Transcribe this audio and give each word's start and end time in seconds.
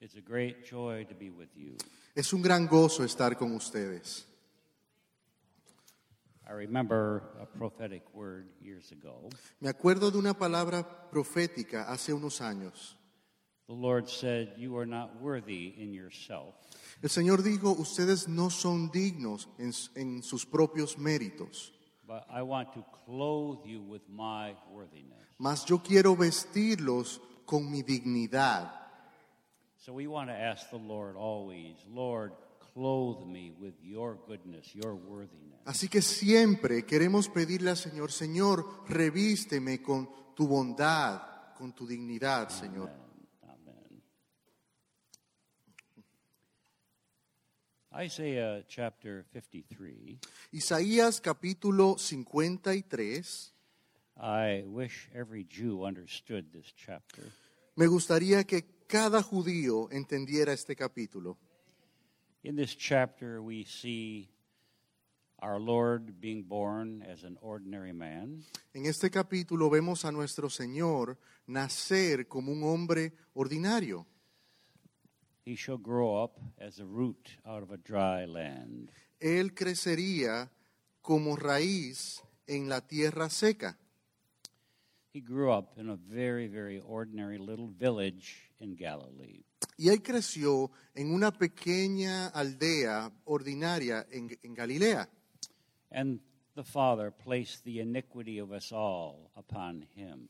It's 0.00 0.16
a 0.16 0.22
great 0.22 0.64
joy 0.64 1.04
to 1.04 1.14
be 1.14 1.28
with 1.30 1.50
you. 1.54 1.76
Es 2.14 2.32
un 2.32 2.40
gran 2.40 2.66
gozo 2.66 3.04
estar 3.04 3.36
con 3.36 3.54
ustedes. 3.54 4.24
I 6.48 6.52
remember 6.52 7.22
a 7.40 7.46
prophetic 7.46 8.02
word 8.14 8.46
years 8.60 8.90
ago. 8.92 9.28
Me 9.60 9.68
acuerdo 9.68 10.10
de 10.10 10.18
una 10.18 10.34
palabra 10.34 10.82
profética 11.10 11.84
hace 11.88 12.12
unos 12.12 12.40
años. 12.40 12.96
The 13.68 13.74
Lord 13.74 14.08
said, 14.08 14.54
You 14.56 14.76
are 14.78 14.86
not 14.86 15.20
worthy 15.20 15.74
in 15.76 15.92
yourself, 15.92 16.54
El 17.02 17.08
Señor 17.10 17.42
dijo, 17.42 17.70
ustedes 17.78 18.26
no 18.26 18.50
son 18.50 18.90
dignos 18.90 19.48
en, 19.58 19.72
en 19.94 20.22
sus 20.22 20.44
propios 20.44 20.98
méritos, 20.98 21.72
but 22.06 22.24
I 22.28 22.42
want 22.42 22.72
to 22.72 22.84
clothe 23.04 23.64
you 23.64 23.80
with 23.82 24.02
my 24.08 24.56
worthiness. 24.72 25.22
mas 25.38 25.64
yo 25.66 25.78
quiero 25.78 26.16
vestirlos 26.16 27.20
con 27.46 27.70
mi 27.70 27.82
dignidad. 27.82 28.79
So 29.80 29.94
we 29.94 30.06
want 30.06 30.28
to 30.28 30.34
ask 30.34 30.68
the 30.68 30.76
Lord 30.76 31.16
always, 31.16 31.74
Lord, 31.90 32.32
clothe 32.74 33.26
me 33.26 33.50
with 33.58 33.72
your 33.82 34.18
goodness, 34.28 34.74
your 34.74 34.94
worthiness. 34.94 35.58
Así 35.64 35.88
que 35.88 36.02
siempre 36.02 36.84
queremos 36.84 37.30
pedirle 37.30 37.70
al 37.70 37.78
Señor, 37.78 38.12
Señor, 38.12 38.84
revísteme 38.88 39.80
con 39.80 40.06
tu 40.36 40.46
bondad, 40.46 41.22
con 41.56 41.72
tu 41.72 41.86
dignidad, 41.86 42.50
Señor. 42.50 42.90
Amen. 43.42 44.02
Isaiah 48.04 48.62
chapter 48.68 49.24
53. 49.32 50.18
Isaías 50.52 51.22
capítulo 51.22 51.96
53. 51.96 53.54
I 54.18 54.62
wish 54.66 55.08
every 55.14 55.46
Jew 55.48 55.86
understood 55.86 56.52
this 56.52 56.70
chapter. 56.76 57.24
Me 57.76 57.86
gustaría 57.86 58.44
que 58.44 58.79
cada 58.90 59.22
judío 59.22 59.88
entendiera 59.92 60.52
este 60.52 60.74
capítulo. 60.74 61.38
In 62.42 62.56
this 62.56 62.76
chapter, 62.76 63.40
we 63.40 63.64
see 63.64 64.28
our 65.38 65.60
Lord 65.60 66.20
being 66.20 66.42
born 66.42 67.00
as 67.02 67.22
an 67.22 67.38
ordinary 67.40 67.92
man. 67.92 68.42
En 68.74 68.86
este 68.86 69.08
capítulo 69.08 69.70
vemos 69.70 70.04
a 70.04 70.10
nuestro 70.10 70.50
Señor 70.50 71.18
nacer 71.46 72.26
como 72.26 72.50
un 72.50 72.64
hombre 72.64 73.12
ordinario. 73.34 74.06
He 75.44 75.54
shall 75.54 75.78
grow 75.78 76.24
up 76.24 76.40
as 76.58 76.80
a 76.80 76.84
root 76.84 77.38
out 77.46 77.62
of 77.62 77.70
a 77.70 77.76
dry 77.76 78.26
land. 78.26 78.90
Él 79.20 79.54
crecería 79.54 80.50
como 81.00 81.36
raíz 81.36 82.24
en 82.48 82.68
la 82.68 82.80
tierra 82.80 83.30
seca. 83.30 83.78
He 85.12 85.20
grew 85.20 85.50
up 85.50 85.76
in 85.76 85.88
a 85.88 85.96
very, 85.96 86.46
very 86.46 86.80
ordinary 86.80 87.38
little 87.38 87.68
village 87.68 88.50
in 88.60 88.76
Galilee. 88.76 89.44
Y 89.76 89.88
él 89.88 90.02
creció 90.02 90.70
en 90.94 91.12
una 91.12 91.32
pequeña 91.32 92.28
aldea 92.28 93.10
ordinaria 93.24 94.06
en, 94.10 94.30
en 94.42 94.54
Galilea. 94.54 95.08
And 95.90 96.20
the 96.54 96.62
Father 96.62 97.10
placed 97.10 97.64
the 97.64 97.80
iniquity 97.80 98.38
of 98.38 98.52
us 98.52 98.70
all 98.72 99.30
upon 99.34 99.86
him. 99.96 100.28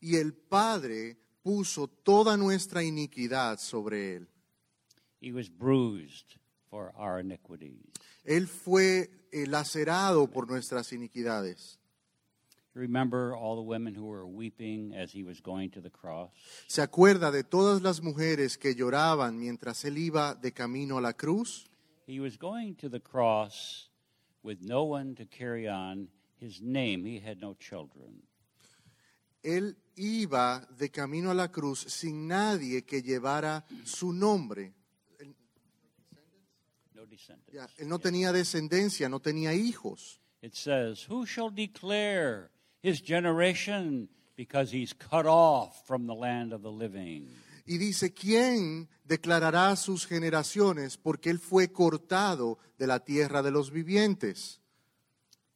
Y 0.00 0.16
el 0.16 0.32
Padre 0.32 1.16
puso 1.44 1.86
toda 1.86 2.36
nuestra 2.36 2.82
iniquidad 2.82 3.58
sobre 3.58 4.16
él. 4.16 4.26
He 5.20 5.32
was 5.32 5.48
bruised 5.48 6.38
for 6.68 6.92
our 6.96 7.20
iniquities. 7.20 7.78
Él 8.24 8.48
fue 8.48 9.08
eh, 9.30 9.46
lacerado 9.46 10.28
por 10.28 10.48
nuestras 10.48 10.92
iniquidades. 10.92 11.78
¿Se 16.66 16.82
acuerda 16.82 17.30
de 17.30 17.44
todas 17.44 17.80
las 17.80 18.02
mujeres 18.02 18.58
que 18.58 18.74
lloraban 18.74 19.38
mientras 19.38 19.84
él 19.86 19.96
iba 19.96 20.34
de 20.34 20.52
camino 20.52 20.98
a 20.98 21.00
la 21.00 21.14
cruz? 21.14 21.66
He 22.06 22.20
was 22.20 22.36
going 22.36 22.74
to 22.74 22.90
the 22.90 23.00
cross 23.00 23.90
with 24.42 24.58
no 24.60 24.84
one 24.84 25.14
to 25.14 25.24
carry 25.26 25.66
on 25.66 26.08
his 26.38 26.60
name. 26.60 27.04
He 27.06 27.18
had 27.18 27.38
no 27.40 27.54
children. 27.54 28.22
Él 29.42 29.76
iba 29.96 30.68
de 30.76 30.90
camino 30.90 31.30
a 31.30 31.34
la 31.34 31.48
cruz 31.48 31.80
sin 31.88 32.28
nadie 32.28 32.84
que 32.84 33.00
llevara 33.00 33.64
su 33.84 34.12
nombre. 34.12 34.74
No 36.94 37.06
descendants. 37.06 37.54
Ya, 37.54 37.68
él 37.78 37.88
no 37.88 37.98
tenía 37.98 38.32
descendencia, 38.32 39.08
no 39.08 39.20
tenía 39.20 39.54
hijos. 39.54 40.20
It 40.42 40.54
says, 40.54 41.06
Who 41.08 41.24
shall 41.24 41.50
declare 41.50 42.50
his 42.86 43.00
generation 43.00 44.08
because 44.36 44.70
he's 44.70 44.92
cut 44.92 45.26
off 45.26 45.86
from 45.86 46.06
the 46.06 46.14
land 46.14 46.52
of 46.52 46.62
the 46.62 46.70
living? 46.70 47.28
Y 47.66 47.78
dice, 47.78 48.14
¿quién 48.14 48.88
declarará 49.04 49.74
sus 49.74 50.06
generaciones? 50.06 50.96
Porque 50.96 51.30
él 51.30 51.40
fue 51.40 51.72
cortado 51.72 52.58
de 52.78 52.86
la 52.86 53.00
tierra 53.00 53.42
de 53.42 53.50
los 53.50 53.72
vivientes. 53.72 54.60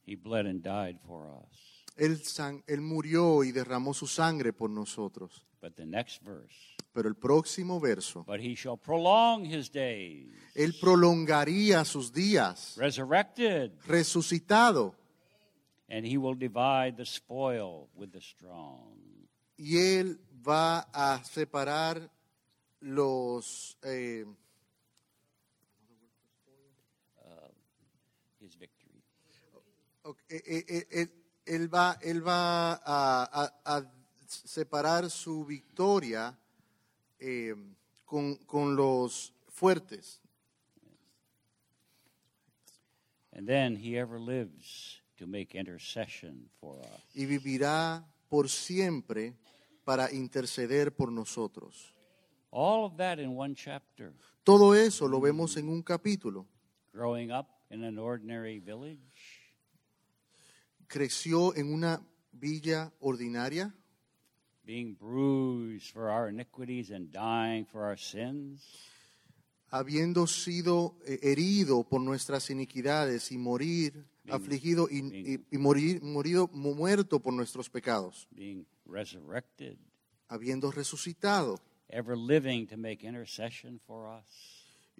He 0.05 0.15
bled 0.15 0.45
and 0.45 0.61
died 0.61 0.99
for 1.07 1.25
us. 1.25 1.85
Él, 1.95 2.81
murió 2.81 3.43
y 3.43 3.51
derramó 3.51 3.93
su 3.93 4.07
sangre 4.07 4.51
por 4.51 4.69
nosotros. 4.69 5.45
But 5.61 5.75
the 5.75 5.85
next 5.85 6.23
verse, 6.23 6.75
Pero 6.91 7.07
el 7.07 7.15
próximo 7.15 7.79
verso, 7.79 8.25
but 8.25 8.41
he 8.41 8.55
shall 8.55 8.77
prolong 8.77 9.45
his 9.45 9.71
days, 9.71 10.33
él 10.55 10.73
prolongaría 10.81 11.85
sus 11.85 12.11
días, 12.11 12.75
resurrected, 12.77 13.71
resucitado, 13.85 14.95
and 15.91 16.05
he 16.05 16.17
will 16.17 16.35
divide 16.35 16.95
the 16.95 17.05
spoil 17.05 17.89
with 17.95 18.11
the 18.13 18.21
strong. 18.21 18.95
y 19.57 19.77
él 19.77 20.17
va 20.41 20.87
a 20.93 21.21
separar 21.23 22.09
los... 22.79 23.77
eh, 23.83 24.25
His 28.39 28.55
victory. 28.55 29.03
ok, 30.03 30.17
eh, 30.29 30.41
eh, 30.47 30.65
eh, 30.67 30.87
él, 30.91 31.11
él 31.45 31.67
va, 31.73 31.97
él 32.01 32.21
va 32.25 32.73
a, 32.73 33.23
a- 33.43 33.53
a 33.77 33.91
separar 34.27 35.09
su 35.11 35.45
victoria 35.45 36.35
eh, 37.19 37.53
con, 38.05 38.35
con 38.47 38.75
los 38.75 39.31
fuertes. 39.49 40.19
And 43.33 43.47
then 43.47 43.75
he 43.75 43.97
ever 43.97 44.19
lives 44.19 45.00
to 45.21 45.27
make 45.27 45.55
intercession 45.55 46.49
for 46.59 46.79
us. 46.79 47.01
y 47.13 47.25
vivirá 47.25 48.03
por 48.27 48.49
siempre 48.49 49.35
para 49.85 50.11
interceder 50.11 50.91
por 50.95 51.11
nosotros. 51.11 51.93
All 52.51 52.83
of 52.85 52.97
that 52.97 53.19
in 53.19 53.37
one 53.37 53.53
chapter. 53.55 54.13
Todo 54.43 54.73
eso 54.73 55.07
lo 55.07 55.21
vemos 55.21 55.55
en 55.57 55.69
un 55.69 55.83
capítulo. 55.83 56.47
Growing 56.91 57.31
up 57.31 57.47
in 57.69 57.83
an 57.83 57.97
ordinary 57.99 58.59
village, 58.59 58.99
Creció 60.87 61.55
en 61.55 61.71
una 61.73 62.01
villa 62.33 62.91
ordinaria, 62.99 63.73
being 64.65 64.93
bruised 64.95 65.91
for 65.93 66.09
our 66.09 66.27
iniquities 66.27 66.89
and 66.91 67.09
dying 67.11 67.65
for 67.65 67.85
our 67.85 67.95
sins. 67.97 68.90
Habiendo 69.71 70.27
sido 70.27 70.95
eh, 71.05 71.19
herido 71.23 71.83
por 71.83 72.01
nuestras 72.01 72.49
iniquidades 72.49 73.31
y 73.31 73.37
morir 73.37 74.05
afligido 74.29 74.87
y, 74.89 74.99
y- 75.33 75.45
y 75.49 75.57
morir 75.57 76.01
morido 76.03 76.47
mu- 76.53 76.75
muerto 76.75 77.19
por 77.19 77.33
nuestros 77.33 77.69
pecados, 77.69 78.27
being 78.31 78.65
resurrected, 78.85 79.77
habiendo 80.27 80.71
resucitado 80.71 81.59
ever 81.89 82.15
living 82.17 82.65
to 82.67 82.77
make 82.77 83.05
intercession 83.05 83.79
for 83.79 84.05
us, 84.05 84.25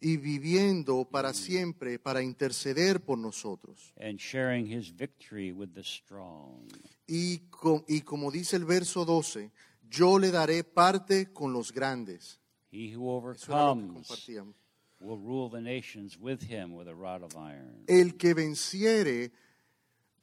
y 0.01 0.17
viviendo 0.17 1.05
para 1.05 1.33
siempre 1.33 1.99
para 1.99 2.21
interceder 2.23 2.99
por 3.01 3.17
nosotros. 3.17 3.93
and 3.97 4.17
sharing 4.19 4.65
his 4.65 4.91
victory 4.95 5.51
with 5.51 5.69
the 5.73 5.83
strong. 5.83 6.67
Y, 7.07 7.39
co- 7.49 7.85
y 7.87 8.01
como 8.01 8.31
dice 8.31 8.55
el 8.55 8.65
verso 8.65 9.05
12, 9.05 9.51
yo 9.89 10.17
le 10.17 10.31
daré 10.31 10.63
parte 10.63 11.31
con 11.31 11.51
los 11.53 11.72
grandes. 11.72 12.40
He 12.72 12.96
who 12.96 13.09
overcomes. 13.09 14.07
Will 15.01 15.17
rule 15.17 15.49
the 15.49 15.61
nations 15.61 16.17
with 16.19 16.43
him 16.43 16.75
with 16.75 16.87
a 16.87 16.95
rod 16.95 17.23
of 17.23 17.35
iron. 17.35 17.83
El 17.87 18.17
que 18.17 18.33
venciere 18.33 19.31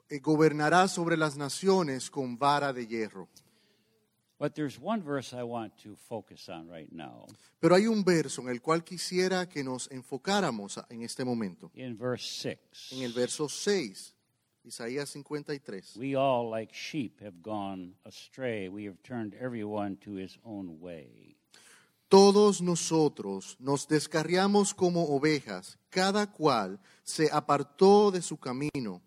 eh, 0.09 0.21
gobernará 0.21 0.89
sobre 0.89 1.17
las 1.17 1.37
naciones 1.37 2.11
con 2.11 2.39
vara 2.39 2.73
de 2.73 2.87
hierro. 2.87 3.29
But 4.39 4.55
there's 4.55 4.79
one 4.81 5.03
verse 5.03 5.33
I 5.35 5.43
want 5.43 5.73
to 5.83 5.97
focus 5.97 6.49
on 6.49 6.69
right 6.69 6.91
now. 6.93 7.27
Pero 7.61 7.75
hay 7.75 7.89
un 7.89 8.05
verso 8.05 8.41
en 8.43 8.51
el 8.51 8.61
cual 8.63 8.85
quisiera 8.85 9.49
que 9.49 9.65
nos 9.65 9.91
enfocáramos 9.91 10.79
en 10.91 11.03
este 11.03 11.25
momento. 11.25 11.73
In 11.75 11.97
verse 11.99 12.25
6, 12.71 12.93
En 12.93 13.03
el 13.03 13.13
verso 13.13 13.49
6, 13.49 14.15
Isaías 14.65 15.11
53. 15.11 15.97
we 15.97 16.15
all, 16.15 16.49
like 16.51 16.73
sheep, 16.73 17.21
have 17.21 17.43
gone 17.43 17.95
astray. 18.05 18.69
We 18.69 18.85
have 18.85 19.03
turned 19.03 19.35
everyone 19.41 19.97
to 20.05 20.13
his 20.13 20.39
own 20.45 20.79
way. 20.81 21.38
Todos 22.09 22.63
nosotros 22.63 23.57
nos 23.61 23.87
descarriamos 23.87 24.75
como 24.75 25.05
ovejas, 25.15 25.79
cada 25.91 26.33
cual 26.33 26.81
se 27.03 27.31
apartó 27.31 28.11
de 28.11 28.23
su 28.23 28.39
camino. 28.39 29.03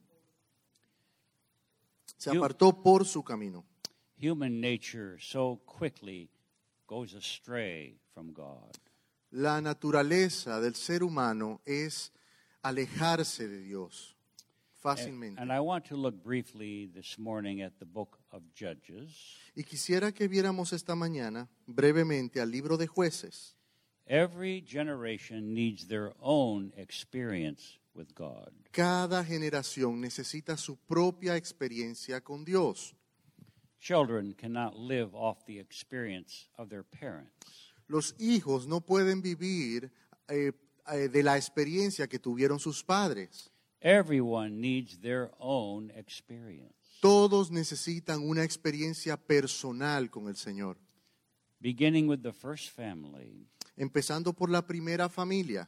Se 2.18 2.30
apartó 2.30 2.82
por 2.84 3.06
su 3.06 3.24
camino. 3.24 3.66
Human 4.22 4.62
nature 4.62 5.18
so 5.20 5.60
quickly 5.80 6.30
goes 6.88 7.16
astray 7.16 7.98
from 8.14 8.32
God. 8.32 8.72
la 9.32 9.62
naturaleza 9.62 10.60
del 10.60 10.76
ser 10.76 11.04
humano 11.04 11.62
es 11.66 12.12
alejarse 12.62 13.48
de 13.48 13.62
Dios 13.62 14.18
fácilmente. 14.82 15.40
And 15.40 15.52
I 15.52 15.60
want 15.60 15.86
to 15.90 15.96
look 15.96 16.16
briefly 16.24 16.88
this 16.94 17.18
morning 17.18 17.62
at 17.62 17.74
the 17.80 17.86
book 17.86 18.20
of 18.32 18.44
Judges. 18.54 19.38
Y 19.56 19.64
quisiera 19.64 20.12
que 20.12 20.28
viéramos 20.28 20.74
esta 20.74 20.96
mañana 20.96 21.48
brevemente 21.68 22.42
al 22.42 22.50
libro 22.50 22.78
de 22.78 22.88
jueces. 22.88 23.56
Every 24.08 24.62
generation 24.62 25.54
needs 25.54 25.88
their 25.88 26.14
own 26.20 26.74
experience 26.76 27.80
with 27.94 28.14
God. 28.16 28.52
Cada 28.72 29.24
generación 29.24 30.02
necesita 30.02 30.58
su 30.58 30.78
propia 30.78 31.36
experiencia 31.36 32.22
con 32.22 32.44
Dios. 32.44 32.94
Children 33.80 34.34
cannot 34.34 34.76
live 34.76 35.14
off 35.14 35.46
the 35.46 35.60
experience 35.60 36.48
of 36.58 36.70
their 36.70 36.84
parents. 36.84 37.74
Los 37.88 38.16
hijos 38.20 38.68
no 38.68 38.82
pueden 38.82 39.22
vivir 39.22 39.92
eh, 40.28 40.52
eh, 40.88 41.10
de 41.10 41.24
la 41.24 41.36
experiencia 41.36 42.08
que 42.08 42.20
tuvieron 42.20 42.60
sus 42.60 42.84
padres. 42.84 43.51
Everyone 43.82 44.62
needs 44.62 45.00
their 45.00 45.32
own 45.40 45.92
experience. 45.96 46.76
Todos 47.02 47.50
necesitan 47.50 48.22
una 48.22 48.44
experiencia 48.44 49.18
personal 49.18 50.10
con 50.12 50.28
el 50.28 50.36
Señor. 50.36 50.78
Beginning 51.60 52.08
with 52.08 52.22
the 52.22 52.32
first 52.34 52.70
family, 52.70 53.48
Empezando 53.78 54.34
por 54.34 54.50
la 54.50 54.62
primera 54.62 55.10
familia, 55.10 55.68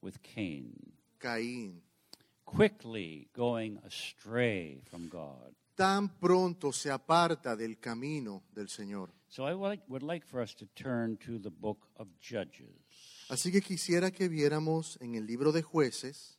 with 0.00 0.14
Cain, 0.22 0.72
Caín. 1.18 1.82
quickly 2.46 3.28
going 3.34 3.78
astray 3.84 4.80
from 4.90 5.08
God. 5.08 5.54
Tan 5.74 6.08
pronto 6.18 6.72
se 6.72 6.90
aparta 6.90 7.56
del 7.56 7.78
camino 7.78 8.42
del 8.54 8.68
Señor. 8.68 9.10
So 9.28 9.46
I 9.46 9.54
would 9.54 9.68
like, 9.68 9.82
would 9.88 10.02
like 10.02 10.26
for 10.26 10.40
us 10.40 10.54
to 10.56 10.66
turn 10.74 11.16
to 11.26 11.38
the 11.38 11.50
book 11.50 11.86
of 11.96 12.08
Judges. 12.20 12.74
Así 13.28 13.52
que 13.52 13.60
quisiera 13.60 14.10
que 14.10 14.28
viéramos 14.28 14.98
en 15.00 15.14
el 15.14 15.26
libro 15.26 15.52
de 15.52 15.62
jueces, 15.62 16.38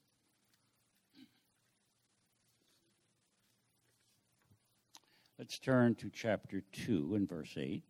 Let's 5.42 5.58
turn 5.58 5.96
to 5.96 6.12
chapter 6.14 6.62
2 6.72 7.16
and 7.16 7.28
verse 7.28 7.58
8. 7.58 7.82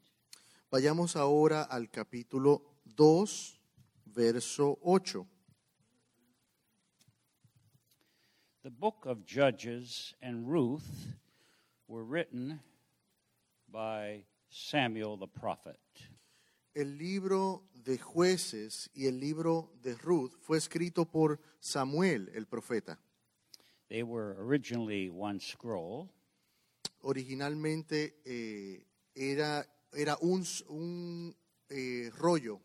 vayamos 0.72 1.18
ahora 1.18 1.68
al 1.70 1.88
capítulo 1.88 2.62
2, 2.96 3.26
verso 4.06 4.80
8. 4.82 5.26
The 8.64 8.70
book 8.70 9.06
of 9.06 9.26
Judges 9.26 10.14
and 10.22 10.48
Ruth 10.48 11.08
were 11.90 12.06
written 12.06 12.62
by 13.70 14.24
Samuel 14.50 15.18
the 15.18 15.28
prophet. 15.28 15.76
El 16.74 16.96
libro 16.98 17.64
de 17.84 17.98
jueces 17.98 18.88
y 18.96 19.08
el 19.08 19.20
libro 19.20 19.72
de 19.84 19.96
Ruth 20.06 20.38
fue 20.40 20.56
escrito 20.56 21.04
por 21.04 21.38
Samuel 21.60 22.30
el 22.34 22.46
profeta. 22.46 22.96
They 23.90 24.04
were 24.04 24.38
originally 24.40 25.10
one 25.10 25.42
scroll, 25.42 26.14
Originalmente 27.04 28.22
eh, 28.24 28.86
era, 29.14 29.66
era 29.92 30.18
un, 30.22 30.44
un, 30.70 31.36
eh, 31.70 32.10
rollo, 32.18 32.62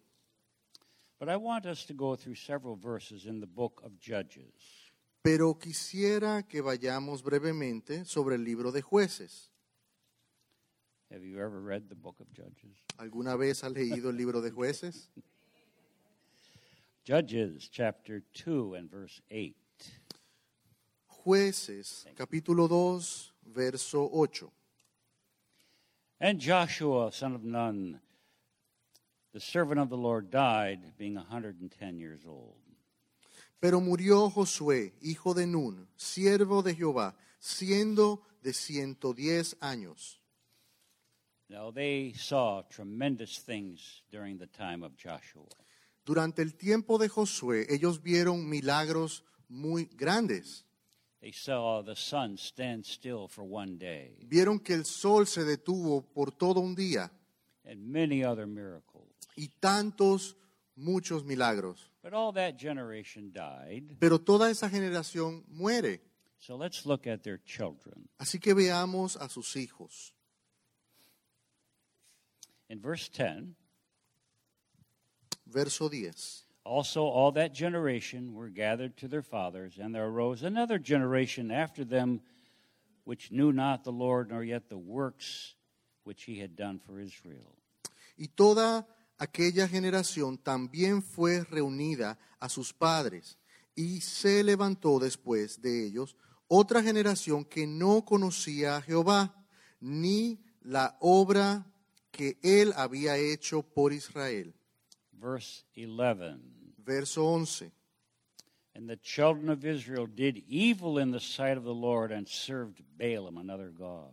but 1.19 1.29
I 1.29 1.37
want 1.37 1.67
us 1.67 1.87
to 1.87 1.95
go 1.95 2.17
through 2.17 2.37
several 2.37 2.77
verses 2.77 3.25
in 3.25 3.41
the 3.41 3.47
book 3.47 3.81
of 3.85 3.93
Judges. 3.99 4.93
pero 5.23 5.59
quisiera 5.59 6.47
que 6.47 6.61
vayamos 6.61 7.23
brevemente 7.23 8.05
sobre 8.05 8.37
el 8.37 8.45
libro 8.45 8.71
de 8.71 8.81
jueces. 8.81 9.51
Have 11.11 11.25
you 11.25 11.41
ever 11.41 11.61
read 11.61 11.89
the 11.89 11.95
book 11.95 12.21
of 12.21 12.29
Judges? 12.33 12.77
¿Alguna 12.99 13.37
vez 13.37 13.65
has 13.65 13.73
leído 13.73 14.11
el 14.11 14.17
libro 14.17 14.41
de 14.41 14.51
jueces? 14.51 15.11
Judges 17.07 17.69
chapter 17.71 18.23
2 18.35 18.75
and 18.75 18.91
verse 18.91 19.23
8. 19.31 19.55
Jueces, 21.07 22.07
capítulo 22.17 22.69
2, 22.69 23.33
verso 23.53 24.09
8. 24.13 24.51
And 26.21 26.41
Joshua, 26.41 27.13
son 27.13 27.35
of 27.35 27.45
Nun, 27.45 28.01
the 29.33 29.41
servant 29.41 29.81
of 29.81 29.91
the 29.91 29.97
Lord, 29.97 30.31
died, 30.31 30.81
being 30.97 31.17
a 31.17 31.21
110 31.21 31.99
years 31.99 32.23
old. 32.27 32.57
Pero 33.61 33.81
murió 33.81 34.31
Josué, 34.31 34.95
hijo 35.03 35.35
de 35.35 35.47
Nun, 35.47 35.89
siervo 35.97 36.63
de 36.63 36.75
Jehová, 36.75 37.15
siendo 37.41 38.23
de 38.43 38.53
110 38.53 39.57
años. 39.61 40.19
Now, 41.49 41.71
they 41.71 42.13
saw 42.17 42.63
tremendous 42.63 43.39
things 43.39 44.03
during 44.11 44.39
the 44.39 44.49
time 44.49 44.83
of 44.83 44.97
Joshua. 44.97 45.47
Durante 46.05 46.43
el 46.43 46.57
tiempo 46.57 46.99
de 46.99 47.09
Josué, 47.09 47.67
ellos 47.69 48.03
vieron 48.03 48.49
milagros 48.49 49.23
muy 49.49 49.89
grandes. 49.97 50.66
Vieron 54.29 54.61
que 54.61 54.75
el 54.75 54.85
sol 54.85 55.27
se 55.27 55.45
detuvo 55.45 56.03
por 56.03 56.33
todo 56.33 56.61
un 56.61 56.75
día 56.75 57.11
and 57.67 57.81
many 57.81 58.25
other 58.25 58.47
miracles. 58.47 59.11
y 59.37 59.49
tantos, 59.61 60.37
muchos 60.77 61.25
milagros. 61.25 61.91
But 62.03 62.15
all 62.15 62.33
that 62.35 62.57
generation 62.59 63.33
died. 63.33 63.97
Pero 63.99 64.21
toda 64.21 64.51
esa 64.51 64.69
generación 64.71 65.45
muere. 65.49 66.01
So 66.39 66.57
let's 66.57 66.87
look 66.87 67.07
at 67.07 67.23
their 67.23 67.43
children. 67.45 68.09
Así 68.19 68.39
que 68.39 68.55
veamos 68.55 69.17
a 69.17 69.29
sus 69.29 69.57
hijos. 69.57 70.13
In 72.69 72.81
verse 72.81 73.09
10, 73.11 73.55
Verso 75.47 75.89
10. 75.89 76.46
Also, 76.67 77.05
all 77.05 77.31
that 77.33 77.55
generation 77.55 78.35
were 78.35 78.49
gathered 78.49 78.97
to 78.97 79.07
their 79.07 79.23
fathers, 79.23 79.79
and 79.79 79.95
there 79.95 80.07
arose 80.07 80.43
another 80.43 80.79
generation 80.79 81.53
after 81.53 81.85
them 81.85 82.21
which 83.05 83.31
knew 83.31 83.53
not 83.53 83.85
the 83.85 83.93
Lord, 83.93 84.31
nor 84.31 84.43
yet 84.43 84.69
the 84.69 84.77
works 84.77 85.55
which 86.03 86.25
he 86.25 86.41
had 86.41 86.57
done 86.57 86.81
for 86.81 86.99
Israel. 86.99 87.55
Y 88.19 88.27
toda 88.35 88.85
aquella 89.19 89.69
generación 89.69 90.39
también 90.39 91.03
fue 91.03 91.45
reunida 91.45 92.19
a 92.41 92.49
sus 92.49 92.73
padres, 92.73 93.39
y 93.77 94.01
se 94.01 94.43
levantó 94.43 94.99
después 94.99 95.63
de 95.63 95.87
ellos 95.87 96.17
otra 96.49 96.83
generación 96.83 97.45
que 97.45 97.67
no 97.67 98.05
conocía 98.05 98.77
a 98.77 98.83
Jehová, 98.83 99.33
ni 99.81 100.41
la 100.63 100.97
obra 101.01 101.65
que 102.11 102.39
él 102.43 102.73
había 102.77 103.17
hecho 103.17 103.63
por 103.63 103.93
Israel. 103.93 104.53
Verse 105.13 105.65
11 105.77 106.56
Verso 106.87 107.35
11. 107.35 107.73
And 108.75 108.89
the 108.89 108.97
children 108.97 109.49
of 109.49 109.65
Israel 109.65 110.07
did 110.07 110.43
evil 110.49 110.99
in 110.99 111.11
the 111.11 111.21
sight 111.21 111.57
of 111.57 111.65
the 111.65 111.75
Lord 111.75 112.13
and 112.13 112.29
served 112.29 112.83
Balaam, 112.99 113.39
another 113.39 113.71
God. 113.77 114.13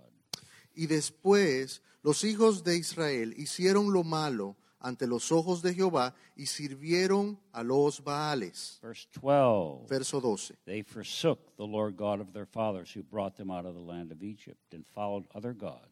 Y 0.75 0.87
después 0.87 1.81
los 2.03 2.23
hijos 2.23 2.63
de 2.63 2.77
Israel 2.77 3.33
hicieron 3.37 3.93
lo 3.93 4.03
malo 4.03 4.55
ante 4.81 5.05
los 5.05 5.31
ojos 5.31 5.61
de 5.61 5.73
Jehová 5.73 6.13
y 6.35 6.45
sirvieron 6.45 7.37
a 7.53 7.63
los 7.63 8.01
Baales. 8.01 8.79
Verse 8.81 9.07
12 9.13 9.87
Verso 9.87 10.19
12. 10.19 10.57
They 10.65 10.81
forsook 10.81 11.55
the 11.57 11.65
Lord 11.65 11.95
God 11.95 12.19
of 12.19 12.33
their 12.33 12.45
fathers 12.45 12.91
who 12.91 13.03
brought 13.03 13.37
them 13.37 13.51
out 13.51 13.65
of 13.65 13.75
the 13.75 13.81
land 13.81 14.11
of 14.11 14.23
Egypt 14.23 14.73
and 14.73 14.85
followed 14.85 15.25
other 15.35 15.53
gods. 15.53 15.89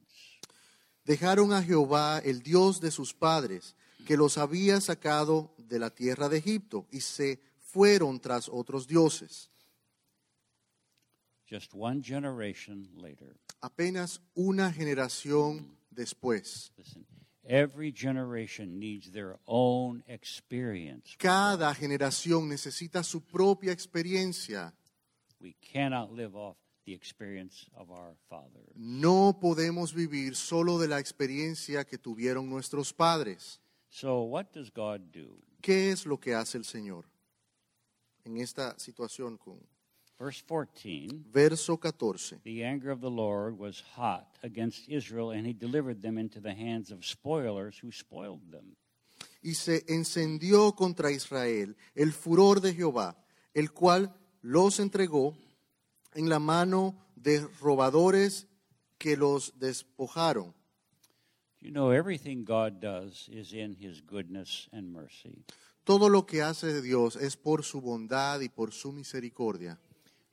Dejaron 1.05 1.51
a 1.51 1.61
Jehová, 1.61 2.21
el 2.25 2.39
Dios 2.39 2.79
de 2.79 2.91
sus 2.91 3.11
padres, 3.11 3.73
que 4.05 4.17
los 4.17 4.37
había 4.37 4.81
sacado 4.81 5.53
de 5.57 5.79
la 5.79 5.89
tierra 5.89 6.29
de 6.29 6.37
Egipto, 6.37 6.87
y 6.91 7.01
se 7.01 7.39
fueron 7.59 8.19
tras 8.19 8.49
otros 8.49 8.87
dioses. 8.87 9.49
Just 11.49 11.73
one 11.73 12.01
generation 12.01 12.89
later. 12.95 13.35
Apenas 13.61 14.21
una 14.35 14.71
generación 14.71 15.77
después. 15.89 16.71
Listen, 16.77 17.05
every 17.43 17.91
generation 17.91 18.79
needs 18.79 19.11
their 19.11 19.37
own 19.45 20.03
experience. 20.07 21.15
Cada 21.17 21.73
generación 21.75 22.47
necesita 22.47 23.03
su 23.03 23.21
propia 23.21 23.73
experiencia. 23.73 24.73
We 25.41 25.55
cannot 25.73 26.11
live 26.11 26.35
off 26.35 26.55
the 26.85 26.93
experience 26.93 27.69
of 27.75 27.89
our. 27.89 28.15
No 28.75 29.37
podemos 29.39 29.93
vivir 29.93 30.35
solo 30.35 30.79
de 30.79 30.87
la 30.87 30.99
experiencia 30.99 31.83
que 31.85 31.97
tuvieron 31.97 32.49
nuestros 32.49 32.93
padres. 32.93 33.59
So, 33.91 34.21
what 34.21 34.53
does 34.53 34.69
God 34.69 35.11
do? 35.11 35.37
¿Qué 35.61 35.91
es 35.91 36.05
lo 36.05 36.17
que 36.17 36.33
hace 36.33 36.57
el 36.57 36.63
Señor 36.63 37.03
en 38.23 38.37
esta 38.37 38.79
situación 38.79 39.37
con 39.37 39.59
Verse 40.17 40.43
14 40.47 41.25
verso 41.33 41.77
14? 41.77 42.39
The 42.43 42.63
anger 42.63 42.91
of 42.91 43.01
the 43.01 43.09
Lord 43.09 43.59
was 43.59 43.83
hot 43.97 44.37
against 44.43 44.87
Israel, 44.87 45.31
and 45.31 45.45
he 45.45 45.53
delivered 45.53 46.01
them 46.01 46.17
into 46.17 46.39
the 46.39 46.53
hands 46.53 46.89
of 46.89 47.03
spoilers 47.03 47.77
who 47.79 47.91
spoiled 47.91 48.49
them. 48.49 48.77
Y 49.43 49.55
se 49.55 49.83
encendió 49.87 50.73
contra 50.73 51.11
Israel 51.11 51.75
el 51.93 52.13
furor 52.13 52.61
de 52.61 52.73
Jehová, 52.73 53.17
el 53.53 53.73
cual 53.73 54.13
los 54.41 54.79
entregó 54.79 55.35
en 56.13 56.29
la 56.29 56.39
mano 56.39 56.95
de 57.15 57.45
robadores 57.59 58.47
que 58.97 59.17
los 59.17 59.59
despojaron. 59.59 60.53
You 61.61 61.71
know, 61.71 61.91
everything 61.91 62.43
God 62.43 62.79
does 62.81 63.29
is 63.31 63.53
in 63.53 63.75
His 63.79 64.01
goodness 64.01 64.67
and 64.71 64.91
mercy. 64.91 65.43
Todo 65.83 66.09
lo 66.09 66.25
que 66.25 66.41
hace 66.41 66.81
Dios 66.81 67.15
es 67.15 67.35
por 67.37 67.63
su 67.63 67.81
bondad 67.81 68.39
y 68.41 68.49
por 68.49 68.71
su 68.71 68.91
misericordia. 68.91 69.77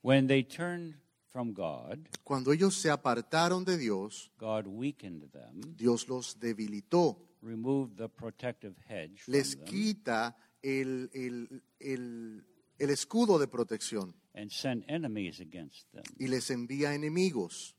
When 0.03 0.27
they 0.27 0.43
turned 0.45 0.95
from 1.31 1.53
God, 1.53 1.99
Cuando 2.25 2.53
ellos 2.53 2.75
se 2.75 2.91
apartaron 2.91 3.65
de 3.65 3.77
Dios, 3.77 4.31
God 4.39 4.67
weakened 4.67 5.31
them, 5.33 5.77
Dios 5.77 6.09
los 6.09 6.39
debilitó, 6.41 7.19
removed 7.43 7.97
the 7.99 8.09
protective 8.09 8.75
hedge 8.89 9.21
from 9.23 9.33
les 9.35 9.55
them, 9.57 9.65
quita 9.67 10.37
el, 10.63 11.11
el- 11.13 11.63
el- 11.81 12.45
el 12.79 12.91
escudo 12.91 13.39
de 13.39 13.49
protección 13.49 14.15
and 14.35 14.51
sent 14.51 14.85
enemies 14.89 15.41
against 15.41 15.91
them. 15.93 16.05
y 16.19 16.29
les 16.29 16.51
envía 16.51 16.95
enemigos. 16.95 17.75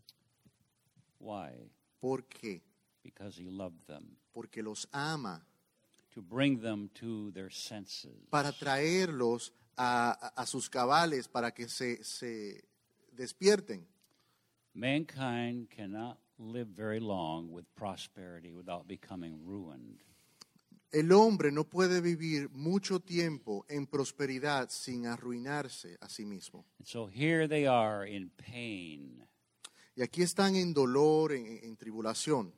Why? 1.19 1.71
¿Por 1.99 2.25
qué? 2.27 2.61
Because 3.13 3.37
He 3.37 3.49
loved 3.49 3.85
them, 3.87 4.17
Porque 4.33 4.61
los 4.63 4.87
ama, 4.93 5.41
to 6.13 6.21
bring 6.21 6.61
them 6.61 6.89
to 6.95 7.31
their 7.31 7.51
senses. 7.51 8.27
para 8.29 8.51
traerlos 8.51 9.51
a, 9.77 10.45
sus 10.45 10.69
cabales, 10.69 11.27
para 11.27 11.51
que 11.51 11.67
se, 11.69 12.03
se 12.03 12.61
despierten. 13.15 13.85
Mankind 14.73 15.69
cannot 15.69 16.17
live 16.37 16.67
very 16.67 16.99
long 16.99 17.51
with 17.51 17.65
prosperity 17.75 18.51
without 18.51 18.87
becoming 18.87 19.39
ruined. 19.45 20.01
El 20.91 21.11
hombre 21.11 21.51
no 21.51 21.65
puede 21.65 22.01
vivir 22.01 22.49
mucho 22.51 22.99
tiempo 22.99 23.63
en 23.69 23.85
prosperidad 23.85 24.69
sin 24.69 25.05
arruinarse 25.05 25.97
a 26.01 26.09
sí 26.09 26.25
mismo. 26.25 26.65
And 26.79 26.87
so 26.87 27.07
here 27.07 27.47
they 27.47 27.67
are 27.67 28.05
in 28.05 28.31
pain. 28.31 29.23
Y 29.95 30.01
aquí 30.01 30.21
están 30.23 30.55
en 30.55 30.73
dolor, 30.73 31.33
en, 31.33 31.59
en 31.61 31.75
tribulación. 31.77 32.53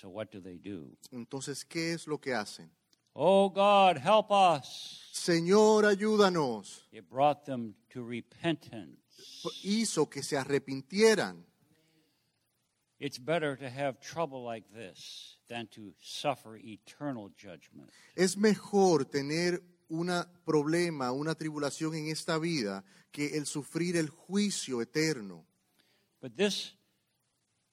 So 0.00 0.08
what 0.08 0.30
do 0.30 0.40
they 0.40 0.58
do? 0.58 0.96
Entonces, 1.10 1.64
¿qué 1.64 1.92
es 1.92 2.06
lo 2.06 2.18
que 2.18 2.32
hacen? 2.32 2.70
Oh 3.14 3.48
God, 3.48 3.96
help 3.96 4.30
us. 4.30 5.10
Señor, 5.12 5.84
ayúdanos. 5.84 6.86
It 6.92 7.10
brought 7.10 7.44
them 7.44 7.74
to 7.92 8.04
repentance. 8.04 9.00
Hizo 9.64 10.08
que 10.08 10.22
se 10.22 10.36
arrepintieran. 10.36 11.44
It's 13.00 13.18
better 13.18 13.56
to 13.56 13.68
have 13.68 13.98
trouble 14.00 14.44
like 14.44 14.66
this 14.72 15.38
than 15.48 15.66
to 15.68 15.92
suffer 16.00 16.56
eternal 16.56 17.30
judgment. 17.36 17.90
Es 18.14 18.36
mejor 18.36 19.04
tener 19.04 19.60
un 19.88 20.12
problema, 20.44 21.10
una 21.10 21.34
tribulación 21.34 21.96
en 21.96 22.06
esta 22.06 22.38
vida 22.38 22.84
que 23.10 23.36
el 23.36 23.46
sufrir 23.46 23.96
el 23.96 24.10
juicio 24.10 24.80
eterno. 24.80 25.44
But 26.20 26.36
this 26.36 26.74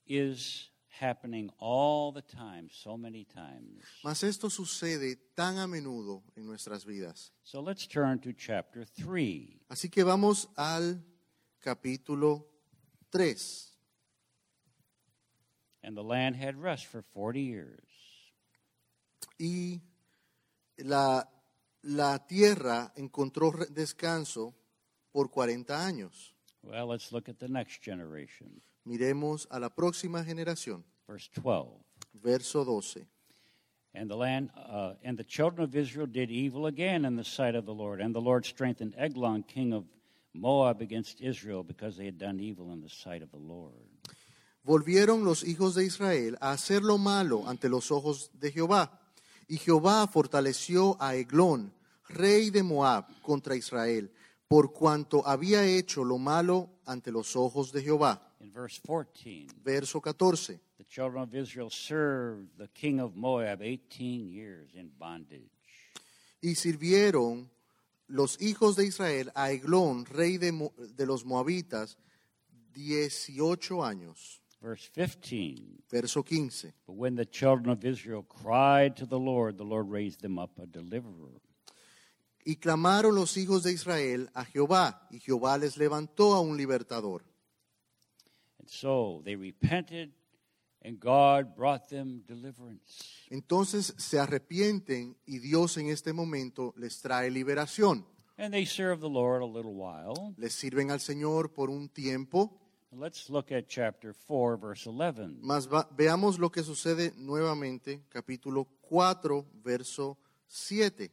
is 0.08 0.72
happening 1.00 1.50
all 1.60 2.12
the 2.12 2.22
time, 2.22 2.70
so 2.72 2.98
many 2.98 3.26
times. 3.26 3.84
Mas 4.04 4.24
esto 4.24 4.50
sucede 4.50 5.18
tan 5.36 5.58
a 5.58 5.68
menudo 5.68 6.24
en 6.36 6.46
nuestras 6.46 6.86
vidas. 6.86 7.32
So 7.44 7.62
let's 7.62 7.88
turn 7.88 8.20
to 8.20 8.34
chapter 8.34 8.86
3. 8.86 9.62
Así 9.70 9.90
que 9.90 10.04
vamos 10.04 10.48
al 10.58 11.02
capítulo 11.62 12.46
3. 13.12 13.72
And 15.84 15.96
the 15.96 16.04
land 16.04 16.36
had 16.36 16.56
rest 16.58 16.88
for 16.88 17.04
40 17.14 17.42
years. 17.42 17.80
Y 19.40 19.82
la, 20.78 21.24
la 21.84 22.20
tierra 22.26 22.92
encontró 22.96 23.52
descanso 23.70 24.54
por 25.12 25.30
40 25.30 25.74
años. 25.74 26.34
Well, 26.64 26.88
let's 26.88 27.12
look 27.12 27.30
at 27.30 27.40
the 27.40 27.48
next 27.48 27.82
generation. 27.84 28.62
Miremos 28.86 29.48
a 29.50 29.60
la 29.60 29.70
próxima 29.70 30.24
generación, 30.24 30.84
Verse 31.08 31.30
12. 31.34 31.68
verso 32.22 32.64
12. 32.64 33.06
And 33.96 34.10
the 34.10 34.16
land 34.16 34.50
uh, 34.56 34.94
and 35.04 35.18
the 35.18 35.24
children 35.24 35.64
of 35.64 35.76
Israel 35.76 36.06
did 36.06 36.30
evil 36.30 36.68
again 36.68 37.06
in 37.06 37.16
the 37.16 37.24
sight 37.24 37.56
of 37.56 37.66
the 37.66 37.74
Lord, 37.74 38.02
and 38.02 38.14
the 38.14 38.22
Lord 38.22 38.46
strengthened 38.46 38.94
Eglon, 38.98 39.44
king 39.44 39.74
of 39.74 39.86
Moab, 40.34 40.82
against 40.82 41.22
Israel 41.22 41.64
because 41.64 41.96
they 41.96 42.06
had 42.06 42.18
done 42.18 42.40
evil 42.40 42.74
in 42.74 42.82
the 42.82 42.90
sight 42.90 43.24
of 43.24 43.32
the 43.32 43.38
Lord. 43.38 43.74
Volvieron 44.66 45.24
los 45.24 45.44
hijos 45.44 45.76
de 45.76 45.86
Israel 45.86 46.38
a 46.42 46.52
hacer 46.52 46.82
lo 46.82 46.98
malo 46.98 47.48
ante 47.48 47.70
los 47.70 47.92
ojos 47.92 48.32
de 48.34 48.52
Jehová. 48.52 49.00
Y 49.48 49.58
Jehová 49.58 50.08
fortaleció 50.08 50.98
a 51.00 51.16
Eglón, 51.16 51.72
rey 52.10 52.50
de 52.50 52.64
Moab, 52.64 53.06
contra 53.22 53.56
Israel, 53.56 54.12
por 54.48 54.74
cuanto 54.74 55.26
había 55.26 55.64
hecho 55.66 56.04
lo 56.04 56.18
malo 56.18 56.70
ante 56.86 57.12
los 57.12 57.36
ojos 57.36 57.72
de 57.72 57.84
Jehová. 57.84 58.35
In 58.46 58.52
verse 58.52 58.78
14, 58.86 59.48
Verso 59.64 60.00
14. 60.00 60.60
the 60.78 60.84
children 60.84 61.24
of 61.24 61.34
Israel 61.34 61.72
served 61.72 62.50
the 62.60 62.68
king 62.76 63.00
of 63.00 63.16
Moab 63.16 63.64
18 63.64 64.30
years 64.30 64.70
in 64.76 64.92
bondage. 65.00 65.50
Y 66.44 66.54
sirvieron 66.54 67.50
los 68.08 68.38
hijos 68.38 68.76
de 68.76 68.86
Israel 68.86 69.32
a 69.36 69.50
Eglón, 69.50 70.06
rey 70.06 70.38
de, 70.38 70.52
Mo- 70.52 70.74
de 70.78 71.08
los 71.08 71.26
moabitas, 71.26 71.98
18 72.76 73.84
años. 73.84 74.40
Verse 74.62 74.90
15, 74.94 75.82
Verso 75.90 76.22
15. 76.22 76.72
but 76.86 76.94
when 76.94 77.16
the 77.16 77.26
children 77.26 77.70
of 77.72 77.84
Israel 77.84 78.22
cried 78.30 78.96
to 78.96 79.08
the 79.08 79.18
Lord, 79.18 79.58
the 79.58 79.64
Lord 79.64 79.90
raised 79.90 80.22
them 80.22 80.38
up 80.38 80.52
a 80.62 80.68
deliverer. 80.68 81.42
Y 82.46 82.58
clamaron 82.58 83.16
los 83.16 83.38
hijos 83.38 83.64
de 83.64 83.72
Israel 83.72 84.30
a 84.36 84.46
Jehová, 84.46 85.08
y 85.10 85.18
Jehová 85.18 85.58
les 85.58 85.78
levantó 85.78 86.36
a 86.36 86.42
un 86.42 86.58
libertador. 86.58 87.24
So 88.66 89.22
they 89.24 89.36
repented, 89.36 90.12
and 90.84 91.00
God 91.00 91.56
brought 91.56 91.88
them 91.90 92.24
deliverance. 92.28 93.26
Entonces 93.30 93.94
se 93.98 94.18
arrepienten 94.20 95.16
y 95.26 95.40
Dios 95.40 95.78
en 95.78 95.88
este 95.90 96.14
momento 96.14 96.74
les 96.78 97.02
trae 97.02 97.30
liberación. 97.30 98.06
And 98.38 98.52
they 98.54 98.66
served 98.66 99.02
the 99.02 99.10
Lord 99.10 99.42
a 99.42 99.46
little 99.46 99.74
while. 99.74 100.34
Les 100.38 100.54
sirven 100.54 100.92
al 100.92 101.00
Señor 101.00 101.54
por 101.54 101.70
un 101.70 101.88
tiempo. 101.90 102.60
Let's 102.92 103.30
look 103.30 103.52
at 103.52 103.68
chapter 103.68 104.14
4, 104.28 104.58
verse 104.58 104.88
11. 104.88 105.38
Mas 105.42 105.68
va- 105.68 105.88
veamos 105.98 106.40
lo 106.40 106.50
que 106.50 106.64
sucede 106.64 107.14
nuevamente, 107.18 108.04
capítulo 108.10 108.66
4, 108.82 109.46
verso 109.64 110.18
7. 110.48 111.12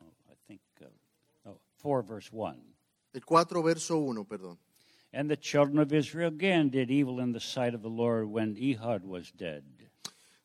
Oh, 0.00 0.12
I 0.30 0.34
think, 0.46 0.60
uh, 0.80 1.48
oh, 1.48 1.60
4, 1.82 2.02
verse 2.04 2.30
1. 2.32 2.56
El 3.14 3.24
4, 3.24 3.62
verso 3.64 3.98
1, 3.98 4.24
perdón. 4.24 4.58
And 5.12 5.30
the 5.30 5.36
children 5.36 5.78
of 5.78 5.92
Israel 5.92 6.28
again 6.28 6.70
did 6.70 6.90
evil 6.90 7.20
in 7.20 7.32
the 7.32 7.40
sight 7.40 7.74
of 7.74 7.82
the 7.82 7.88
Lord 7.88 8.28
when 8.28 8.56
Ehud 8.56 9.04
was 9.04 9.30
dead. 9.30 9.62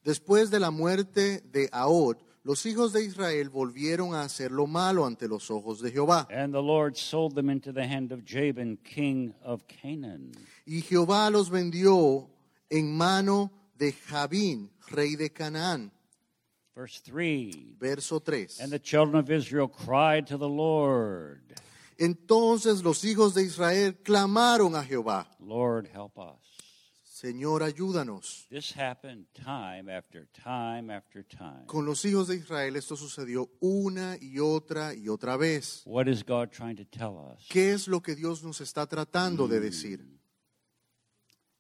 Después 0.06 0.50
de 0.50 0.60
la 0.60 0.72
muerte 0.72 1.42
de 1.52 1.68
Ahod, 1.70 2.18
los 2.44 2.66
hijos 2.66 2.94
de 2.94 3.04
Israel 3.04 3.50
volvieron 3.50 4.14
a 4.16 4.22
hacer 4.22 4.52
lo 4.52 4.68
malo 4.68 5.06
ante 5.06 5.28
los 5.28 5.50
ojos 5.52 5.82
de 5.82 5.92
Jehová. 5.92 6.28
And 6.30 6.54
the 6.54 6.62
Lord 6.62 6.96
sold 6.96 7.36
them 7.36 7.50
into 7.50 7.74
the 7.74 7.86
hand 7.86 8.12
of 8.12 8.24
Jabin, 8.26 8.78
king 8.84 9.34
of 9.44 9.68
Canaan. 9.68 10.32
Y 10.66 10.82
Jehová 10.82 11.30
los 11.30 11.50
vendió 11.50 12.30
en 12.70 12.96
mano 12.96 13.52
de 13.78 13.92
Jabín, 13.92 14.70
rey 14.92 15.16
de 15.16 15.30
Canaán. 15.30 15.92
Verse 16.74 17.00
3. 17.00 17.76
Verso 17.80 18.20
3. 18.20 18.60
And 18.62 18.72
the 18.72 18.80
children 18.80 19.18
of 19.18 19.32
Israel 19.32 19.68
cried 19.68 20.28
to 20.28 20.38
the 20.38 20.48
Lord, 20.48 21.42
Entonces 21.98 22.84
los 22.84 23.04
hijos 23.04 23.34
de 23.34 23.44
Israel 23.44 23.98
clamaron 24.04 24.76
a 24.76 24.84
Jehová, 24.84 25.36
Lord, 25.40 25.88
help 25.88 26.18
us. 26.18 26.58
Señor, 27.04 27.64
ayúdanos. 27.64 28.46
This 28.50 28.72
happened 28.78 29.26
time 29.34 29.90
after 29.92 30.28
time 30.28 30.94
after 30.94 31.24
time. 31.24 31.66
Con 31.66 31.84
los 31.84 32.06
hijos 32.06 32.28
de 32.28 32.36
Israel 32.36 32.76
esto 32.76 32.96
sucedió 32.96 33.50
una 33.60 34.18
y 34.22 34.38
otra 34.38 34.94
y 34.94 35.10
otra 35.10 35.36
vez. 35.36 35.82
What 35.86 36.06
is 36.08 36.24
God 36.24 36.52
trying 36.52 36.76
to 36.76 36.86
tell 36.86 37.16
us? 37.18 37.48
¿Qué 37.50 37.74
es 37.74 37.88
lo 37.88 38.02
que 38.02 38.16
Dios 38.16 38.44
nos 38.44 38.62
está 38.62 38.86
tratando 38.86 39.48
de 39.48 39.60
decir? 39.60 40.06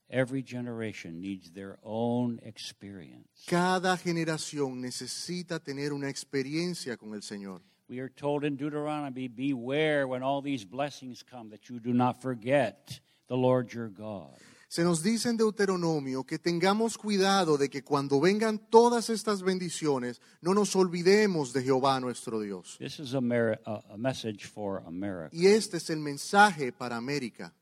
Every 0.09 0.43
generation 0.43 1.19
needs 1.19 1.51
their 1.51 1.79
own 1.81 2.39
experience. 2.43 3.27
Cada 3.47 3.97
generación 3.97 4.79
necesita 4.79 5.59
tener 5.59 5.91
una 5.91 6.07
experiencia 6.07 6.97
con 6.97 7.15
el 7.15 7.23
Señor. 7.23 7.63
We 7.89 7.99
are 7.99 8.09
told 8.09 8.43
in 8.43 8.57
Deuteronomy, 8.57 9.29
beware 9.29 10.07
when 10.07 10.21
all 10.21 10.41
these 10.41 10.65
blessings 10.65 11.23
come 11.23 11.49
that 11.51 11.69
you 11.69 11.79
do 11.79 11.93
not 11.93 12.21
forget 12.21 12.99
the 13.29 13.37
Lord 13.37 13.73
your 13.73 13.87
God. 13.87 14.37
Se 14.69 14.83
nos 14.83 15.01
dice 15.01 15.29
en 15.29 15.37
Deuteronomio 15.37 16.25
que 16.25 16.37
tengamos 16.37 16.97
cuidado 16.97 17.57
de 17.57 17.69
que 17.69 17.83
cuando 17.83 18.19
vengan 18.19 18.59
todas 18.69 19.09
estas 19.09 19.41
bendiciones 19.41 20.19
no 20.41 20.53
nos 20.53 20.75
olvidemos 20.75 21.53
de 21.53 21.63
Jehová 21.63 22.01
nuestro 22.01 22.41
Dios. 22.41 22.77
This 22.77 22.99
is 22.99 23.13
a, 23.13 23.19
a, 23.19 23.97
message 23.97 24.45
for 24.45 24.83
America. 24.85 25.29
Y 25.31 25.47
este 25.47 25.77
es 25.77 25.89
el 25.89 25.99
mensaje 25.99 26.73
para 26.73 26.97
América. 26.97 27.53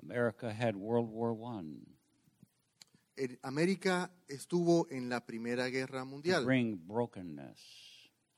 America 0.00 0.52
had 0.52 0.76
World 0.76 1.10
War 1.10 1.34
I 1.34 1.80
El- 3.16 3.38
América 3.42 4.12
estuvo 4.28 4.86
en 4.90 5.08
la 5.08 5.20
Primera 5.26 5.68
Guerra 5.68 6.00
to 6.00 6.06
Mundial. 6.06 6.44
bring 6.44 6.76
brokenness. 6.86 7.89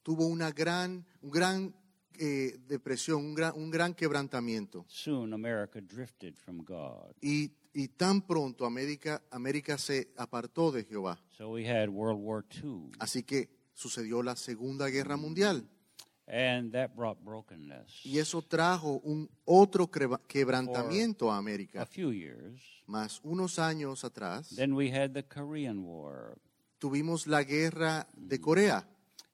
Tuvo 0.02 0.26
una 0.26 0.50
gran, 0.50 1.04
un 1.20 1.30
gran 1.30 1.74
eh, 2.18 2.58
depresión, 2.66 3.24
un 3.24 3.34
gran, 3.34 3.54
un 3.56 3.70
gran 3.70 3.94
quebrantamiento. 3.94 4.84
Soon 4.88 5.32
America 5.32 5.80
drifted 5.80 6.34
from 6.36 6.58
God. 6.64 7.12
Y 7.20 7.52
y 7.74 7.88
tan 7.88 8.20
pronto 8.26 8.66
América, 8.66 9.22
América 9.30 9.78
se 9.78 10.12
apartó 10.18 10.70
de 10.72 10.84
Jehová. 10.84 11.18
So 11.30 11.50
we 11.52 11.66
had 11.66 11.88
World 11.88 12.20
War 12.22 12.44
II, 12.62 12.90
Así 12.98 13.22
que 13.22 13.48
sucedió 13.72 14.22
la 14.22 14.36
Segunda 14.36 14.88
Guerra 14.90 15.16
Mundial 15.16 15.66
and 16.26 16.70
that 16.72 16.90
brought 16.94 17.18
brokenness. 17.24 18.04
y 18.04 18.18
eso 18.18 18.42
trajo 18.42 19.00
un 19.04 19.28
otro 19.46 19.90
quebrantamiento 19.90 21.30
a 21.32 21.36
A 21.36 21.38
América. 21.38 21.86
few 21.86 22.12
years. 22.12 22.60
Más 22.86 23.20
unos 23.22 23.58
años 23.58 24.04
atrás 24.04 24.54
Then 24.54 24.74
we 24.74 24.90
had 24.92 25.12
the 25.12 25.24
Korean 25.24 25.78
War, 25.78 26.36
tuvimos 26.78 27.26
la 27.26 27.42
guerra 27.42 28.06
de 28.14 28.38
Corea 28.40 28.86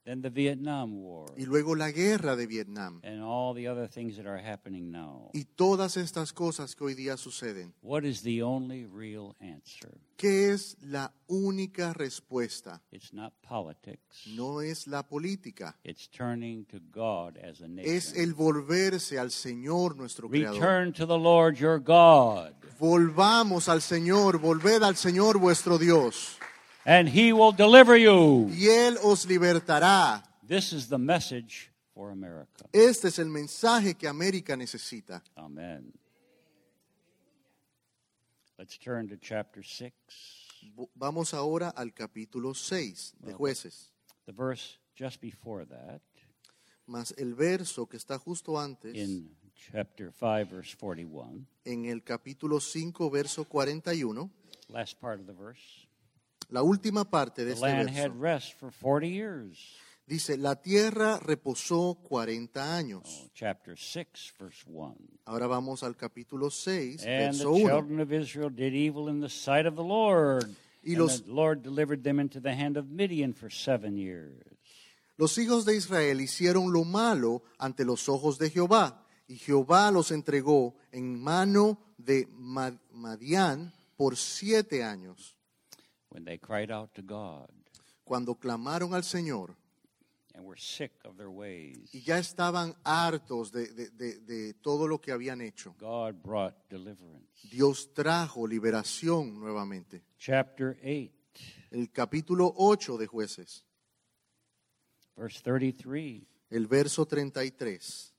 then 0.08 0.22
the 0.22 0.30
Vietnam 0.30 1.02
War, 1.02 1.26
y 1.36 1.44
luego 1.44 1.74
la 1.74 1.90
guerra 1.90 2.34
de 2.34 2.46
Vietnam 2.46 3.00
and 3.04 3.22
all 3.22 3.54
the 3.54 3.68
other 3.68 3.86
things 3.86 4.16
that 4.16 4.26
are 4.26 4.38
happening 4.38 4.90
now. 4.90 5.28
y 5.34 5.44
todas 5.44 5.98
estas 5.98 6.32
cosas 6.32 6.74
que 6.74 6.84
hoy 6.84 6.94
día 6.94 7.18
suceden. 7.18 7.74
What 7.82 8.04
is 8.04 8.22
the 8.22 8.42
only 8.42 8.86
real 8.86 9.36
answer? 9.40 9.90
¿Qué 10.16 10.50
es 10.52 10.78
la 10.80 11.12
única 11.28 11.92
respuesta? 11.92 12.80
It's 12.90 13.12
not 13.12 13.34
politics. 13.42 14.26
No 14.34 14.62
es 14.62 14.86
la 14.86 15.02
política, 15.06 15.76
It's 15.84 16.08
turning 16.08 16.64
to 16.64 16.78
God 16.90 17.36
as 17.36 17.60
a 17.60 17.66
es 17.66 18.14
nation. 18.14 18.16
el 18.16 18.32
volverse 18.34 19.18
al 19.18 19.30
Señor 19.30 19.94
nuestro 19.96 20.28
Creador. 20.30 20.54
Return 20.54 20.92
to 20.94 21.06
the 21.06 21.18
Lord 21.18 21.56
your 21.56 21.78
God, 21.78 22.54
Volvamos 22.80 23.68
al 23.68 23.82
Señor, 23.82 24.38
volved 24.40 24.82
al 24.82 24.96
Señor 24.96 25.38
vuestro 25.38 25.76
Dios, 25.78 26.38
and 26.88 27.07
he 27.07 27.35
will 27.35 27.52
deliver 27.52 27.97
you. 27.97 28.49
y 28.50 28.66
Él 28.68 28.97
os 29.04 29.26
libertará. 29.26 30.23
This 30.42 30.73
is 30.73 30.88
the 30.88 30.97
message 30.99 31.71
for 31.95 32.11
America. 32.11 32.64
Este 32.73 33.09
es 33.09 33.18
el 33.18 33.28
mensaje 33.28 33.95
que 33.95 34.09
América 34.09 34.57
necesita. 34.57 35.23
Amen. 35.37 35.92
Let's 38.59 38.78
turn 38.78 39.07
to 39.09 39.16
chapter 39.18 39.62
6, 39.62 39.92
Vamos 40.97 41.35
ahora 41.35 41.68
al 41.76 41.92
capítulo 41.92 42.54
6 42.54 43.14
de 43.21 43.33
jueces, 43.33 43.92
the 44.26 44.33
verse 44.33 44.78
just 44.97 45.21
before 45.21 45.64
that, 45.66 46.00
más 46.87 47.14
el 47.18 47.35
verso 47.35 47.87
que 47.87 47.97
está 47.97 48.18
justo 48.18 48.59
antes, 48.59 48.97
in 48.97 49.30
chapter 49.54 50.11
5, 50.11 50.50
verse 50.50 50.75
41, 50.76 51.47
en 51.64 51.85
el 51.85 52.02
capítulo 52.02 52.59
5, 52.61 53.09
verso 53.11 53.45
41, 53.45 54.28
last 54.71 54.99
part 55.00 55.21
of 55.21 55.26
the 55.26 55.33
verse. 55.33 55.88
La 56.50 56.62
última 56.62 57.04
parte 57.08 57.44
de 57.44 57.52
The 57.52 57.54
este 57.54 57.66
land 57.66 57.88
had 57.90 58.12
verso. 58.12 58.20
rest 58.20 58.54
for 58.58 58.70
40 58.72 59.06
years. 59.08 59.58
Dice, 60.06 60.38
la 60.38 60.56
tierra 60.56 61.18
reposó 61.18 61.98
40 62.02 62.74
años. 62.76 63.02
Oh, 63.04 63.28
chapter 63.34 63.76
6, 63.76 64.34
verse 64.38 64.64
1. 64.66 64.96
Ahora 65.26 65.46
vamos 65.46 65.82
al 65.82 65.96
capítulo 65.96 66.50
6, 66.50 67.02
And 67.04 67.36
the 67.36 67.44
verso 67.44 67.50
1. 67.52 67.60
children 67.68 68.00
of 68.00 68.10
Israel 68.12 68.48
did 68.50 68.72
evil 68.74 69.10
in 69.10 69.20
the 69.20 69.28
sight 69.28 69.66
of 69.66 69.74
the 69.74 69.82
Lord. 69.84 70.44
Y 70.82 70.92
And 70.94 70.98
los- 71.02 71.22
the 71.24 71.30
Lord 71.32 71.62
delivered 71.62 72.02
them 72.02 72.18
into 72.20 72.40
the 72.40 72.54
hand 72.54 72.78
of 72.78 72.86
Midian 72.86 73.34
for 73.34 73.50
seven 73.50 73.98
years. 73.98 74.42
Los 75.18 75.36
hijos 75.36 75.66
de 75.66 75.76
Israel 75.76 76.20
hicieron 76.22 76.72
lo 76.72 76.84
malo 76.84 77.42
ante 77.58 77.84
los 77.84 78.08
ojos 78.08 78.38
de 78.38 78.48
Jehová, 78.48 79.04
y 79.26 79.36
Jehová 79.36 79.90
los 79.90 80.10
entregó 80.10 80.74
en 80.92 81.20
mano 81.20 81.78
de 81.98 82.26
Ma- 82.30 82.80
Madián 82.92 83.74
por 83.96 84.16
siete 84.16 84.82
años. 84.84 85.34
When 86.10 86.24
they 86.24 86.38
cried 86.38 86.70
out 86.70 86.94
to 86.94 87.02
God 87.02 87.48
Cuando 88.04 88.34
clamaron 88.34 88.94
al 88.94 89.02
Señor 89.02 89.54
and 90.34 90.44
were 90.46 90.56
sick 90.56 90.92
of 91.04 91.16
their 91.16 91.30
ways, 91.30 91.90
y 91.92 92.00
ya 92.06 92.18
estaban 92.18 92.74
hartos 92.84 93.50
de, 93.50 93.66
de- 93.66 93.90
de- 93.90 94.18
de 94.20 94.52
todo 94.62 94.86
lo 94.86 94.98
que 95.00 95.12
habían 95.12 95.40
hecho, 95.42 95.74
God 95.78 96.22
brought 96.22 96.54
deliverance. 96.70 97.26
Dios 97.50 97.92
trajo 97.92 98.46
liberación 98.46 99.38
nuevamente. 99.40 100.02
Chapter 100.16 100.78
8, 100.82 101.10
El 101.72 101.88
capítulo 101.90 102.54
8 102.56 102.96
de 102.98 103.06
jueces, 103.08 103.64
verse 105.16 105.40
33. 105.42 106.22
el 106.52 106.66
verso 106.66 107.04
33. 107.04 108.12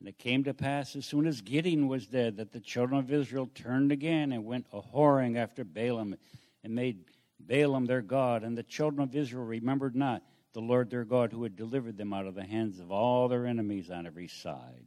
And 0.00 0.08
it 0.08 0.18
came 0.18 0.42
to 0.44 0.54
pass 0.54 0.96
as 0.96 1.04
soon 1.06 1.26
as 1.26 1.40
Gideon 1.42 1.88
was 1.88 2.06
dead 2.08 2.36
that 2.38 2.52
the 2.52 2.60
children 2.60 2.98
of 2.98 3.12
Israel 3.12 3.48
turned 3.54 3.92
again 3.92 4.32
and 4.32 4.44
went 4.44 4.66
a 4.72 4.80
whoring 4.80 5.36
after 5.36 5.62
Balaam 5.64 6.16
and 6.64 6.74
made 6.74 7.04
Balaam 7.38 7.86
their 7.86 8.02
God. 8.02 8.42
And 8.42 8.56
the 8.56 8.64
children 8.64 9.02
of 9.06 9.14
Israel 9.14 9.44
remembered 9.44 9.94
not 9.94 10.22
the 10.54 10.60
Lord 10.60 10.90
their 10.90 11.04
God 11.04 11.32
who 11.32 11.44
had 11.44 11.56
delivered 11.56 11.96
them 11.96 12.12
out 12.12 12.26
of 12.26 12.34
the 12.34 12.44
hands 12.44 12.80
of 12.80 12.90
all 12.90 13.28
their 13.28 13.46
enemies 13.46 13.90
on 13.90 14.06
every 14.06 14.28
side. 14.28 14.84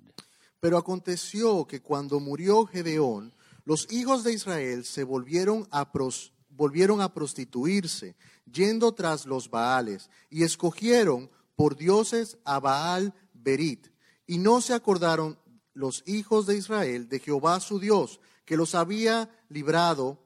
Pero 0.60 0.78
aconteció 0.78 1.68
que 1.68 1.82
cuando 1.82 2.20
murió 2.20 2.66
Gedeón, 2.66 3.32
los 3.64 3.88
hijos 3.92 4.24
de 4.24 4.34
Israel 4.34 4.84
se 4.86 5.04
volvieron 5.04 5.68
a, 5.72 5.92
pros- 5.92 6.32
volvieron 6.50 7.00
a 7.02 7.14
prostituirse, 7.14 8.16
yendo 8.52 8.94
tras 8.94 9.26
los 9.26 9.50
Baales, 9.50 10.10
y 10.32 10.44
escogieron 10.44 11.30
por 11.56 11.76
dioses 11.76 12.38
a 12.44 12.60
Baal 12.60 13.14
Berit, 13.34 13.88
y 14.26 14.40
no 14.40 14.62
se 14.62 14.74
acordaron 14.74 15.38
los 15.74 16.04
hijos 16.08 16.48
de 16.48 16.58
Israel 16.58 17.08
de 17.08 17.20
Jehová 17.20 17.60
su 17.60 17.80
Dios, 17.80 18.20
que 18.46 18.58
los 18.58 18.74
había 18.74 19.30
librado 19.50 20.18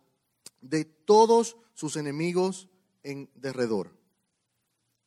de 0.61 0.85
todos 1.11 1.57
sus 1.73 1.97
enemigos 1.97 2.69
en 3.03 3.29
derredor. 3.35 3.91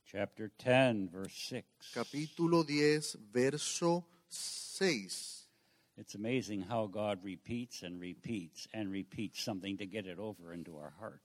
Chapter 0.05 0.53
10, 0.62 1.11
verse 1.11 1.35
6. 1.49 1.64
Capítulo 1.95 2.62
10, 2.62 3.33
verso 3.33 4.07
6. 4.29 5.49
It's 5.97 6.14
amazing 6.14 6.67
how 6.69 6.88
God 6.88 7.25
repeats 7.25 7.85
and 7.85 7.99
repeats 7.99 8.69
and 8.75 8.93
repeats 8.93 9.43
something 9.43 9.79
to 9.79 9.87
get 9.87 10.05
it 10.05 10.19
over 10.19 10.53
into 10.53 10.77
our 10.77 10.93
heart. 11.01 11.23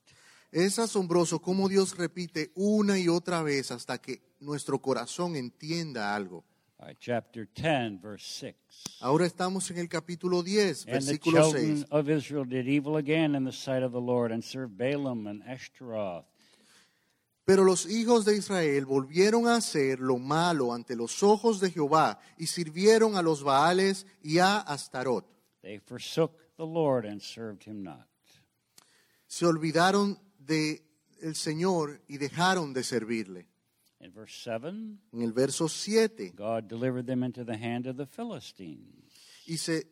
Es 0.49 0.79
asombroso 0.79 1.41
cómo 1.41 1.67
Dios 1.67 1.97
repite 1.97 2.53
una 2.55 2.97
y 2.97 3.09
otra 3.09 3.43
vez 3.43 3.71
hasta 3.71 3.97
que 3.97 4.21
nuestro 4.39 4.79
corazón 4.79 5.35
entienda 5.35 6.15
algo. 6.15 6.45
Chapter 6.99 7.47
10, 7.55 7.99
verse 8.01 8.25
6. 8.25 8.55
Ahora 9.01 9.25
estamos 9.25 9.69
en 9.69 9.77
el 9.77 9.87
capítulo 9.89 10.41
10, 10.41 10.85
And 10.87 11.05
the 11.05 11.13
versículo 11.13 11.51
children 11.51 11.77
6. 11.79 11.91
of 11.91 12.09
Israel 12.09 12.45
did 12.45 12.67
evil 12.67 12.95
again 12.97 13.35
in 13.35 13.43
the 13.43 13.51
sight 13.51 13.83
of 13.83 13.91
the 13.91 14.01
Lord 14.01 14.31
and 14.31 14.43
served 14.43 14.77
Balaam 14.77 15.27
and 15.27 15.43
Ashtaroth. 15.43 16.25
Pero 17.45 17.63
los 17.63 17.85
hijos 17.85 18.25
de 18.25 18.37
Israel 18.37 18.85
volvieron 18.85 19.47
a 19.47 19.55
hacer 19.55 19.99
lo 19.99 20.19
malo 20.19 20.73
ante 20.73 20.95
los 20.95 21.21
ojos 21.23 21.59
de 21.59 21.71
Jehová 21.71 22.19
y 22.37 22.45
sirvieron 22.45 23.15
a 23.15 23.21
los 23.21 23.43
Baales 23.43 24.05
y 24.21 24.37
a 24.37 24.59
Astarot. 24.59 25.25
They 25.61 25.79
forsook 25.79 26.31
the 26.57 26.65
Lord 26.65 27.05
and 27.05 27.21
served 27.21 27.63
him 27.63 27.83
not. 27.83 28.07
Se 29.27 29.45
olvidaron 29.45 30.19
de 30.37 30.83
el 31.21 31.35
Señor 31.35 32.01
y 32.07 32.17
dejaron 32.17 32.73
de 32.73 32.83
servirle. 32.83 33.47
In 34.01 34.11
verse 34.11 34.33
7, 34.43 34.97
En 35.13 35.21
el 35.21 35.31
verso 35.33 35.67
7, 35.67 36.31
God 36.35 36.67
delivered 36.69 37.05
them 37.05 37.23
into 37.23 37.43
the 37.43 37.57
hand 37.57 37.85
of 37.85 37.97
the 37.97 38.05
Philistines. 38.05 39.03
y 39.45 39.57
se, 39.57 39.83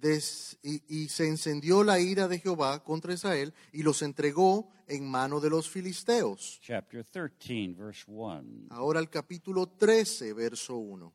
des- 0.00 0.56
y, 0.62 0.80
y 0.88 1.08
se 1.08 1.26
encendió 1.26 1.82
la 1.82 1.98
ira 1.98 2.28
de 2.28 2.38
Jehová 2.38 2.84
contra 2.84 3.12
Israel 3.12 3.52
y 3.72 3.82
los 3.82 4.02
entregó 4.02 4.70
en 4.86 5.04
mano 5.10 5.40
de 5.40 5.50
los 5.50 5.68
filisteos. 5.68 6.60
Chapter 6.62 7.04
13, 7.04 7.74
verse 7.76 8.04
1. 8.06 8.68
Ahora 8.70 9.00
el 9.00 9.08
capítulo 9.10 9.66
13, 9.66 10.32
verso 10.32 10.76
1. 10.76 11.12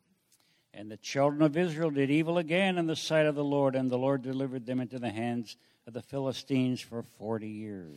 And 0.73 0.89
the 0.91 0.97
children 0.97 1.41
of 1.41 1.55
Israel 1.55 1.89
did 1.89 2.09
evil 2.09 2.37
again 2.37 2.77
in 2.77 2.85
the 2.85 2.97
sight 2.97 3.25
of 3.27 3.35
the 3.35 3.43
Lord, 3.45 3.75
and 3.75 3.89
the 3.89 3.97
Lord 3.97 4.21
delivered 4.23 4.65
them 4.65 4.81
into 4.81 4.99
the 4.99 5.09
hands 5.11 5.55
of 5.87 5.93
the 5.93 6.01
Philistines 6.01 6.81
for 6.81 7.01
40 7.17 7.47
years. 7.47 7.95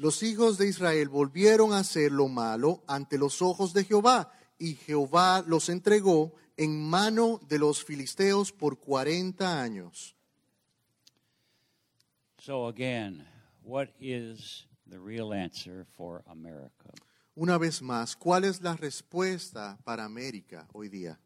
Los 0.00 0.22
hijos 0.22 0.56
de 0.56 0.66
Israel 0.66 1.10
volvieron 1.10 1.74
a 1.74 1.80
hacer 1.80 2.10
lo 2.10 2.26
malo 2.26 2.82
ante 2.86 3.18
los 3.18 3.42
ojos 3.42 3.74
de 3.74 3.84
Jehová, 3.84 4.32
y 4.58 4.74
Jehová 4.76 5.44
los 5.46 5.68
entregó 5.68 6.32
en 6.56 6.82
mano 6.88 7.38
de 7.46 7.58
los 7.58 7.84
filisteos 7.84 8.50
por 8.50 8.78
40 8.80 9.60
años. 9.60 10.16
So, 12.38 12.66
again, 12.66 13.26
what 13.62 13.88
is 14.00 14.66
the 14.88 14.98
real 14.98 15.34
answer 15.34 15.84
for 15.98 16.22
America? 16.26 16.94
Una 17.34 17.58
vez 17.58 17.82
más, 17.82 18.16
¿cuál 18.16 18.44
es 18.44 18.62
la 18.62 18.74
respuesta 18.76 19.78
para 19.84 20.06
América 20.06 20.66
hoy 20.72 20.88
día? 20.88 21.18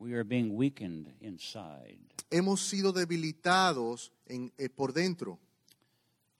We 0.00 0.12
are 0.14 0.24
being 0.24 0.50
weakened 0.56 1.14
inside. 1.20 2.00
Hemos 2.30 2.62
sido 2.68 2.92
debilitados 2.92 4.10
en- 4.26 4.52
eh, 4.58 4.68
por 4.68 4.92
dentro. 4.92 5.38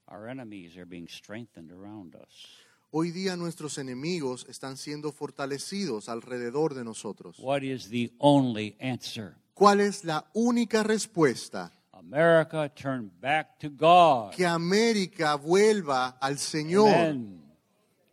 Our 0.09 0.27
enemies 0.27 0.75
are 0.75 0.85
being 0.85 1.07
strengthened 1.07 1.71
around 1.71 2.15
us. 2.15 2.65
Hoy 2.91 3.11
día 3.11 3.37
nuestros 3.37 3.77
enemigos 3.77 4.47
están 4.49 4.75
siendo 4.75 5.11
fortalecidos 5.11 6.09
alrededor 6.09 6.73
de 6.73 6.83
nosotros. 6.83 7.37
What 7.37 7.61
is 7.61 7.89
the 7.89 8.11
only 8.17 8.75
answer? 8.79 9.35
¿Cuál 9.53 9.81
es 9.81 10.03
la 10.03 10.25
única 10.33 10.81
respuesta? 10.81 11.71
America, 11.93 12.69
turn 12.69 13.11
back 13.21 13.59
to 13.59 13.69
God. 13.69 14.31
Que 14.31 14.47
América 14.47 15.35
vuelva 15.35 16.17
al 16.19 16.39
Señor. 16.39 16.89
Amen. 16.89 17.43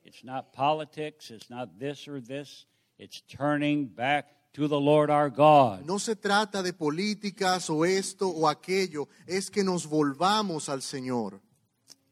It's 0.04 0.22
not 0.22 0.52
politics, 0.52 1.30
it's 1.30 1.48
not 1.48 1.78
this 1.78 2.06
or 2.06 2.20
this. 2.20 2.66
It's 2.98 3.22
turning 3.22 3.86
back 3.86 4.26
to 4.52 4.68
the 4.68 4.78
Lord 4.78 5.08
our 5.08 5.30
God. 5.30 5.86
No 5.86 5.98
se 5.98 6.16
trata 6.16 6.62
de 6.62 6.74
políticas 6.74 7.70
o 7.70 7.84
esto 7.84 8.28
o 8.28 8.48
aquello, 8.48 9.08
es 9.26 9.50
que 9.50 9.64
nos 9.64 9.86
volvamos 9.86 10.68
al 10.68 10.82
Señor. 10.82 11.40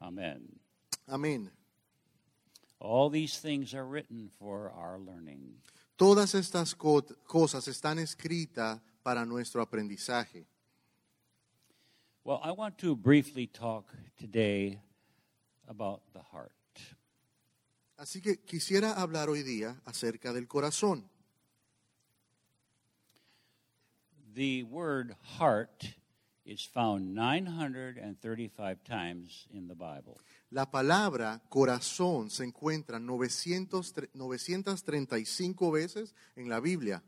Amen. 0.04 0.40
Amén. 1.08 1.50
All 2.78 3.08
these 3.08 3.38
things 3.38 3.72
are 3.74 3.86
written 3.86 4.28
for 4.38 4.70
our 4.76 4.98
learning. 4.98 5.54
Todas 5.96 6.34
estas 6.34 6.74
co- 6.74 7.02
cosas 7.26 7.66
están 7.68 7.98
escritas 7.98 8.80
para 9.02 9.24
nuestro 9.24 9.62
aprendizaje. 9.64 10.44
Well, 12.24 12.40
I 12.42 12.52
want 12.52 12.76
to 12.78 12.94
briefly 12.96 13.46
talk 13.46 13.86
today 14.18 14.80
about 15.68 16.02
the 16.12 16.20
heart. 16.20 16.52
Así 17.98 18.20
que 18.20 18.36
quisiera 18.44 18.92
hablar 18.94 19.28
hoy 19.30 19.42
día 19.42 19.80
acerca 19.86 20.32
del 20.34 20.46
corazón. 20.46 21.04
The 24.34 24.64
word 24.64 25.14
heart 25.38 25.94
is 26.46 26.64
found 26.66 27.14
935 27.14 28.84
times 28.84 29.46
in 29.52 29.66
the 29.66 29.74
Bible. 29.74 30.18
La 30.50 30.66
palabra 30.70 31.40
corazón 31.48 32.30
se 32.30 32.44
encuentra 32.44 32.98
900 33.00 33.92
tre- 33.92 34.08
935 34.14 35.70
veces 35.72 36.12
en 36.36 36.48
la 36.48 36.60
Biblia. 36.60 37.02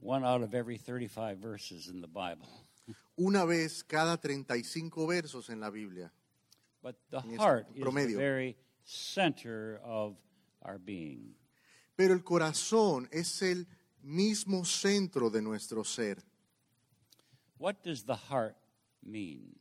One 0.00 0.22
out 0.24 0.42
of 0.42 0.54
every 0.54 0.76
35 0.76 1.38
verses 1.38 1.88
in 1.88 2.00
the 2.02 2.08
Bible. 2.08 2.46
Una 3.18 3.46
vez 3.46 3.82
cada 3.84 4.18
35 4.18 5.06
versos 5.06 5.48
en 5.48 5.60
la 5.60 5.70
Biblia. 5.70 6.10
But 6.82 6.96
the 7.10 7.20
heart 7.38 7.66
is 7.74 7.82
the 7.82 7.90
very 8.18 8.56
center 8.84 9.80
of 9.82 10.16
our 10.62 10.78
being. 10.78 11.34
Pero 11.96 12.12
el 12.12 12.20
corazón 12.22 13.08
es 13.10 13.40
el 13.40 13.66
mismo 14.02 14.66
centro 14.66 15.30
de 15.30 15.40
nuestro 15.40 15.84
ser. 15.84 16.18
What 17.64 17.82
does 17.82 18.02
the 18.02 18.16
heart 18.16 18.56
mean? 19.02 19.56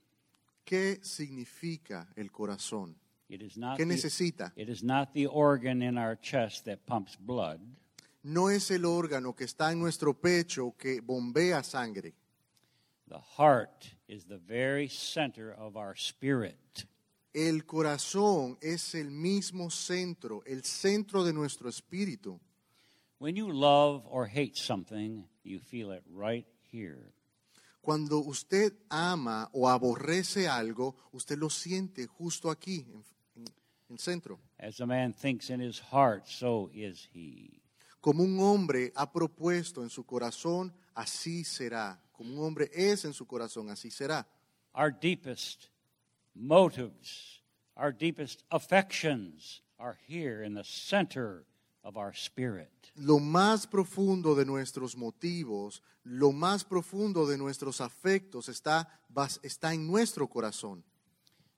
¿Qué 0.65 0.99
significa 1.05 2.05
el 2.17 2.31
corazón? 2.31 2.95
It 3.29 3.41
is 3.41 3.55
not 3.55 3.77
¿Qué 3.79 3.87
the, 3.87 3.93
necesita? 3.93 4.51
it 4.57 4.67
is 4.67 4.83
not 4.83 5.13
the 5.13 5.27
organ 5.27 5.81
in 5.81 5.97
our 5.97 6.17
chest 6.17 6.65
that 6.65 6.85
pumps 6.85 7.15
blood. 7.15 7.61
No 8.25 8.47
es 8.49 8.71
el 8.71 8.81
órgano 8.81 9.33
que 9.33 9.45
está 9.45 9.71
en 9.71 9.79
nuestro 9.79 10.13
pecho 10.13 10.75
que 10.77 10.99
bombea 10.99 11.63
sangre. 11.63 12.11
The 13.07 13.19
heart 13.37 13.87
is 14.09 14.25
the 14.25 14.37
very 14.37 14.89
center 14.89 15.53
of 15.53 15.77
our 15.77 15.95
spirit. 15.95 16.85
El 17.33 17.61
corazón 17.61 18.57
es 18.61 18.95
el 18.95 19.11
mismo 19.11 19.71
centro, 19.71 20.43
el 20.45 20.63
centro 20.63 21.23
de 21.23 21.31
nuestro 21.31 21.69
espíritu. 21.69 22.37
When 23.19 23.37
you 23.37 23.49
love 23.49 24.05
or 24.09 24.27
hate 24.27 24.57
something, 24.57 25.23
you 25.45 25.59
feel 25.59 25.91
it 25.91 26.03
right 26.13 26.45
here. 26.69 27.13
Cuando 27.83 28.19
usted 28.19 28.71
ama 28.89 29.49
o 29.51 29.67
aborrece 29.67 30.47
algo, 30.47 30.95
usted 31.11 31.37
lo 31.37 31.49
siente 31.49 32.07
justo 32.07 32.49
aquí, 32.49 32.85
en, 32.87 33.03
en- 33.35 33.47
en 33.89 33.93
el 33.95 33.99
centro. 33.99 34.39
As 34.57 34.79
a 34.79 34.85
man 34.85 35.13
thinks 35.13 35.49
in 35.49 35.59
his 35.59 35.81
heart, 35.91 36.25
so 36.25 36.69
is 36.73 37.09
he. 37.13 37.59
Como 37.99 38.23
un 38.23 38.39
hombre 38.39 38.93
ha 38.95 39.11
propuesto 39.11 39.83
en 39.83 39.89
su 39.89 40.05
corazón, 40.05 40.73
así 40.95 41.43
será. 41.43 42.01
Como 42.13 42.33
un 42.33 42.45
hombre 42.45 42.69
es 42.73 43.03
en 43.03 43.11
su 43.13 43.25
corazón, 43.27 43.69
así 43.69 43.91
será. 43.91 44.25
Our 44.73 44.89
deepest 44.91 45.67
motives, 46.35 47.41
our 47.75 47.91
deepest 47.91 48.43
affections 48.49 49.61
are 49.77 49.97
here 50.07 50.41
in 50.43 50.53
the 50.53 50.63
center 50.63 51.45
of 51.83 51.97
our 51.97 52.13
spirit. 52.13 52.69
Lo 52.95 53.19
más 53.19 53.67
profundo 53.67 54.35
de 54.35 54.45
nuestros 54.45 54.95
motivos, 54.95 55.81
lo 56.03 56.31
más 56.31 56.63
profundo 56.63 57.25
de 57.25 57.37
nuestros 57.37 57.81
afectos 57.81 58.49
está, 58.49 58.87
en 59.73 59.87
nuestro 59.87 60.27
corazón. 60.27 60.83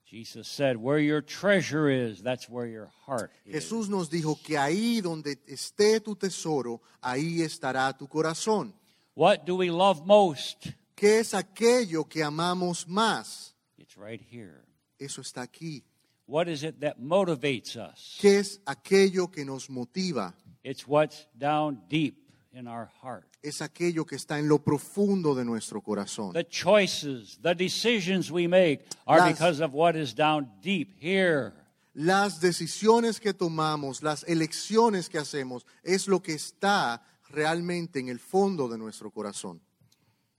Jesus 0.06 0.48
said, 0.48 0.78
Where 0.78 1.00
your 1.00 1.22
treasure 1.22 1.90
is, 1.90 2.22
that's 2.22 2.48
where 2.48 2.68
your 2.68 2.92
heart 3.06 3.32
is. 3.44 3.54
Jesús 3.54 3.90
nos 3.90 4.10
dijo 4.10 4.40
que 4.42 4.58
ahí 4.58 5.02
donde 5.02 5.40
esté 5.48 6.00
tu 6.00 6.16
tesoro, 6.16 6.82
ahí 7.02 7.42
estará 7.42 7.92
tu 7.98 8.08
corazón. 8.08 8.74
What 9.16 9.46
do 9.46 9.56
we 9.56 9.72
love 9.72 10.06
most? 10.06 10.68
¿Qué 10.96 11.20
es 11.20 11.34
aquello 11.34 12.08
que 12.08 12.24
amamos 12.24 12.88
más? 12.88 13.56
It's 13.78 13.98
right 13.98 14.22
here. 14.22 14.64
Eso 15.00 15.22
está 15.22 15.42
aquí. 15.42 15.84
What 16.28 16.48
is 16.48 16.64
it 16.64 16.80
that 16.82 16.98
motivates 17.00 17.76
us? 17.76 18.18
¿Qué 18.20 18.40
es 18.40 18.60
aquello 18.66 19.32
que 19.32 19.46
nos 19.46 19.70
motiva? 19.70 20.34
It's 20.64 20.88
what's 20.88 21.28
down 21.38 21.84
deep 21.88 22.16
in 22.52 22.68
our 22.68 22.90
heart. 23.02 23.26
Es 23.44 23.62
aquello 23.62 24.06
que 24.06 24.16
está 24.16 24.40
en 24.40 24.48
lo 24.48 24.58
profundo 24.58 25.36
de 25.36 25.46
nuestro 25.46 25.82
corazón. 25.82 26.34
The 26.34 26.46
choices, 26.46 27.38
the 27.44 27.54
decisions 27.54 28.32
we 28.32 28.48
make 28.48 28.86
are 29.06 29.20
Las- 29.20 29.34
because 29.34 29.62
of 29.64 29.74
what 29.74 29.96
is 29.96 30.16
down 30.16 30.50
deep 30.62 30.96
here. 31.00 31.54
Las 31.94 32.42
decisiones 32.42 33.20
que 33.20 33.34
tomamos, 33.34 34.02
las 34.02 34.24
elecciones 34.28 35.08
que 35.10 35.20
hacemos, 35.20 35.66
es 35.84 36.08
lo 36.08 36.22
que 36.22 36.34
está 36.34 37.02
realmente 37.30 38.00
en 38.00 38.10
el 38.10 38.20
fondo 38.20 38.68
de 38.68 38.78
nuestro 38.78 39.12
corazón. 39.12 39.62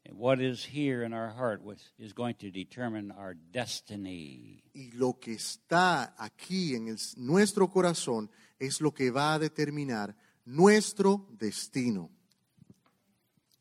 And 0.08 0.18
what 0.18 0.40
is 0.40 0.64
here 0.64 1.02
in 1.02 1.12
our 1.12 1.30
heart 1.30 1.62
is 1.98 2.12
going 2.12 2.36
to 2.36 2.50
determine 2.50 3.10
our 3.10 3.34
destiny. 3.34 4.62
Y 4.72 4.90
lo 4.94 5.14
que 5.14 5.34
está 5.34 6.14
aquí 6.16 6.76
en 6.76 6.88
el- 6.88 6.98
nuestro 7.16 7.68
corazón 7.68 8.30
es 8.60 8.80
lo 8.80 8.92
que 8.92 9.10
va 9.10 9.34
a 9.34 9.38
determinar 9.40 10.14
nuestro 10.44 11.26
destino. 11.36 12.10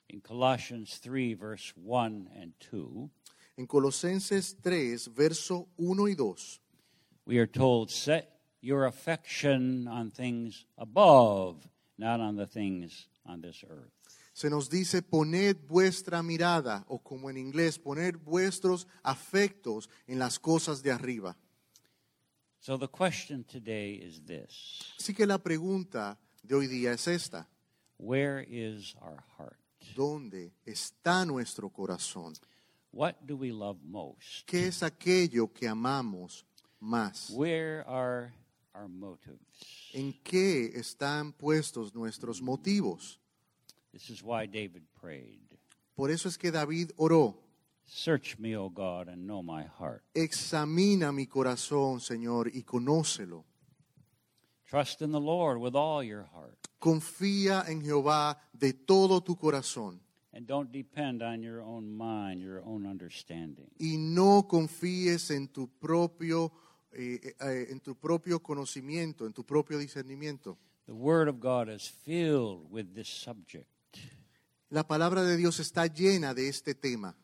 In 0.10 0.22
Colossians 0.22 1.00
3, 1.00 1.34
verse 1.34 1.74
1 1.76 2.30
and 2.40 2.54
2, 2.60 3.10
En 3.58 3.66
Colosenses 3.66 4.56
3, 4.62 5.08
verso 5.08 5.70
1 5.78 6.10
y 6.10 6.14
2, 6.14 6.60
we 7.26 7.40
are 7.40 7.48
told, 7.48 7.90
Set 7.90 8.30
your 8.62 8.86
affection 8.86 9.88
on 9.88 10.12
things 10.12 10.66
above, 10.78 11.68
not 11.98 12.20
on 12.20 12.36
the 12.36 12.46
things 12.46 13.08
on 13.26 13.42
this 13.42 13.64
earth. 13.68 13.92
Se 14.36 14.50
nos 14.50 14.70
dice 14.70 15.02
poned 15.02 15.56
vuestra 15.66 16.22
mirada, 16.22 16.84
o 16.90 17.00
como 17.00 17.30
en 17.30 17.38
inglés, 17.38 17.80
poner 17.80 18.18
vuestros 18.18 18.86
afectos 19.02 19.90
en 20.08 20.20
las 20.20 20.38
cosas 20.38 20.84
de 20.84 20.92
arriba. 20.92 21.38
So 22.60 22.78
the 22.78 22.90
question 22.90 23.46
today 23.46 23.94
is 23.94 24.26
this 24.26 24.82
Así 25.00 25.14
que 25.14 25.26
la 25.26 25.38
pregunta 25.38 26.20
de 26.44 26.54
hoy 26.54 26.68
día 26.68 26.92
es 26.92 27.08
esta. 27.08 27.48
Where 27.98 28.46
is 28.50 28.94
our 29.02 29.24
heart? 29.38 29.58
¿Dónde 29.96 30.52
está 30.66 31.26
nuestro 31.26 31.70
corazón? 31.70 32.34
What 32.92 33.16
do 33.22 33.38
we 33.38 33.54
love 33.54 33.78
most? 33.84 34.46
¿Qué 34.46 34.68
es 34.68 34.84
aquello 34.84 35.48
que 35.54 35.66
amamos 35.66 36.46
más? 36.82 37.30
Where 37.30 37.86
are 37.88 38.34
our 38.74 38.90
motives? 38.90 39.40
¿En 39.94 40.12
qué 40.24 40.74
están 40.76 41.32
puestos 41.32 41.96
nuestros 41.96 42.42
motivos? 42.42 43.22
This 43.96 44.10
is 44.10 44.22
why 44.22 44.46
David 44.46 44.84
prayed 45.02 45.40
Por 45.96 46.12
eso 46.12 46.28
es 46.28 46.38
que 46.38 46.52
David 46.52 46.92
oró, 46.98 47.38
Search 47.86 48.38
me, 48.38 48.54
O 48.58 48.68
God, 48.68 49.08
and 49.08 49.26
know 49.26 49.42
my 49.42 49.64
heart. 49.64 50.04
examina 50.14 51.14
mi 51.14 51.28
corazón, 51.28 52.02
Señor, 52.02 52.52
y 52.54 52.64
conócelo. 52.64 53.46
Trust 54.68 55.02
in 55.02 55.12
the 55.14 55.20
Lord 55.20 55.60
with 55.60 55.76
all 55.76 56.04
your 56.04 56.24
heart, 56.34 56.58
Confía 56.80 57.64
en 57.70 57.82
Jehová 57.82 58.38
de 58.54 58.74
todo 58.74 59.22
tu 59.22 59.36
corazón 59.38 60.02
and 60.34 60.46
don't 60.46 60.70
depend 60.74 61.22
on 61.24 61.42
your 61.42 61.62
own 61.62 61.90
mind, 61.90 62.42
your 62.42 62.62
own 62.66 62.86
understanding. 62.86 63.70
y 63.80 63.96
no 63.98 64.46
confíes 64.50 65.32
en 65.32 65.48
tu 65.48 65.70
propio 65.80 66.52
eh, 66.92 67.34
eh, 67.40 67.68
en 67.70 67.80
tu 67.80 67.96
propio 67.96 68.40
conocimiento, 68.42 69.26
en 69.26 69.32
tu 69.32 69.46
propio 69.46 69.78
discernimiento. 69.78 70.58
The 70.88 70.94
Word 70.94 71.30
of 71.30 71.40
God 71.40 71.70
is 71.70 71.88
filled 71.88 72.70
with 72.70 72.94
this 72.94 73.08
subject. 73.08 73.68
La 74.70 74.88
palabra 74.88 75.24
de 75.24 75.38
Dios 75.38 75.60
está 75.60 75.88
llena 75.88 76.34
de 76.34 76.48
este 76.50 76.74
tema. 76.76 77.16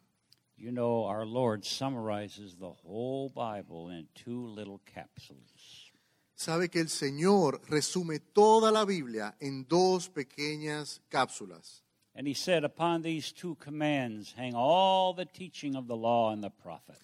You 0.57 0.71
know, 0.71 1.05
our 1.05 1.25
Lord 1.25 1.65
summarizes 1.65 2.55
the 2.57 2.69
whole 2.83 3.29
Bible 3.29 3.89
in 3.89 4.07
two 4.13 4.45
little 4.47 4.79
capsules. 4.85 5.91
Sabe 6.35 6.69
que 6.69 6.81
el 6.81 6.89
Señor 6.89 7.61
resume 7.67 8.19
toda 8.19 8.71
la 8.71 8.85
Biblia 8.85 9.35
en 9.39 9.65
dos 9.67 10.09
pequeñas 10.09 11.01
cápsulas. 11.09 11.83
And 12.13 12.27
he 12.27 12.33
said, 12.33 12.63
Upon 12.63 13.01
these 13.01 13.31
two 13.31 13.55
commands 13.55 14.33
hang 14.37 14.53
all 14.53 15.13
the 15.15 15.25
teaching 15.25 15.75
of 15.75 15.87
the 15.87 15.95
law 15.95 16.31
and 16.31 16.43
the 16.43 16.49
prophets. 16.51 16.99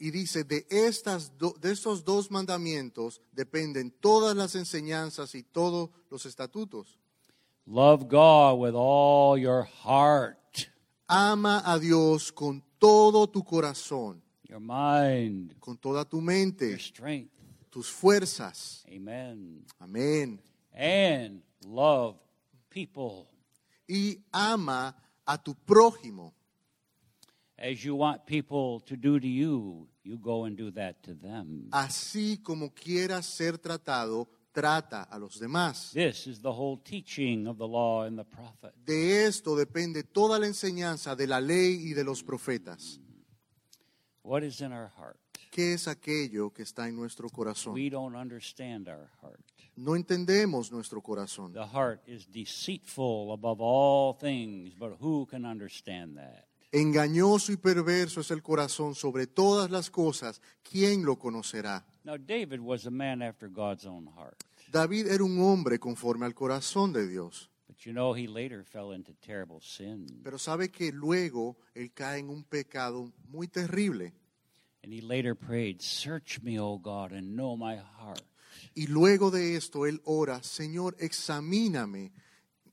Y 0.00 0.10
dice, 0.10 0.44
de, 0.44 0.66
estas 0.70 1.36
do- 1.38 1.54
de 1.60 1.72
estos 1.72 2.04
dos 2.04 2.30
mandamientos 2.30 3.20
dependen 3.32 3.92
todas 4.00 4.34
las 4.36 4.54
enseñanzas 4.56 5.34
y 5.34 5.42
todos 5.42 5.90
los 6.10 6.26
estatutos. 6.26 6.98
Love 7.66 8.08
God 8.08 8.58
with 8.60 8.74
all 8.74 9.36
your 9.36 9.62
heart, 9.64 10.36
Ama 11.08 11.62
a 11.66 11.78
Dios 11.78 12.30
con 12.32 12.62
todo 12.80 13.26
tu 13.26 13.42
corazón, 13.42 14.20
your 14.48 14.60
mind, 14.60 15.54
con 15.60 15.76
toda 15.76 16.04
tu 16.04 16.20
mente. 16.20 16.68
your 16.70 16.78
strength. 16.78 17.30
tus 17.70 17.88
fuerzas. 17.90 18.84
Amen. 18.88 19.64
Amén. 19.80 20.38
And 20.72 21.42
love 21.64 22.16
people. 22.70 23.28
y 23.88 24.18
ama 24.32 24.94
a 25.26 25.36
tu 25.38 25.54
prójimo. 25.54 26.32
As 27.58 27.82
you 27.84 27.94
want 27.96 28.26
people 28.26 28.80
to 28.80 28.96
do 28.96 29.18
to 29.18 29.26
you, 29.26 29.88
you 30.04 30.18
go 30.18 30.44
and 30.44 30.56
do 30.56 30.70
that 30.72 31.02
to 31.04 31.14
them. 31.14 31.68
Así 31.72 32.42
como 32.42 32.70
quieras 32.74 33.26
ser 33.26 33.58
tratado, 33.58 34.28
trata 34.56 35.02
a 35.02 35.18
los 35.18 35.38
demás. 35.38 35.92
This 35.92 36.26
is 36.26 36.40
the 36.40 36.48
whole 36.48 36.78
teaching 36.82 37.46
of 37.46 37.58
the 37.58 37.68
law 37.68 38.04
and 38.04 38.16
the 38.16 38.24
prophet. 38.24 38.72
De 38.86 39.26
esto 39.26 39.54
depende 39.54 40.02
toda 40.02 40.38
la 40.38 40.46
enseñanza 40.46 41.14
de 41.14 41.26
la 41.26 41.42
ley 41.42 41.90
y 41.90 41.92
de 41.92 42.02
los 42.02 42.22
profetas. 42.22 42.98
What 44.22 44.42
is 44.44 44.62
in 44.62 44.72
our 44.72 44.90
heart? 44.96 45.18
¿Qué 45.50 45.74
es 45.74 45.86
aquello 45.86 46.54
que 46.54 46.62
está 46.62 46.88
en 46.88 46.96
nuestro 46.96 47.28
corazón? 47.28 47.74
We 47.74 47.90
don't 47.90 48.16
understand 48.16 48.88
our 48.88 49.10
heart. 49.20 49.44
No 49.76 49.94
entendemos 49.94 50.72
nuestro 50.72 51.02
corazón. 51.02 51.52
The 51.52 51.66
heart 51.66 52.00
is 52.08 52.26
deceitful 52.26 53.32
above 53.32 53.58
all 53.60 54.16
things, 54.18 54.74
but 54.74 54.96
who 54.98 55.26
can 55.26 55.44
understand 55.44 56.16
that? 56.16 56.46
Engañoso 56.72 57.52
y 57.52 57.58
perverso 57.58 58.22
es 58.22 58.30
el 58.30 58.42
corazón 58.42 58.94
sobre 58.94 59.26
todas 59.26 59.70
las 59.70 59.90
cosas. 59.90 60.40
¿Quién 60.62 61.04
lo 61.04 61.18
conocerá? 61.18 61.84
Now, 62.06 62.16
David 62.16 62.60
was 62.60 62.86
a 62.86 62.90
man 62.92 63.20
after 63.20 63.48
God's 63.48 63.84
own 63.84 64.06
heart. 64.16 64.44
David 64.70 65.08
era 65.08 65.24
un 65.24 65.40
hombre 65.40 65.80
conforme 65.80 66.24
al 66.24 66.34
corazón 66.34 66.92
de 66.92 67.04
Dios. 67.08 67.48
But 67.66 67.84
you 67.84 67.92
know, 67.92 68.14
he 68.14 68.28
later 68.28 68.62
fell 68.62 68.92
into 68.92 69.12
terrible 69.14 69.60
sin. 69.60 70.06
Pero 70.22 70.38
sabe 70.38 70.70
que 70.70 70.92
luego 70.92 71.56
él 71.74 71.92
cae 71.92 72.20
en 72.20 72.30
un 72.30 72.44
pecado 72.44 73.12
muy 73.28 73.48
terrible. 73.48 74.12
And 74.84 74.92
he 74.92 75.00
later 75.00 75.34
prayed, 75.34 75.82
Search 75.82 76.40
me, 76.44 76.60
O 76.60 76.78
God, 76.78 77.10
and 77.10 77.34
know 77.34 77.56
my 77.56 77.74
heart. 77.74 78.22
Y 78.76 78.86
luego 78.86 79.32
de 79.32 79.56
esto 79.56 79.84
él 79.84 80.00
ora, 80.04 80.44
Señor, 80.44 80.94
examíname, 81.00 82.12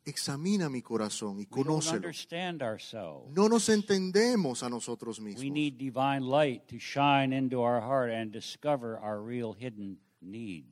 examina 0.05 0.69
mi 0.69 0.81
corazón 0.81 1.39
y 1.39 1.45
conócelo. 1.45 2.09
No 3.29 3.49
nos 3.49 3.69
entendemos 3.69 4.63
a 4.63 4.69
nosotros 4.69 5.19
mismos. 5.19 5.43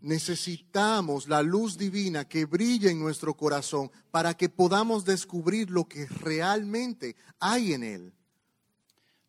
Necesitamos 0.02 1.28
la 1.28 1.42
luz 1.42 1.78
divina 1.78 2.28
que 2.28 2.46
brille 2.46 2.90
en 2.90 3.00
nuestro 3.00 3.34
corazón 3.36 3.92
para 4.10 4.34
que 4.34 4.50
podamos 4.50 5.04
descubrir 5.04 5.70
lo 5.70 5.86
que 5.86 6.06
realmente 6.06 7.16
hay 7.40 7.74
en 7.74 7.84
él. 7.84 8.14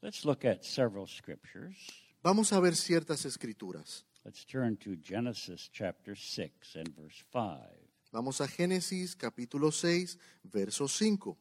Let's 0.01 0.25
look 0.25 0.45
at 0.45 0.65
several 0.65 1.07
scriptures. 1.07 1.77
Vamos 2.25 2.53
a 2.53 2.61
ver 2.61 2.75
ciertas 2.75 3.25
escrituras. 3.25 4.05
Let's 4.25 4.45
turn 4.45 4.77
to 4.79 4.97
Genesis 4.97 5.69
chapter 5.73 6.17
6 6.17 6.77
and 6.77 6.95
verse 6.97 7.23
5. 7.33 7.82
Vamos 8.13 8.43
a 8.43 8.47
Génesis 8.47 9.17
capítulo 9.17 9.73
6, 9.73 10.19
verso 10.45 10.87
5. 10.87 11.35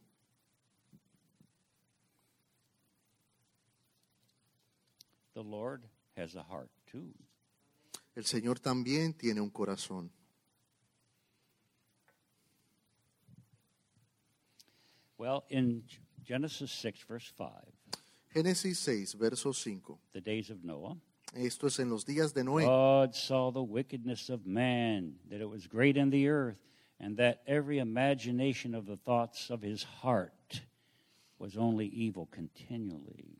The 5.33 5.43
Lord 5.43 5.83
has 6.15 6.35
a 6.35 6.43
heart 6.43 6.71
too. 6.89 7.13
El 8.15 8.23
Señor 8.23 8.59
también 8.59 9.13
tiene 9.13 9.41
un 9.41 9.49
corazón. 9.49 10.09
Well, 15.17 15.43
in 15.49 15.83
Genesis 16.23 16.71
6, 16.71 17.03
verse 17.05 17.33
5, 17.37 17.51
Génesis 18.33 18.77
6, 18.77 19.15
verso 19.15 19.51
5. 19.51 19.99
the 20.13 20.21
days 20.21 20.49
of 20.49 20.63
Noah, 20.63 20.95
Esto 21.33 21.67
es 21.67 21.79
en 21.79 21.89
los 21.89 22.05
días 22.05 22.33
de 22.33 22.43
Noé. 22.43 22.65
God 22.65 23.15
saw 23.15 23.51
the 23.51 23.61
wickedness 23.61 24.29
of 24.29 24.45
man, 24.45 25.15
that 25.29 25.39
it 25.39 25.49
was 25.49 25.67
great 25.67 25.95
in 25.95 26.09
the 26.09 26.27
earth, 26.27 26.57
and 26.99 27.17
that 27.17 27.41
every 27.47 27.79
imagination 27.79 28.75
of 28.75 28.85
the 28.85 28.97
thoughts 28.97 29.49
of 29.49 29.61
his 29.61 29.83
heart 29.83 30.61
was 31.39 31.55
only 31.57 31.87
evil 31.87 32.27
continually. 32.31 33.39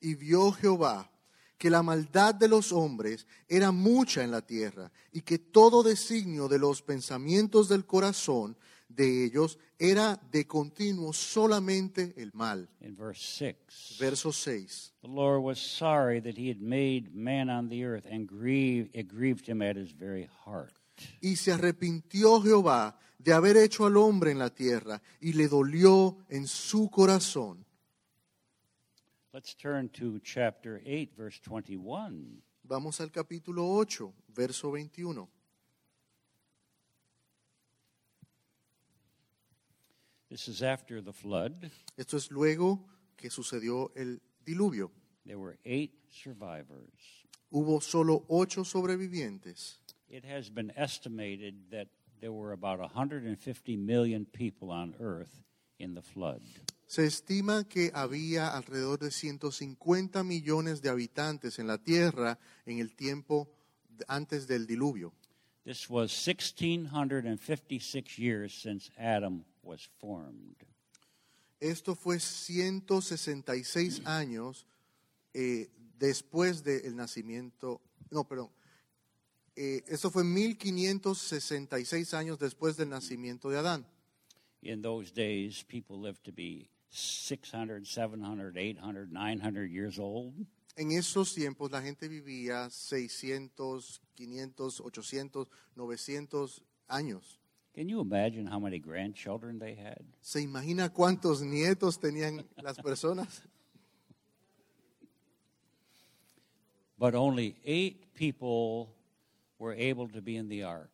Y 0.00 0.14
vio 0.14 0.50
Jehová 0.52 1.10
que 1.58 1.68
la 1.68 1.82
maldad 1.82 2.34
de 2.34 2.48
los 2.48 2.72
hombres 2.72 3.26
era 3.46 3.70
mucha 3.70 4.24
en 4.24 4.30
la 4.30 4.40
tierra 4.40 4.90
y 5.12 5.20
que 5.20 5.38
todo 5.38 5.82
designio 5.82 6.48
de 6.48 6.58
los 6.58 6.80
pensamientos 6.80 7.68
del 7.68 7.84
corazón 7.84 8.56
de 8.94 9.24
ellos 9.24 9.58
era 9.78 10.20
de 10.30 10.46
continuo 10.46 11.12
solamente 11.12 12.12
el 12.16 12.30
mal. 12.34 12.68
In 12.80 12.94
verse 12.96 13.22
6, 13.22 13.96
Verso 13.98 14.32
6. 14.32 14.92
the 15.02 15.08
Lord 15.08 15.42
was 15.42 15.58
sorry 15.58 16.20
that 16.20 16.36
he 16.36 16.48
had 16.48 16.60
made 16.60 17.14
man 17.14 17.48
on 17.48 17.68
the 17.68 17.84
earth, 17.84 18.04
and 18.10 18.26
grieved, 18.26 18.90
it 18.92 19.08
grieved 19.08 19.46
him 19.46 19.62
at 19.62 19.76
his 19.76 19.92
very 19.92 20.28
heart. 20.44 20.72
Y 21.22 21.36
se 21.36 21.52
arrepintió 21.52 22.42
Jehová 22.42 22.98
de 23.18 23.32
haber 23.32 23.56
hecho 23.56 23.86
al 23.86 23.96
hombre 23.96 24.32
en 24.32 24.38
la 24.38 24.50
tierra 24.50 25.00
y 25.20 25.32
le 25.32 25.48
dolió 25.48 26.18
en 26.28 26.46
su 26.46 26.90
corazón. 26.90 27.64
Let's 29.32 29.54
turn 29.54 29.88
to 29.90 30.18
chapter 30.20 30.82
8, 30.84 31.10
verse 31.16 31.40
21. 31.48 32.42
Vamos 32.64 33.00
al 33.00 33.10
capítulo 33.10 33.66
8, 33.66 34.12
verso 34.34 34.72
21. 34.72 35.28
This 40.30 40.46
is 40.46 40.62
after 40.62 41.02
the 41.02 41.12
flood. 41.12 41.72
Esto 41.98 42.16
es 42.16 42.30
luego 42.30 42.84
que 43.16 43.30
sucedió 43.30 43.90
el 43.96 44.20
diluvio. 44.46 44.92
There 45.26 45.40
were 45.40 45.58
eight 45.64 45.92
survivors. 46.08 47.26
Hubo 47.52 47.82
solo 47.82 48.24
ocho 48.28 48.62
sobrevivientes. 48.62 49.78
It 50.08 50.24
has 50.24 50.48
been 50.48 50.72
estimated 50.76 51.72
that 51.72 51.88
there 52.20 52.30
were 52.30 52.52
about 52.52 52.78
150 52.78 53.76
million 53.76 54.24
people 54.24 54.70
on 54.70 54.94
earth 55.00 55.42
in 55.80 55.94
the 55.94 56.02
flood. 56.02 56.42
Se 56.86 57.02
estima 57.02 57.68
que 57.68 57.90
había 57.92 58.54
alrededor 58.54 59.00
de 59.00 59.10
150 59.10 60.22
millones 60.22 60.80
de 60.80 60.90
habitantes 60.90 61.58
en 61.58 61.66
la 61.66 61.78
tierra 61.78 62.38
en 62.66 62.78
el 62.78 62.94
tiempo 62.94 63.48
antes 64.06 64.46
del 64.46 64.66
diluvio. 64.66 65.12
This 65.64 65.90
was 65.90 66.12
1656 66.12 68.18
years 68.18 68.54
since 68.54 68.90
Adam 68.96 69.44
was 69.62 69.88
formed. 69.98 70.56
Esto 71.60 71.94
fue 71.94 72.18
166 72.18 74.06
años 74.06 74.66
eh, 75.34 75.68
después 75.98 76.64
del 76.64 76.96
nacimiento, 76.96 77.80
no, 78.10 78.24
perdón, 78.24 78.50
eh, 79.56 79.84
esto 79.88 80.10
fue 80.10 80.24
1566 80.24 82.14
años 82.14 82.38
después 82.38 82.76
del 82.76 82.88
nacimiento 82.88 83.50
de 83.50 83.58
Adán. 83.58 83.86
In 84.62 84.82
those 84.82 85.12
days, 85.12 85.62
people 85.64 85.98
lived 85.98 86.22
to 86.24 86.32
be 86.32 86.68
600, 86.90 87.86
700, 87.86 88.56
800, 88.56 89.10
900 89.10 89.70
years 89.70 89.98
old. 89.98 90.46
En 90.76 90.92
esos 90.92 91.34
tiempos 91.34 91.70
la 91.70 91.82
gente 91.82 92.08
vivía 92.08 92.70
600, 92.70 94.00
500, 94.14 94.80
800, 94.80 95.48
900 95.74 96.62
años. 96.88 97.39
Can 97.80 97.88
you 97.88 98.02
imagine 98.02 98.44
how 98.44 98.58
many 98.58 98.78
grandchildren 98.78 99.58
they 99.58 99.74
had? 99.74 100.04
¿Se 100.20 100.42
imagina 100.42 100.90
cuántos 100.90 101.40
nietos 101.40 101.98
tenían 101.98 102.44
las 102.62 102.76
personas? 102.76 103.40
But 106.98 107.14
only 107.14 107.56
eight 107.64 108.12
people 108.12 108.94
were 109.58 109.72
able 109.72 110.08
to 110.08 110.20
be 110.20 110.36
in 110.36 110.50
the 110.50 110.62
ark. 110.62 110.90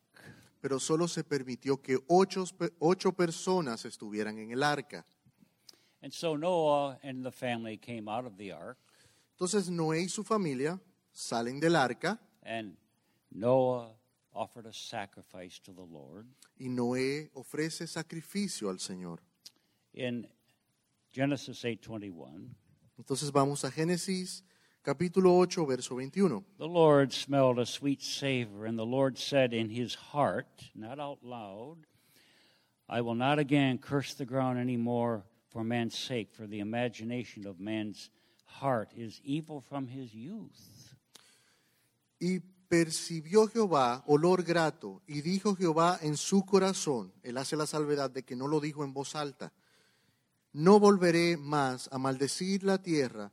Pero 0.63 0.79
solo 0.79 1.09
se 1.09 1.25
permitió 1.25 1.83
que 1.83 1.99
ocho, 2.07 2.45
ocho 2.79 3.11
personas 3.11 3.85
estuvieran 3.85 4.39
en 4.39 4.53
el 4.53 4.63
arca. 4.63 5.05
And 6.05 6.13
so 6.13 6.37
Noah 6.37 7.01
and 7.03 7.25
the 7.25 7.33
family 7.33 7.79
came 7.79 8.09
out 8.09 8.27
of 8.27 8.37
the 8.37 8.53
ark, 8.53 8.79
Entonces 9.33 9.69
Noé 9.69 10.03
y 10.03 10.09
su 10.09 10.23
familia 10.23 10.81
salen 11.11 11.59
del 11.59 11.75
arca 11.75 12.21
and 12.45 12.77
Noah 13.33 13.91
offered 14.37 14.67
a 14.67 14.73
sacrifice 14.73 15.59
to 15.61 15.73
the 15.73 15.83
Lord. 15.83 16.27
y 16.59 16.67
Noé 16.69 17.31
ofrece 17.35 17.87
sacrificio 17.87 18.69
al 18.69 18.77
Señor. 18.77 19.19
In 19.95 20.29
Genesis 21.13 21.65
8:21, 21.65 22.55
Entonces 22.99 23.31
vamos 23.33 23.65
a 23.65 23.71
Génesis 23.71 24.43
capítulo 24.85 25.33
8, 25.43 25.67
verso 25.67 25.95
21. 25.95 26.45
the 26.59 26.69
Lord 26.69 27.13
smelled 27.13 27.59
a 27.59 27.67
sweet 27.67 28.03
savor, 28.03 28.67
and 28.67 28.79
the 28.79 28.87
Lord 28.87 29.19
said 29.19 29.53
in 29.53 29.71
his 29.71 29.95
heart, 29.95 30.71
not 30.75 30.99
out 31.01 31.23
loud, 31.25 31.87
I 32.89 33.01
will 33.01 33.15
not 33.17 33.39
again 33.39 33.79
curse 33.79 34.15
the 34.15 34.27
ground 34.27 34.59
any 34.59 34.77
more 34.77 35.25
for 35.49 35.65
man's 35.65 35.99
sake, 35.99 36.33
for 36.33 36.47
the 36.47 36.61
imagination 36.61 37.47
of 37.47 37.59
man's 37.59 38.11
heart 38.45 38.93
is 38.95 39.21
evil 39.25 39.61
from 39.61 39.89
his 39.89 40.15
youth. 40.15 40.95
Y 42.21 42.41
percibió 42.69 43.47
Jehová 43.49 44.03
olor 44.07 44.43
grato, 44.43 45.03
y 45.07 45.23
dijo 45.23 45.55
Jehová 45.55 45.99
en 46.03 46.17
su 46.17 46.45
corazón, 46.45 47.13
él 47.23 47.37
hace 47.39 47.57
la 47.57 47.67
salvedad 47.67 48.11
de 48.11 48.25
que 48.25 48.37
no 48.37 48.49
lo 48.49 48.61
dijo 48.61 48.85
en 48.85 48.93
voz 48.93 49.15
alta, 49.15 49.53
no 50.53 50.81
volveré 50.81 51.37
más 51.37 51.89
a 51.93 51.99
maldecir 51.99 52.63
la 52.65 52.83
tierra 52.83 53.33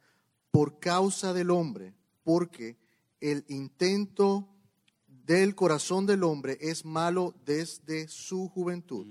por 0.52 0.80
causa 0.80 1.34
del 1.34 1.52
hombre, 1.52 1.94
porque 2.24 2.78
el 3.20 3.46
intento 3.48 4.50
del 5.08 5.56
corazón 5.56 6.06
del 6.06 6.24
hombre 6.24 6.58
es 6.62 6.84
malo 6.84 7.34
desde 7.46 8.08
su 8.08 8.50
juventud. 8.50 9.08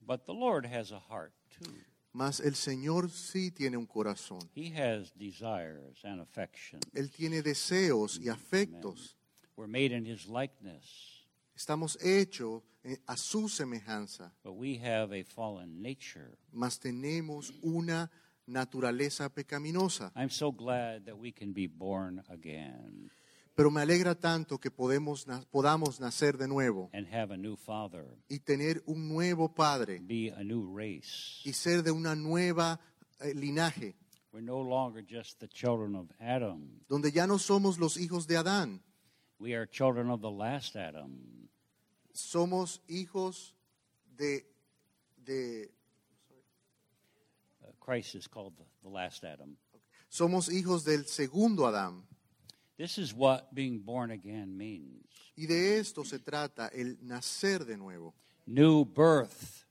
But 0.00 0.24
the 0.24 0.34
Lord 0.34 0.66
has 0.66 0.92
a 0.92 1.00
heart 1.00 1.32
too. 1.58 1.85
Mas 2.16 2.40
el 2.40 2.54
Señor 2.54 3.10
sí 3.10 3.50
tiene 3.50 3.76
un 3.76 3.84
corazón. 3.84 4.38
He 4.54 4.72
has 4.72 5.12
desires 5.18 6.02
and 6.02 6.18
affection. 6.22 6.80
Él 6.94 7.10
tiene 7.10 7.42
deseos 7.42 8.18
y 8.18 8.30
afectos. 8.30 9.18
We're 9.54 9.70
made 9.70 9.94
in 9.94 10.06
His 10.06 10.26
likeness, 10.26 11.26
Estamos 11.54 11.98
hechos 12.02 12.62
eh, 12.84 12.96
a 13.06 13.18
su 13.18 13.50
semejanza, 13.50 14.32
but 14.42 14.54
we 14.54 14.78
have 14.78 15.12
a 15.12 15.24
fallen 15.24 15.82
nature. 15.82 16.38
mas 16.52 16.78
tenemos 16.78 17.52
una 17.62 18.10
naturaleza 18.46 19.28
pecaminosa. 19.28 20.10
I'm 20.16 20.30
so 20.30 20.50
glad 20.50 21.04
that 21.04 21.18
we 21.18 21.32
can 21.32 21.52
be 21.52 21.66
born 21.66 22.22
again 22.30 23.10
Pero 23.56 23.70
me 23.70 23.80
alegra 23.80 24.14
tanto 24.14 24.58
que 24.58 24.70
podemos, 24.70 25.26
podamos 25.50 25.98
nacer 25.98 26.36
de 26.36 26.46
nuevo 26.46 26.90
and 26.92 27.06
have 27.12 27.32
a 27.32 27.38
new 27.38 27.56
father, 27.56 28.04
y 28.28 28.38
tener 28.40 28.82
un 28.86 29.08
nuevo 29.08 29.48
Padre 29.54 29.98
be 30.00 30.30
a 30.30 30.44
new 30.44 30.76
race. 30.76 31.40
y 31.42 31.52
ser 31.54 31.82
de 31.82 31.90
una 31.90 32.14
nueva 32.14 32.78
eh, 33.20 33.32
linaje, 33.34 33.96
We're 34.32 34.44
no 34.44 34.60
longer 34.62 35.02
just 35.02 35.40
the 35.40 35.48
children 35.48 35.94
of 35.96 36.10
Adam. 36.20 36.80
donde 36.86 37.10
ya 37.10 37.26
no 37.26 37.38
somos 37.38 37.78
los 37.78 37.96
hijos 37.96 38.26
de 38.26 38.36
Adán, 38.36 38.82
We 39.38 39.54
are 39.54 39.66
children 39.66 40.10
of 40.10 40.20
the 40.20 40.30
last 40.30 40.76
Adam. 40.76 41.48
somos 42.12 42.82
hijos 42.88 43.54
de, 44.16 44.44
de 45.16 45.70
Uh, 47.62 47.72
Christ 47.80 48.14
is 48.14 48.28
called 48.28 48.52
the, 48.58 48.64
the 48.82 48.90
last 48.90 49.24
Adam. 49.24 49.56
somos 50.10 50.50
hijos 50.52 50.84
del 50.84 51.06
segundo 51.06 51.66
Adán. 51.66 52.04
This 52.78 52.98
is 52.98 53.14
what 53.14 53.54
being 53.54 53.78
born 53.78 54.10
again 54.10 54.56
means. 54.56 55.06
Y 55.36 55.46
de 55.46 55.78
esto 55.78 56.04
se 56.04 56.18
trata 56.18 56.70
el 56.74 56.96
nacer 57.02 57.66
de 57.66 57.76
nuevo. 57.76 58.14
New 58.46 58.84
birth. 58.84 59.64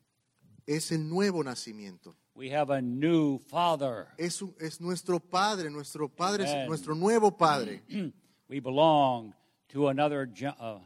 Es 0.67 0.91
el 0.91 1.07
nuevo 1.07 1.43
nacimiento. 1.43 2.15
We 2.33 2.49
have 2.49 2.69
a 2.69 2.81
new 2.81 3.37
father. 3.37 4.07
Es, 4.17 4.43
es 4.59 4.81
nuestro 4.81 5.19
Padre, 5.19 5.69
nuestro 5.69 6.09
Padre, 6.09 6.43
es 6.43 6.67
nuestro 6.67 6.93
nuevo 6.95 7.31
Padre. 7.31 7.81
We 8.49 8.59
belong 8.59 9.33
to 9.69 9.87
another 9.87 10.29
uh, 10.59 10.79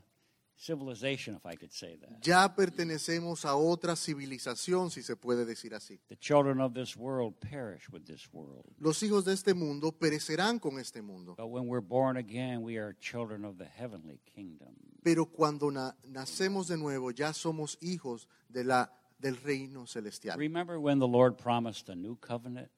civilization, 0.60 1.36
if 1.36 1.46
I 1.46 1.56
could 1.56 1.72
say 1.72 1.98
that. 1.98 2.22
Ya 2.22 2.54
pertenecemos 2.56 3.46
a 3.46 3.56
otra 3.56 3.96
civilización, 3.96 4.92
si 4.92 5.02
se 5.02 5.16
puede 5.16 5.46
decir 5.46 5.74
así. 5.74 6.00
The 6.10 6.18
children 6.18 6.60
of 6.60 6.74
this 6.74 6.96
world 6.98 7.40
perish 7.40 7.90
with 7.90 8.04
this 8.06 8.28
world. 8.34 8.66
Los 8.80 9.02
hijos 9.02 9.26
de 9.26 9.34
este 9.34 9.54
mundo 9.54 9.92
perecerán 9.92 10.60
con 10.60 10.78
este 10.80 11.02
mundo. 11.02 11.36
But 11.38 11.48
when 11.48 11.68
we're 11.68 11.86
born 11.86 12.18
again, 12.18 12.62
we 12.62 12.78
are 12.78 12.94
children 13.00 13.46
of 13.46 13.58
the 13.58 13.66
heavenly 13.66 14.20
kingdom. 14.26 14.76
Pero 15.02 15.26
cuando 15.26 15.70
na- 15.72 15.96
nacemos 16.08 16.68
de 16.68 16.78
nuevo, 16.78 17.12
ya 17.12 17.32
somos 17.34 17.78
hijos 17.82 18.28
de 18.50 18.66
la, 18.66 18.92
del 19.18 19.38
reino 19.38 19.86
celestial. 19.88 20.38
Remember 20.38 20.78
when 20.78 21.00
the 21.00 21.08
Lord 21.08 21.38
promised 21.38 21.90
a 21.90 21.96
new 21.96 22.18
covenant 22.18 22.70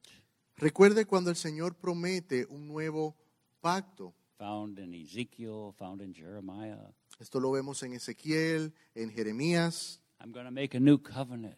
Recuerde 0.58 1.06
cuando 1.06 1.32
el 1.32 1.36
Señor 1.36 1.74
promete 1.74 2.46
un 2.48 2.67
nuevo 2.67 3.15
pacto. 3.62 4.13
Found 4.41 4.80
in 4.80 4.91
Ezekiel, 4.95 5.71
found 5.77 6.01
in 6.01 6.13
Jeremiah? 6.13 6.89
Esto 7.19 7.39
lo 7.39 7.51
vemos 7.51 7.84
en 7.84 7.93
Ezequiel, 7.93 8.71
en 8.95 9.12
Jeremías. 9.12 9.99
I'm 10.19 10.32
going 10.32 10.45
to 10.45 10.51
make 10.51 10.73
a 10.73 10.80
new 10.80 10.97
covenant. 10.97 11.56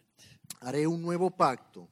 Haré 0.62 0.86
un 0.86 1.00
nuevo 1.00 1.30
pacto. 1.30 1.88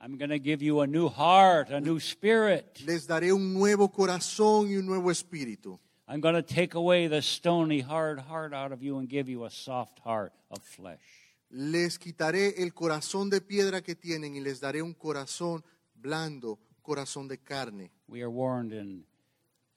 I'm 0.00 0.18
going 0.18 0.30
to 0.30 0.40
give 0.40 0.60
you 0.60 0.80
a 0.80 0.86
new 0.88 1.08
heart, 1.08 1.70
a 1.70 1.80
new 1.80 2.00
spirit. 2.00 2.82
Les 2.84 3.06
daré 3.06 3.32
un 3.32 3.54
nuevo 3.54 3.88
corazón 3.88 4.68
y 4.68 4.76
un 4.76 4.86
nuevo 4.86 5.10
espíritu. 5.10 5.78
I'm 6.08 6.20
going 6.20 6.34
to 6.34 6.42
take 6.42 6.74
away 6.74 7.06
the 7.06 7.22
stony, 7.22 7.80
hard 7.80 8.18
heart 8.18 8.52
out 8.52 8.72
of 8.72 8.82
you 8.82 8.98
and 8.98 9.08
give 9.08 9.28
you 9.28 9.44
a 9.44 9.50
soft 9.50 10.00
heart 10.00 10.32
of 10.50 10.60
flesh. 10.60 10.98
Les 11.52 11.98
quitaré 11.98 12.54
el 12.58 12.70
corazón 12.70 13.30
de 13.30 13.40
piedra 13.40 13.80
que 13.80 13.94
tienen 13.94 14.34
y 14.34 14.40
les 14.40 14.58
daré 14.60 14.82
un 14.82 14.94
corazón 14.94 15.62
blando, 15.94 16.58
corazón 16.82 17.28
de 17.28 17.36
carne. 17.36 17.90
We 18.08 18.22
are 18.22 18.30
warned 18.30 18.72
in 18.72 19.04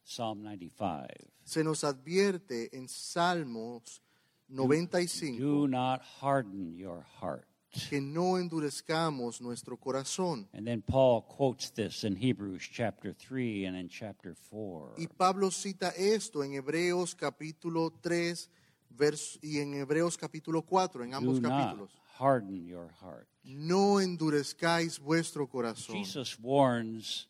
Psalm 0.06 0.44
95 0.44 1.08
Se 1.44 1.64
nos 1.64 1.84
advierte 1.84 2.70
en 2.78 2.88
Salmos 2.88 4.02
95 4.50 5.40
do 5.40 5.68
not 5.68 6.02
harden 6.22 6.76
your 6.76 7.04
heart. 7.20 7.46
que 7.90 8.00
no 8.00 8.38
endurezcamos 8.38 9.42
nuestro 9.42 9.76
corazón. 9.78 10.48
And 10.54 10.66
then 10.66 10.82
Paul 10.82 11.24
quotes 11.24 11.72
this 11.72 12.04
in 12.06 12.16
Hebrews 12.16 12.62
chapter 12.72 13.12
3 13.14 13.66
and 13.66 13.76
in 13.76 13.90
chapter 13.90 14.34
4. 14.50 14.94
Y 14.98 15.08
Pablo 15.08 15.50
cita 15.52 15.90
esto 15.98 16.42
en 16.44 16.54
Hebreos 16.54 17.16
capítulo 17.16 17.92
3 18.02 18.50
vers- 18.96 19.38
y 19.42 19.60
en 19.60 19.74
Hebreos 19.74 20.18
capítulo 20.18 20.62
4, 20.62 21.04
en 21.04 21.14
ambos 21.16 21.42
Do 21.42 21.50
not 21.50 21.52
capítulos. 21.52 21.90
harden 22.18 22.66
your 22.66 22.90
heart. 23.02 23.28
No 23.44 24.00
endurezcáis 24.00 24.98
vuestro 25.00 25.48
corazón. 25.50 25.98
Jesus 25.98 26.38
warns 26.40 27.28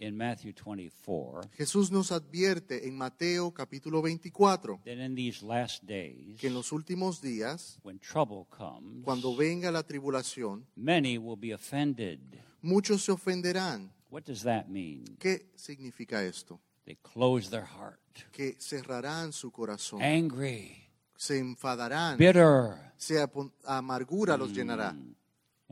in 0.00 0.16
Matthew 0.16 0.52
24 0.52 1.42
Jesús 1.56 1.90
nos 1.90 2.10
advierte 2.10 2.88
en 2.88 2.96
Mateo 2.96 3.52
capítulo 3.52 4.02
24 4.02 4.80
that 4.84 4.94
in 4.94 5.14
these 5.14 5.44
last 5.44 5.84
days, 5.84 6.38
que 6.38 6.48
en 6.48 6.54
los 6.54 6.72
últimos 6.72 7.20
días, 7.20 7.78
when 7.82 7.98
trouble 7.98 8.46
comes, 8.48 9.04
cuando 9.04 9.36
venga 9.36 9.70
la 9.70 9.82
tribulación, 9.82 10.66
many 10.74 11.18
will 11.18 11.38
be 11.38 11.52
offended. 11.52 12.20
muchos 12.62 13.02
se 13.04 13.12
ofenderán. 13.12 13.92
What 14.10 14.24
does 14.24 14.42
that 14.42 14.66
mean? 14.68 15.04
¿Qué 15.18 15.50
significa 15.54 16.24
esto? 16.24 16.60
They 16.84 16.96
close 16.96 17.50
their 17.50 17.66
heart, 17.66 18.00
Que 18.32 18.56
cerrarán 18.58 19.32
su 19.32 19.52
corazón, 19.52 20.02
angry, 20.02 20.88
se 21.16 21.38
enfadarán, 21.38 22.16
bitter, 22.18 22.92
se 22.96 23.24
amargura 23.64 24.36
los 24.36 24.52
llenará 24.52 24.96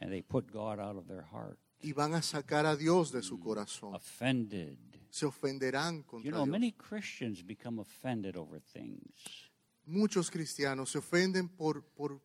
and 0.01 0.13
they 0.13 0.23
put 0.23 0.53
God 0.53 0.79
out 0.79 0.97
of 0.97 1.09
their 1.09 1.23
heart, 1.23 1.59
y 1.81 1.93
van 1.93 2.15
a 2.15 2.23
sacar 2.23 2.67
a 2.67 2.77
Dios 2.77 3.13
de 3.13 3.23
su 3.23 3.39
corazón. 3.39 3.95
offended. 3.95 4.77
Se 5.11 5.25
ofenderán 5.27 5.99
You 5.99 6.05
contra 6.05 6.31
know, 6.33 6.45
Dios. 6.45 6.53
many 6.53 6.73
Christians 6.73 7.43
become 7.45 7.81
offended 7.81 8.37
over 8.37 8.61
things. 8.61 9.49
Muchos 9.87 10.31
cristianos 10.31 10.91
se 10.91 10.99
ofenden 10.99 11.49
por, 11.49 11.83
por 11.83 12.21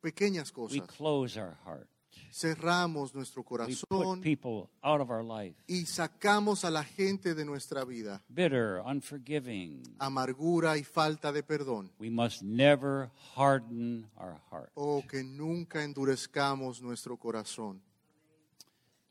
pequeñas 0.00 0.50
We 0.52 0.78
cosas. 0.80 0.96
close 0.96 1.36
our 1.40 1.56
heart. 1.64 1.88
Cerramos 2.32 3.14
nuestro 3.14 3.42
We 3.42 3.66
put 3.86 3.88
corazón 3.90 4.68
out 4.82 5.00
of 5.00 5.10
our 5.10 5.22
life, 5.24 5.56
y 5.68 5.86
sacamos 5.86 6.64
a 6.64 6.70
la 6.70 6.84
gente 6.84 7.34
de 7.34 7.44
nuestra 7.44 7.84
vida. 7.84 8.22
bitter, 8.28 8.80
unforgiving. 8.84 9.82
Amargura 9.98 10.76
y 10.76 10.84
falta 10.84 11.32
de 11.32 11.42
perdón. 11.42 11.90
We 11.98 12.10
must 12.10 12.42
never 12.42 13.10
harden 13.34 14.08
our 14.16 14.40
heart. 14.50 14.70
O 14.74 15.02
que 15.08 15.22
nunca 15.24 15.82
endurezcamos 15.82 16.80
nuestro 16.82 17.16
corazón. 17.16 17.80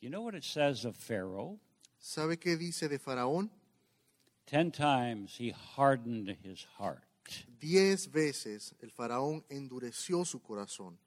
You 0.01 0.09
know 0.09 0.21
what 0.21 0.35
it 0.35 0.43
says 0.43 0.85
of 0.85 0.95
Pharaoh? 0.95 1.59
¿Sabe 1.99 2.37
qué 2.37 2.57
dice 2.57 2.87
de 2.87 2.99
Faraón? 2.99 3.49
Ten 4.45 4.71
times 4.71 5.35
he 5.37 5.51
hardened 5.51 6.35
his 6.41 6.65
heart. 6.77 7.03
Diez 7.59 8.07
veces 8.07 8.73
el 8.81 8.89
faraón 8.89 9.43
endureció 9.49 10.25
su 10.25 10.39
corazón. 10.39 10.97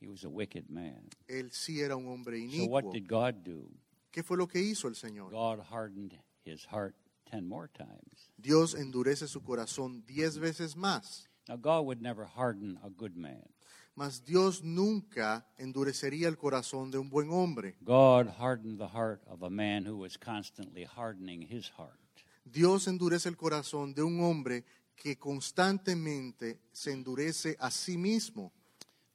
He 0.00 0.06
was 0.06 0.24
a 0.24 0.28
wicked 0.28 0.68
man. 0.68 1.08
Él 1.28 1.50
sí 1.52 1.80
era 1.80 1.96
un 1.96 2.06
hombre 2.08 2.38
inicuo. 2.38 2.66
So 2.66 2.70
what 2.70 2.92
did 2.92 3.08
God 3.08 3.42
do? 3.42 3.70
¿Qué 4.12 4.22
fue 4.22 4.36
lo 4.36 4.46
que 4.46 4.60
hizo 4.60 4.88
el 4.88 4.94
Señor? 4.94 5.30
God 5.30 5.60
hardened 5.60 6.18
his 6.44 6.66
heart 6.66 6.94
ten 7.30 7.48
more 7.48 7.68
times. 7.68 8.30
Dios 8.36 8.74
endurece 8.74 9.28
su 9.28 9.40
corazón 9.40 10.04
diez 10.06 10.38
veces 10.38 10.76
más. 10.76 11.28
Now, 11.48 11.56
God 11.56 11.86
would 11.86 12.02
never 12.02 12.24
harden 12.24 12.78
a 12.84 12.90
good 12.90 13.16
man. 13.16 13.48
Mas 13.96 14.22
Dios 14.22 14.62
nunca 14.62 15.46
endurecería 15.56 16.28
el 16.28 16.36
corazón 16.36 16.90
de 16.90 16.98
un 16.98 17.08
buen 17.08 17.30
hombre. 17.30 17.76
God 17.80 18.28
hardened 18.38 18.78
the 18.78 18.88
heart 18.88 19.22
of 19.26 19.42
a 19.42 19.48
man 19.48 19.86
who 19.86 19.96
was 19.96 20.18
constantly 20.18 20.84
hardening 20.84 21.40
his 21.40 21.70
heart. 21.78 21.98
Dios 22.44 22.88
endurece 22.88 23.30
el 23.30 23.36
corazón 23.36 23.94
de 23.94 24.02
un 24.02 24.20
hombre 24.20 24.64
que 24.94 25.16
constantemente 25.16 26.60
se 26.72 26.92
endurece 26.92 27.56
a 27.58 27.70
sí 27.70 27.96
mismo. 27.96 28.52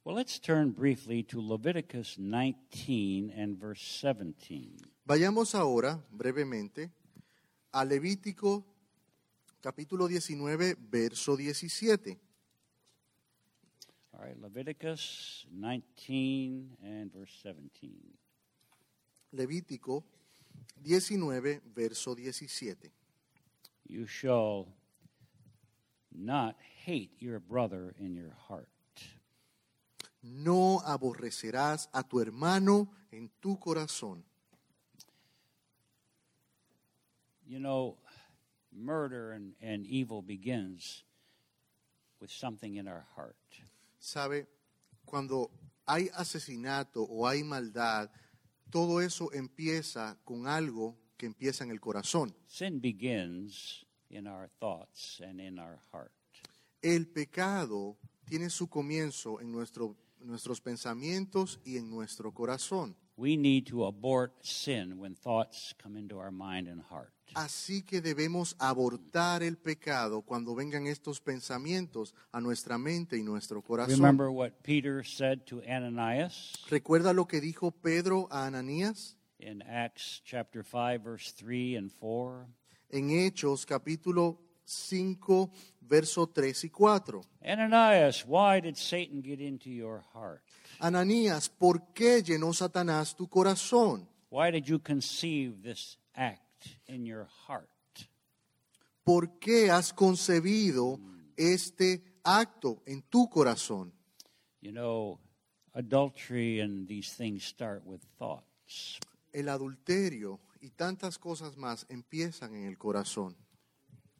Well, 0.04 0.16
let's 0.16 0.40
turn 0.40 0.72
briefly 0.72 1.22
to 1.24 1.40
Leviticus 1.40 2.16
19 2.16 3.30
and 3.30 3.56
verse 3.56 3.80
17. 3.80 4.78
Vayamos 5.04 5.54
ahora, 5.54 6.04
brevemente, 6.10 6.90
a 7.70 7.84
Levítico 7.84 8.66
capítulo 9.60 10.08
19, 10.08 10.76
verso 10.90 11.36
17. 11.36 12.18
All 14.22 14.28
right, 14.28 14.40
Leviticus 14.40 15.46
19 15.52 16.76
and 16.84 17.12
verse 17.12 17.32
17. 17.42 17.90
Levítico 19.34 20.04
19, 20.84 21.60
verso 21.74 22.14
17. 22.14 22.76
You 23.88 24.06
shall 24.06 24.68
not 26.16 26.54
hate 26.84 27.10
your 27.18 27.40
brother 27.40 27.96
in 27.98 28.14
your 28.14 28.36
heart. 28.46 28.68
No 30.22 30.80
aborrecerás 30.86 31.88
a 31.92 32.04
tu 32.04 32.20
hermano 32.20 32.90
en 33.12 33.28
tu 33.40 33.58
corazón. 33.58 34.22
You 37.44 37.58
know, 37.58 37.96
murder 38.72 39.32
and, 39.32 39.54
and 39.60 39.84
evil 39.84 40.22
begins 40.22 41.02
with 42.20 42.30
something 42.30 42.76
in 42.76 42.86
our 42.86 43.04
heart. 43.16 43.34
¿Sabe? 44.02 44.48
Cuando 45.04 45.50
hay 45.86 46.10
asesinato 46.14 47.04
o 47.04 47.28
hay 47.28 47.44
maldad, 47.44 48.10
todo 48.68 49.00
eso 49.00 49.32
empieza 49.32 50.18
con 50.24 50.48
algo 50.48 50.98
que 51.16 51.26
empieza 51.26 51.62
en 51.62 51.70
el 51.70 51.80
corazón. 51.80 52.34
Sin 52.48 52.80
begins 52.80 53.86
in 54.10 54.26
our 54.26 54.50
thoughts 54.58 55.20
and 55.20 55.40
in 55.40 55.58
our 55.60 55.78
heart. 55.92 56.10
El 56.82 57.06
pecado 57.06 57.96
tiene 58.24 58.50
su 58.50 58.68
comienzo 58.68 59.40
en 59.40 59.52
nuestro- 59.52 59.96
nuestros 60.18 60.60
pensamientos 60.60 61.60
y 61.64 61.76
en 61.76 61.88
nuestro 61.88 62.34
corazón. 62.34 62.96
We 63.16 63.36
need 63.36 63.66
to 63.66 63.84
abort 63.84 64.32
sin 64.42 64.98
when 64.98 65.14
thoughts 65.14 65.74
come 65.82 65.96
into 65.96 66.18
our 66.18 66.30
mind 66.30 66.66
and 66.68 66.80
heart. 66.90 67.12
Así 67.34 67.82
que 67.82 68.00
debemos 68.00 68.54
abortar 68.58 69.42
el 69.42 69.56
pecado 69.56 70.22
cuando 70.22 70.54
vengan 70.54 70.86
estos 70.86 71.20
pensamientos 71.20 72.14
a 72.32 72.40
nuestra 72.40 72.78
mente 72.78 73.16
y 73.16 73.22
nuestro 73.22 73.62
corazón. 73.62 73.96
Remember 73.96 74.30
what 74.30 74.62
Peter 74.62 75.02
said 75.02 75.46
to 75.46 75.62
Ananias 75.66 76.52
¿Recuerda 76.68 77.14
lo 77.14 77.26
que 77.26 77.40
dijo 77.40 77.70
Pedro 77.70 78.28
a 78.30 78.46
Ananías? 78.46 79.16
in 79.38 79.62
Acts 79.62 80.20
chapter 80.24 80.62
5 80.62 81.02
verse 81.02 81.32
3 81.32 81.76
and 81.76 81.90
4? 81.98 82.46
En 82.90 83.08
Hechos 83.10 83.64
capítulo 83.64 84.38
5, 84.64 85.50
verso 85.80 86.26
3 86.26 86.64
y 86.64 86.68
4. 86.68 87.22
Ananias, 87.44 88.24
why 88.26 88.60
did 88.60 88.76
Satan 88.76 89.20
get 89.20 89.40
into 89.40 89.70
your 89.70 90.04
heart? 90.12 90.42
Ananías, 90.82 91.48
¿por 91.48 91.92
qué 91.94 92.24
llenó 92.24 92.52
Satanás 92.52 93.14
tu 93.14 93.28
corazón? 93.28 94.08
Why 94.30 94.50
did 94.50 94.64
you 94.64 94.80
conceive 94.80 95.62
this 95.62 95.96
act 96.16 96.66
in 96.88 97.06
your 97.06 97.28
heart? 97.46 97.68
¿Por 99.04 99.38
qué 99.38 99.70
has 99.70 99.92
concebido 99.92 100.98
este 101.36 102.02
acto 102.24 102.82
en 102.84 103.02
tu 103.02 103.28
corazón? 103.28 103.92
You 104.60 104.72
know, 104.72 105.20
adultery 105.72 106.58
and 106.60 106.88
these 106.88 107.14
things 107.14 107.44
start 107.44 107.84
with 107.84 108.00
thoughts. 108.18 108.98
El 109.32 109.50
adulterio 109.50 110.40
y 110.60 110.70
tantas 110.70 111.16
cosas 111.16 111.56
más 111.56 111.86
empiezan 111.90 112.56
en 112.56 112.66
el 112.66 112.76
corazón. 112.76 113.36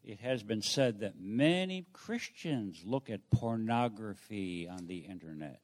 It 0.04 0.20
has 0.20 0.44
been 0.44 0.62
said 0.62 1.00
that 1.00 1.16
many 1.18 1.86
Christians 1.92 2.84
look 2.84 3.10
at 3.10 3.20
pornography 3.30 4.68
on 4.68 4.86
the 4.86 4.98
internet. 4.98 5.60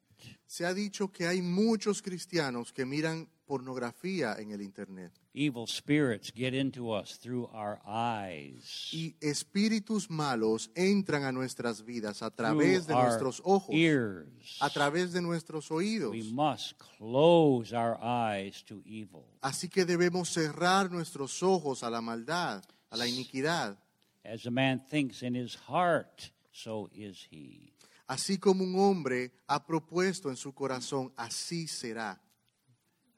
Se 0.47 0.65
ha 0.65 0.75
dicho 0.75 1.13
que 1.13 1.27
hay 1.27 1.43
muchos 1.43 2.03
cristianos 2.03 2.73
que 2.73 2.85
miran 2.87 3.29
pornografía 3.47 4.37
en 4.39 4.53
el 4.53 4.61
Internet 4.61 5.13
Evil 5.39 5.67
spirits 5.69 6.33
get 6.35 6.53
into 6.53 6.91
us 6.93 7.17
through 7.17 7.49
our 7.55 7.81
eyes, 7.87 8.89
y 8.93 9.15
espíritus 9.21 10.11
malos 10.11 10.69
entran 10.75 11.23
a 11.23 11.31
nuestras 11.31 11.85
vidas 11.85 12.23
a 12.23 12.31
través 12.31 12.89
de 12.89 12.95
nuestros 12.95 13.41
ojos, 13.45 13.73
ears. 13.73 14.59
a 14.61 14.69
través 14.69 15.13
de 15.13 15.23
nuestros 15.23 15.71
oídos. 15.71 16.11
We 16.11 16.25
must 16.33 16.77
close 16.79 17.73
our 17.73 17.97
eyes 18.03 18.65
to 18.65 18.83
evil. 18.85 19.27
Así 19.41 19.69
que 19.69 19.85
debemos 19.85 20.29
cerrar 20.31 20.91
nuestros 20.91 21.41
ojos 21.41 21.85
a 21.85 21.91
la 21.91 22.01
maldad, 22.01 22.65
a 22.91 22.97
la 22.97 23.07
iniquidad. 23.07 23.79
As 24.25 24.45
a 24.45 24.51
man 24.51 24.81
thinks 24.91 25.23
in 25.23 25.37
his 25.37 25.55
heart, 25.55 26.33
so 26.51 26.89
is 26.93 27.29
he. 27.31 27.73
Así 28.09 28.39
como 28.39 28.65
un 28.65 28.75
hombre 28.79 29.33
ha 29.47 29.65
propuesto 29.67 30.31
en 30.31 30.37
su 30.37 30.55
corazón, 30.55 31.13
así 31.17 31.69
será. 31.69 32.21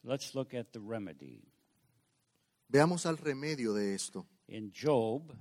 Let's 0.03 0.35
look 0.35 0.55
at 0.57 0.67
the 0.73 0.81
remedy. 0.81 1.43
Veamos 2.69 3.07
al 3.07 3.17
remedio 3.17 3.73
de 3.73 3.95
esto. 3.95 4.27
In 4.49 4.73
Job, 4.75 5.33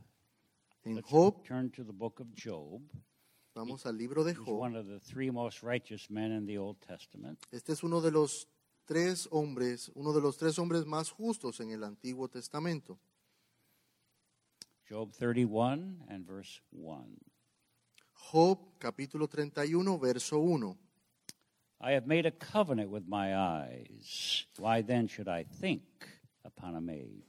En 0.84 1.02
Job, 1.02 1.44
turn 1.44 1.72
to 1.72 1.84
the 1.84 1.92
book 1.92 2.20
of 2.22 2.28
Job. 2.36 2.82
vamos 3.56 3.86
al 3.86 3.98
libro 3.98 4.24
de 4.24 4.36
Job. 4.36 4.60
one 4.60 4.76
of 4.78 4.86
the 4.88 5.00
three 5.00 5.32
most 5.32 5.64
righteous 5.64 6.10
men 6.10 6.32
in 6.32 6.46
the 6.46 6.58
Old 6.58 6.78
Testament. 6.80 7.40
Este 7.52 7.74
es 7.74 7.84
uno 7.84 8.02
de 8.02 8.12
los 8.12 8.48
tres 8.86 9.28
hombres, 9.32 9.92
uno 9.96 10.14
de 10.14 10.22
los 10.22 10.38
tres 10.38 10.60
hombres 10.60 10.86
más 10.86 11.10
justos 11.10 11.60
en 11.60 11.72
el 11.72 11.84
Antiguo 11.84 12.28
Testamento. 12.30 13.00
Job 14.88 15.12
31 15.12 16.06
and 16.08 16.26
verse 16.26 16.62
1. 16.72 17.18
Job 18.32 18.60
capítulo 18.78 19.28
31, 19.28 19.98
verso 19.98 20.40
1. 20.40 20.78
I 21.82 21.94
have 21.94 22.06
made 22.06 22.26
a 22.26 22.32
covenant 22.32 22.90
with 22.90 23.08
my 23.08 23.36
eyes. 23.36 24.46
Why 24.58 24.82
then 24.82 25.08
should 25.08 25.28
I 25.28 25.46
think 25.46 25.84
upon 26.44 26.76
a 26.76 26.82
maid? 26.82 27.24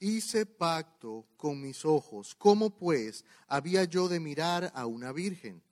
Hice 0.00 0.46
pacto 0.46 1.26
con 1.36 1.60
mis 1.60 1.84
ojos. 1.84 2.34
¿Cómo 2.34 2.70
pues 2.70 3.24
había 3.48 3.84
yo 3.84 4.08
de 4.08 4.18
mirar 4.18 4.72
a 4.74 4.86
una 4.86 5.12
virgen? 5.12 5.62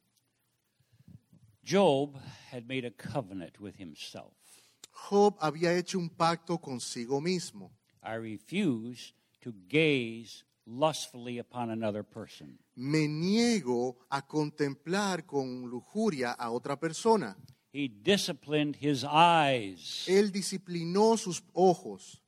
Job 1.64 2.16
had 2.51 2.68
made 2.68 2.85
a 2.85 2.91
covenant 2.91 3.59
with 3.61 3.77
himself. 3.77 4.35
Job 4.93 5.37
había 5.41 5.77
hecho 5.77 5.99
un 5.99 6.11
pacto 6.11 6.59
consigo 6.59 7.21
mismo. 7.21 7.73
I 8.03 8.14
refuse 8.14 9.12
to 9.41 9.53
gaze 9.68 10.45
lustfully 10.67 11.39
upon 11.39 11.71
another 11.71 12.03
person. 12.03 12.59
Me 12.77 13.09
niego 13.09 13.97
a 14.11 14.23
contemplar 14.23 15.27
con 15.27 15.69
lujuria 15.69 16.33
a 16.33 16.51
otra 16.51 16.79
persona. 16.79 17.37
He 17.73 17.89
disciplined 17.89 18.77
his 18.77 19.05
eyes. 19.05 20.05
Él 20.09 20.33
disciplinó 20.33 21.17
sus 21.17 21.43
ojos. 21.55 22.21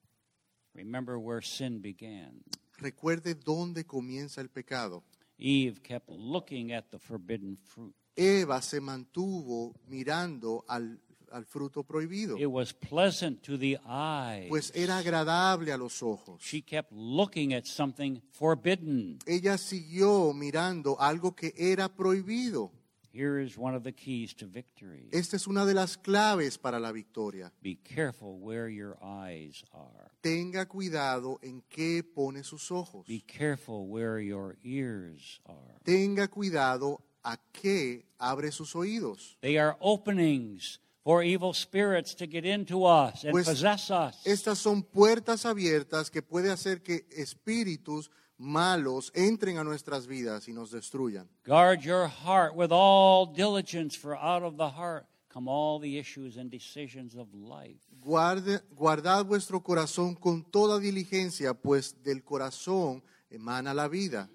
Remember 0.75 1.19
where 1.19 1.43
sin 1.43 1.81
began. 1.81 2.43
Recuerde 2.79 3.35
dónde 3.35 3.85
comienza 3.85 4.41
el 4.41 4.49
pecado. 4.49 5.05
Eve 5.39 5.81
kept 5.83 6.09
looking 6.09 6.73
at 6.73 6.91
the 6.91 6.99
forbidden 6.99 7.57
fruit. 7.57 7.95
Eva 8.15 8.61
se 8.63 8.81
mantuvo 8.81 9.75
mirando 9.89 10.65
al, 10.69 11.01
al 11.33 11.45
fruto 11.47 11.83
prohibido, 11.83 12.37
It 12.39 12.47
was 12.47 12.73
pleasant 12.73 13.43
to 13.43 13.59
the 13.59 13.79
eyes. 13.87 14.49
pues 14.49 14.71
era 14.75 14.99
agradable 14.99 15.73
a 15.73 15.77
los 15.77 16.03
ojos. 16.03 16.41
She 16.43 16.63
kept 16.63 16.93
looking 16.93 17.53
at 17.55 17.65
something 17.65 18.21
forbidden. 18.31 19.19
Ella 19.27 19.57
siguió 19.59 20.33
mirando 20.35 20.97
algo 21.01 21.35
que 21.35 21.53
era 21.57 21.89
prohibido. 21.89 22.71
Here 23.15 23.39
is 23.43 23.59
one 23.59 23.75
of 23.75 23.83
the 23.83 23.93
keys 23.93 24.35
to 24.37 24.47
victory. 24.47 25.11
Esta 25.13 25.37
es 25.37 25.47
una 25.47 25.67
de 25.67 25.75
las 25.75 25.99
claves 25.99 26.57
para 26.57 26.81
la 26.81 26.93
victoria. 26.93 27.53
Be 27.63 27.77
careful 27.77 28.39
where 28.41 28.71
your 28.71 28.97
eyes 29.03 29.63
are. 29.73 30.11
Tenga 30.23 30.65
cuidado 30.67 31.39
en 31.43 31.63
qué 31.69 32.03
pone 32.03 32.43
sus 32.43 32.71
ojos. 32.71 33.07
Be 33.07 33.21
careful 33.21 33.87
where 33.87 34.19
your 34.25 34.57
ears 34.65 35.43
are. 35.45 35.79
Tenga 35.85 36.29
cuidado 36.29 37.03
a 37.23 37.37
qué 37.53 38.07
abre 38.19 38.51
sus 38.51 38.75
oídos. 38.75 39.37
They 39.43 39.59
are 39.59 39.77
openings 39.81 40.81
for 41.05 41.23
evil 41.23 41.53
spirits 41.53 42.15
to 42.15 42.27
get 42.27 42.45
into 42.45 42.85
us 42.85 43.25
and 43.25 43.33
Pues, 43.33 43.47
possess 43.49 43.91
us. 43.91 44.21
Estas 44.25 44.59
son 44.59 44.83
puertas 44.83 45.45
abiertas 45.47 46.11
que 46.11 46.23
puede 46.23 46.51
hacer 46.51 46.83
que 46.83 47.07
espíritus 47.11 48.11
malos 48.39 49.11
entren 49.15 49.59
a 49.59 49.65
nuestras 49.65 50.07
vidas 50.07 50.49
y 50.49 50.53
nos 50.53 50.71
destruyan. 50.71 51.29
Guard 51.45 51.81
your 51.83 52.09
heart 52.09 52.55
with 52.57 52.71
all 52.73 53.27
diligence, 53.27 53.97
for 53.97 54.17
out 54.17 54.43
of 54.43 54.57
the 54.57 54.69
heart 54.71 55.07
come 55.29 55.49
all 55.49 55.81
the 55.81 55.99
issues 55.99 56.37
and 56.37 56.51
decisions 56.51 57.15
of 57.17 57.33
life. 57.35 57.81
Guarde- 58.01 58.61
guardad 58.77 59.25
vuestro 59.25 59.61
corazón 59.63 60.15
con 60.15 60.45
toda 60.51 60.79
diligencia, 60.79 61.55
pues 61.55 61.95
del 62.03 62.23
corazón 62.23 63.03
emana 63.31 63.73
la 63.75 63.89
vida. 63.89 64.29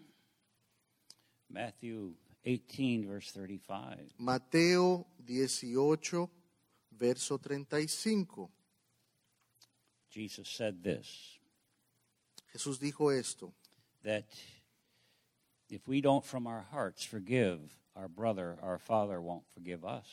Matthew 1.50 2.16
18, 2.44 3.06
verse 3.08 3.32
35. 3.32 4.14
Mateo 4.18 5.06
18, 5.26 6.30
verso 6.98 7.38
35. 7.38 8.50
Jesus 10.10 10.48
said 10.48 10.82
this 10.84 11.38
Jesús 12.54 12.80
dijo 12.80 13.12
esto, 13.12 13.54
that 14.04 14.26
if 15.70 15.88
we 15.88 16.02
don't 16.02 16.26
from 16.26 16.48
our 16.48 16.66
hearts 16.72 17.04
forgive 17.04 17.60
our 17.96 18.08
brother, 18.08 18.58
our 18.62 18.80
father 18.80 19.22
won't 19.22 19.44
forgive 19.54 19.84
us. 19.86 20.08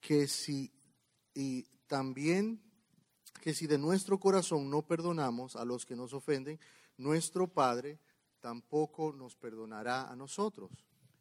que 0.00 0.28
si 0.28 0.70
y 1.34 1.66
también 1.88 2.60
que 3.42 3.52
si 3.52 3.66
de 3.66 3.78
nuestro 3.78 4.18
corazón 4.18 4.70
no 4.70 4.82
perdonamos 4.82 5.56
a 5.56 5.64
los 5.64 5.84
que 5.84 5.96
nos 5.96 6.12
ofenden, 6.12 6.58
nuestro 6.96 7.46
Padre 7.48 7.98
tampoco 8.40 9.12
nos 9.12 9.34
perdonará 9.34 10.10
a 10.10 10.16
nosotros. 10.16 10.70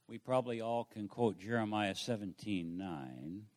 We 0.07 0.19
probably 0.19 0.61
all 0.61 0.85
can 0.85 1.07
quote 1.07 1.39
Jeremiah 1.39 1.95
17, 1.95 2.77
9. 2.77 3.47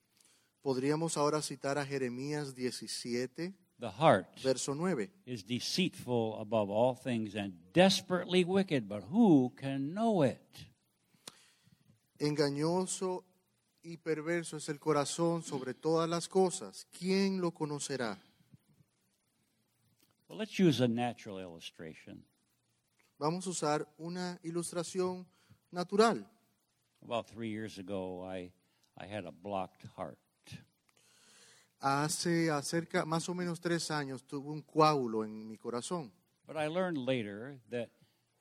Podríamos 0.63 1.17
ahora 1.17 1.41
citar 1.41 1.79
a 1.79 1.85
Jeremías 1.87 2.55
17, 2.55 3.55
The 3.81 3.91
heart 3.91 4.27
verso 4.43 4.75
9. 4.75 5.09
is 5.25 5.45
deceitful 5.45 6.37
above 6.41 6.69
all 6.69 6.95
things 6.97 7.37
and 7.37 7.53
desperately 7.73 8.45
wicked, 8.45 8.89
but 8.89 9.05
who 9.11 9.53
can 9.57 9.95
know 9.95 10.23
it? 10.25 10.41
Engañoso 12.19 13.25
y 13.85 13.97
perverso 13.99 14.57
es 14.57 14.69
el 14.69 14.81
corazón 14.81 15.43
sobre 15.45 15.75
todas 15.75 16.09
las 16.11 16.27
cosas. 16.29 16.87
¿Quién 16.91 17.41
lo 17.41 17.53
conocerá? 17.53 18.19
Well, 20.29 20.39
let's 20.39 20.59
use 20.59 20.81
a 20.83 20.89
natural 20.89 21.39
illustration. 21.39 22.25
Vamos 23.19 23.47
a 23.47 23.51
usar 23.51 23.87
una 23.99 24.39
ilustración 24.43 25.25
natural. 25.71 26.27
About 27.03 27.29
three 27.29 27.49
years 27.49 27.79
ago, 27.79 28.23
I, 28.25 28.51
I 28.99 29.07
had 29.07 29.25
a 29.25 29.31
blocked 29.31 29.85
heart. 29.97 30.19
Hace 31.81 32.51
acerca, 32.51 33.05
más 33.05 33.29
o 33.29 33.35
menos 33.35 33.61
tres 33.61 33.91
años, 33.91 34.25
tuve 34.27 34.51
un 34.51 34.63
coágulo 34.63 35.25
en 35.25 35.47
mi 35.47 35.57
corazón. 35.57 36.13
But 36.47 36.57
I 36.57 36.67
learned 36.69 36.99
later 37.07 37.61
that 37.71 37.89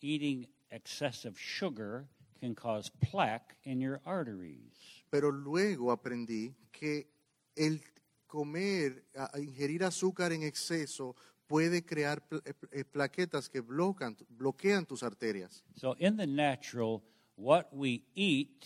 eating 0.02 0.48
excessive 0.72 1.36
sugar 1.38 2.08
can 2.40 2.56
cause 2.56 2.90
plaque 3.12 3.56
in 3.64 3.80
your 3.80 4.02
arteries. 4.06 5.04
Pero 5.10 5.32
luego 5.32 5.92
aprendí 5.92 6.56
que 6.72 7.12
el 7.56 7.82
comer, 8.28 9.06
a- 9.16 9.40
ingerir 9.40 9.84
azúcar 9.84 10.32
en 10.32 10.44
exceso 10.44 11.16
puede 11.48 11.86
crear 11.86 12.24
eh, 12.32 12.54
eh, 12.72 12.84
plaquetas 12.86 13.50
que 13.50 13.62
bloquean, 13.62 14.18
bloquean 14.30 14.86
tus 14.86 15.04
arterias. 15.04 15.64
So, 15.76 15.96
in 16.00 16.18
the 16.18 16.28
natural, 16.28 17.04
what 17.36 17.68
we 17.72 18.04
eat 18.16 18.66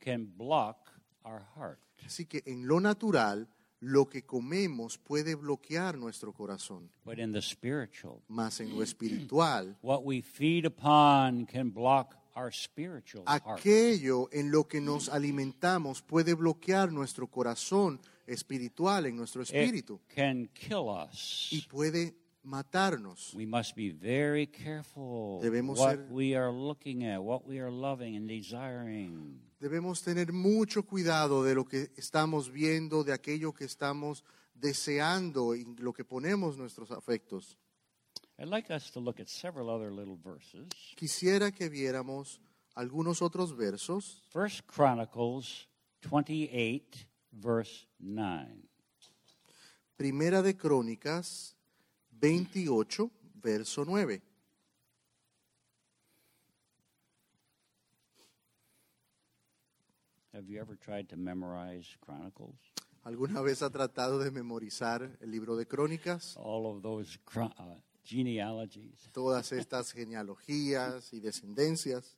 can 0.00 0.26
block 0.36 0.90
our 1.24 1.42
heart. 1.54 1.80
Así 2.06 2.24
que 2.26 2.42
en 2.46 2.66
lo 2.66 2.80
natural, 2.80 3.46
lo 3.80 4.08
que 4.08 4.22
comemos 4.22 4.98
puede 4.98 5.34
bloquear 5.34 5.96
nuestro 5.96 6.32
corazón. 6.32 6.90
But 7.04 7.18
in 7.18 7.32
the 7.32 7.40
spiritual, 7.42 8.22
Más 8.28 8.60
en 8.60 8.74
lo 8.74 8.82
espiritual, 8.82 9.76
what 9.82 10.04
we 10.04 10.20
feed 10.22 10.66
upon 10.66 11.46
can 11.46 11.70
block 11.70 12.14
our 12.36 12.52
spiritual 12.52 13.24
heart. 13.26 13.42
aquello 13.58 14.28
en 14.32 14.50
lo 14.50 14.68
que 14.68 14.80
nos 14.80 15.08
alimentamos 15.08 16.02
puede 16.02 16.34
bloquear 16.34 16.92
nuestro 16.92 17.26
corazón 17.26 18.00
espiritual, 18.26 19.06
en 19.06 19.16
nuestro 19.16 19.42
espíritu, 19.42 20.00
It 20.08 20.14
can 20.14 20.48
kill 20.54 20.88
us. 20.88 21.48
y 21.50 21.62
puede 21.62 22.14
matarnos. 22.44 23.34
We 23.34 23.46
must 23.46 23.74
be 23.74 23.90
very 23.90 24.46
careful 24.46 25.40
Debemos 25.42 25.78
what 25.78 25.96
ser- 25.96 26.06
we 26.10 26.36
are 26.36 26.52
looking 26.52 27.04
at, 27.04 27.20
what 27.20 27.46
we 27.46 27.58
are 27.60 27.70
loving 27.70 28.14
and 28.16 28.28
desiring. 28.28 29.40
Debemos 29.60 30.02
tener 30.02 30.32
mucho 30.32 30.84
cuidado 30.84 31.44
de 31.44 31.54
lo 31.54 31.66
que 31.66 31.92
estamos 31.96 32.50
viendo, 32.50 33.04
de 33.04 33.12
aquello 33.12 33.52
que 33.52 33.64
estamos 33.64 34.24
deseando 34.54 35.54
y 35.54 35.64
lo 35.76 35.92
que 35.92 36.02
ponemos 36.02 36.56
nuestros 36.56 36.90
afectos. 36.90 37.58
Like 38.38 38.72
us 38.72 38.90
to 38.92 39.00
look 39.00 39.20
at 39.20 39.28
several 39.28 39.68
other 39.68 39.92
little 39.92 40.16
verses. 40.16 40.66
Quisiera 40.96 41.52
que 41.52 41.68
viéramos 41.68 42.40
algunos 42.74 43.20
otros 43.20 43.54
versos. 43.54 44.22
First 44.30 44.62
Chronicles 44.66 45.68
28, 46.10 47.06
verse 47.30 47.86
9. 47.98 48.66
Primera 49.98 50.40
de 50.40 50.56
Crónicas 50.56 51.54
28, 52.12 53.10
verso 53.34 53.84
9. 53.84 54.22
Have 60.32 60.48
you 60.48 60.60
ever 60.60 60.76
tried 60.76 61.08
to 61.10 61.16
memorize 61.16 61.96
Chronicles? 62.00 62.54
¿Alguna 63.04 63.40
vez 63.42 63.62
ha 63.62 63.70
tratado 63.70 64.18
de 64.18 64.30
memorizar 64.30 65.16
el 65.20 65.30
libro 65.30 65.56
de 65.56 65.66
Crónicas? 65.66 66.36
All 66.36 66.66
of 66.66 66.82
those 66.82 67.18
chron- 67.26 67.52
uh, 67.58 67.80
genealogies. 68.04 69.08
Todas 69.12 69.50
estas 69.52 69.92
genealogías 69.92 71.12
y 71.12 71.20
descendencias. 71.20 72.16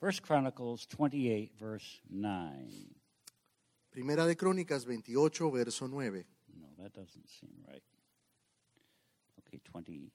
First 0.00 0.22
Chronicles 0.24 0.86
28, 0.96 1.52
verse 1.58 2.00
9. 2.08 2.88
Primera 3.90 4.26
de 4.26 4.36
Crónicas 4.36 4.84
28, 4.86 5.50
verso 5.50 5.88
9. 5.88 6.24
No, 6.54 6.68
that 6.78 6.92
doesn't 6.94 7.28
seem 7.28 7.50
right. 7.66 7.82
Okay, 9.40 9.60
28, 9.64 10.12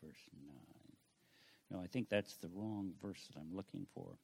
verse 0.00 0.30
9. 0.32 0.56
No, 1.70 1.80
I 1.80 1.86
think 1.88 2.08
that's 2.08 2.36
the 2.38 2.48
wrong 2.48 2.94
verse 3.02 3.26
that 3.28 3.38
I'm 3.38 3.54
looking 3.54 3.86
for. 3.92 4.16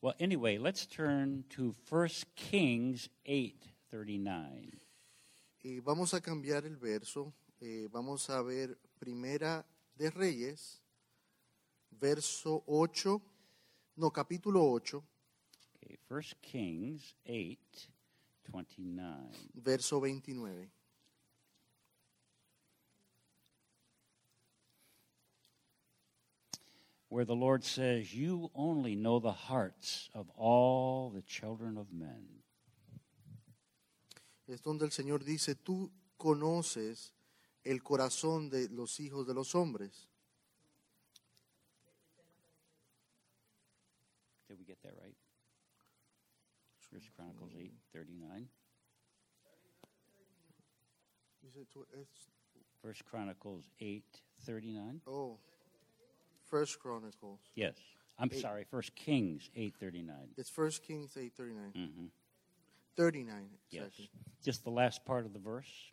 Well, 0.00 0.14
anyway, 0.20 0.58
let's 0.58 0.86
turn 0.86 1.44
to 1.50 1.74
1 1.90 2.08
Kings 2.36 3.08
8:39. 3.26 4.78
Y 5.64 5.80
vamos 5.80 6.14
a 6.14 6.20
cambiar 6.20 6.64
el 6.64 6.76
verso. 6.76 7.32
eh, 7.60 7.88
vamos 7.90 8.30
a 8.30 8.40
ver 8.42 8.78
Primera 9.00 9.66
de 9.96 10.10
Reyes, 10.10 10.80
verso 11.90 12.62
8, 12.68 13.20
no, 13.96 14.12
capítulo 14.12 14.70
8, 14.70 15.02
Okay, 15.74 15.98
1 16.08 16.36
Kings 16.40 17.16
8:29. 17.24 19.50
verso 19.54 20.00
29. 20.00 20.70
Where 27.10 27.24
the 27.24 27.34
Lord 27.34 27.64
says, 27.64 28.14
"You 28.14 28.50
only 28.54 28.94
know 28.94 29.18
the 29.18 29.32
hearts 29.32 30.10
of 30.12 30.28
all 30.36 31.10
the 31.10 31.22
children 31.22 31.78
of 31.78 31.90
men." 31.92 32.42
Es 34.46 34.62
donde 34.62 34.84
el 34.84 34.90
Señor 34.90 35.24
dice, 35.24 35.54
tú 35.54 35.90
conoces 36.18 37.12
el 37.64 37.82
corazón 37.82 38.50
de 38.50 38.68
los 38.70 38.98
hijos 39.00 39.26
de 39.26 39.34
los 39.34 39.54
hombres. 39.54 40.08
Did 44.48 44.58
we 44.58 44.64
get 44.64 44.80
that 44.82 44.94
right? 45.02 45.16
First 46.90 47.10
Chronicles 47.14 47.54
8:39. 47.54 48.48
Dice 51.42 51.66
tú, 51.66 51.84
es- 51.94 52.30
First 52.80 53.04
Chronicles 53.04 53.68
8:39. 53.78 55.02
oh, 55.06 55.38
First 56.48 56.78
Chronicles. 56.80 57.40
Yes. 57.54 57.76
I'm 58.18 58.30
Eight. 58.32 58.40
sorry, 58.40 58.64
First 58.64 58.94
Kings 58.96 59.50
8:39. 59.54 60.34
It's 60.36 60.50
First 60.50 60.82
Kings 60.82 61.16
8:39. 61.16 61.72
Mhm. 61.72 62.10
39, 62.96 63.48
Yes. 63.70 63.84
exactly. 63.92 64.10
Just 64.42 64.64
the 64.64 64.70
last 64.70 65.04
part 65.04 65.24
of 65.24 65.32
the 65.32 65.38
verse. 65.38 65.92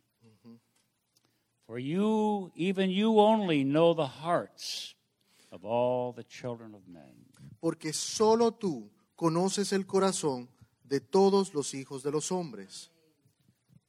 For 1.67 1.79
you, 1.79 2.51
even 2.55 2.89
you 2.91 3.19
only 3.19 3.63
know 3.63 3.93
the 3.95 4.07
hearts 4.07 4.93
of 5.51 5.65
all 5.65 6.13
the 6.13 6.23
children 6.23 6.73
of 6.75 6.87
men. 6.87 7.25
Porque 7.59 7.91
solo 7.93 8.51
tú 8.51 8.89
conoces 9.17 9.73
el 9.73 9.85
corazón 9.85 10.47
de 10.83 10.99
todos 10.99 11.53
los 11.55 11.73
hijos 11.73 12.03
de 12.03 12.11
los 12.11 12.29
hombres. 12.31 12.89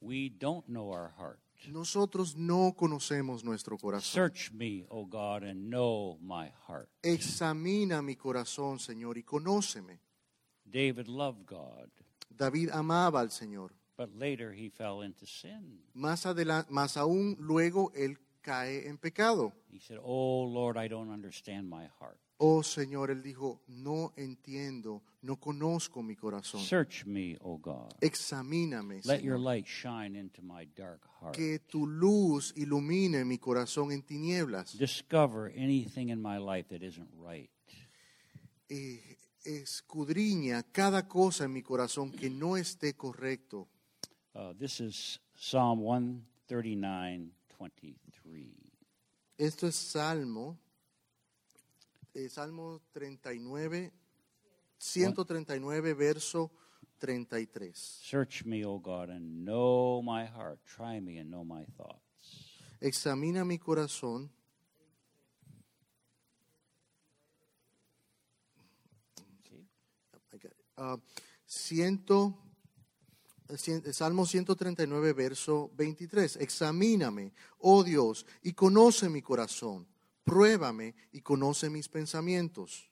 We 0.01 0.29
don't 0.29 0.67
know 0.67 0.91
our 0.91 1.09
heart. 1.17 1.39
Nosotros 1.69 2.35
no 2.35 2.73
conocemos 2.77 3.43
nuestro 3.43 3.77
corazón. 3.77 4.13
Search 4.13 4.51
me, 4.53 4.85
O 4.89 5.05
God, 5.05 5.43
and 5.43 5.69
know 5.69 6.17
my 6.21 6.49
heart. 6.67 6.89
Examina 7.01 8.01
mi 8.01 8.15
corazón, 8.15 8.79
Señor, 8.79 9.17
y 9.17 9.23
conóceme. 9.23 9.99
David 10.63 11.07
loved 11.07 11.45
God, 11.45 11.89
David 12.29 12.69
amaba 12.71 13.21
al 13.21 13.31
Señor. 13.31 13.73
but 13.97 14.15
later 14.15 14.53
he 14.53 14.69
fell 14.69 15.01
into 15.01 15.25
sin. 15.25 15.79
Más, 15.95 16.25
más 16.69 16.97
aún 16.97 17.35
luego 17.39 17.91
él 17.95 18.17
cae 18.41 18.87
en 18.87 18.97
pecado. 18.97 19.51
He 19.69 19.79
said, 19.79 19.97
Oh 20.03 20.43
Lord, 20.45 20.77
I 20.77 20.87
don't 20.87 21.09
understand 21.11 21.67
my 21.67 21.87
heart. 21.99 22.19
Oh 22.39 22.61
Señor, 22.61 23.09
él 23.09 23.23
dijo, 23.23 23.63
no 23.67 24.13
entiendo, 24.15 25.01
no 25.23 25.37
conozco 25.39 26.03
mi 26.03 26.15
corazón. 26.15 26.61
Search 26.61 27.03
me, 27.05 27.35
O 27.41 27.57
God. 27.57 27.91
Examíname, 27.99 29.01
Let 29.05 29.23
your 29.23 29.37
Señor. 29.37 29.39
light 29.39 29.65
shine 29.65 30.15
into 30.15 30.43
my 30.43 30.65
dark 30.75 31.01
heart. 31.19 31.35
Que 31.35 31.59
tu 31.59 31.87
luz 31.87 32.53
ilumine 32.55 33.25
mi 33.25 33.39
corazón 33.39 33.91
en 33.91 34.03
tinieblas. 34.03 34.77
Discover 34.77 35.51
anything 35.55 36.09
in 36.09 36.21
my 36.21 36.37
life 36.37 36.69
that 36.69 36.83
isn't 36.83 37.09
right. 37.17 37.49
Eh, 38.69 39.17
escudriña 39.43 40.61
cada 40.71 41.07
cosa 41.07 41.45
en 41.45 41.53
mi 41.53 41.63
corazón 41.63 42.11
que 42.11 42.29
no 42.29 42.55
esté 42.55 42.95
correcto. 42.95 43.67
Uh, 44.35 44.53
this 44.59 44.79
is 44.79 45.19
Psalm 45.35 45.79
139, 45.79 47.31
23. 47.59 48.53
Esto 49.39 49.67
es 49.67 49.75
Salmo, 49.75 50.59
eh, 52.17 52.29
Salmo 52.29 52.81
39, 52.93 53.91
139, 54.79 55.93
verso 55.93 56.51
33. 56.97 57.71
Search 57.75 58.43
me, 58.45 58.63
O 58.65 58.79
God, 58.79 59.09
and 59.09 59.45
know 59.45 60.01
my 60.01 60.25
heart. 60.25 60.59
Try 60.65 60.99
me 60.99 61.19
and 61.19 61.29
know 61.29 61.43
my 61.43 61.63
thoughts. 61.77 62.01
Examina 62.81 63.45
mi 63.45 63.59
corazón. 63.59 64.31
Ah, 70.75 70.97
ciento, 71.45 72.35
cien- 73.57 73.83
Salmo 73.93 74.25
139, 74.25 75.13
verso 75.13 75.71
23. 75.75 76.35
Examíname, 76.37 77.33
oh 77.59 77.83
Dios, 77.83 78.25
y 78.43 78.53
conoce 78.53 79.09
mi 79.09 79.21
corazón. 79.21 79.87
Pruébame 80.27 80.93
y 81.13 81.21
conoce 81.21 81.69
mis 81.69 81.87
pensamientos. 81.87 82.89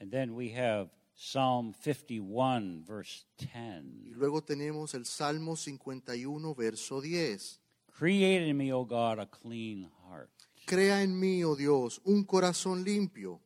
And 0.00 0.10
then 0.10 0.34
we 0.34 0.50
have 0.56 0.90
Psalm 1.14 1.74
51, 1.74 2.84
verse 2.86 3.26
Y 3.38 3.46
10. 3.46 4.16
luego 4.16 4.42
tenemos 4.42 4.94
el 4.94 5.04
Salmo 5.04 5.54
51, 5.54 6.54
verso 6.54 7.00
10. 7.02 7.60
Create 7.98 8.48
in 8.48 8.56
me, 8.56 8.72
O 8.72 8.84
God, 8.84 9.18
a 9.20 9.26
clean 9.26 9.90
heart. 10.02 10.30
Crea 10.66 11.02
en 11.02 11.18
mí, 11.18 11.44
oh 11.44 11.54
Dios, 11.54 12.00
un 12.04 12.24
corazón 12.24 12.82
limpio. 12.84 13.40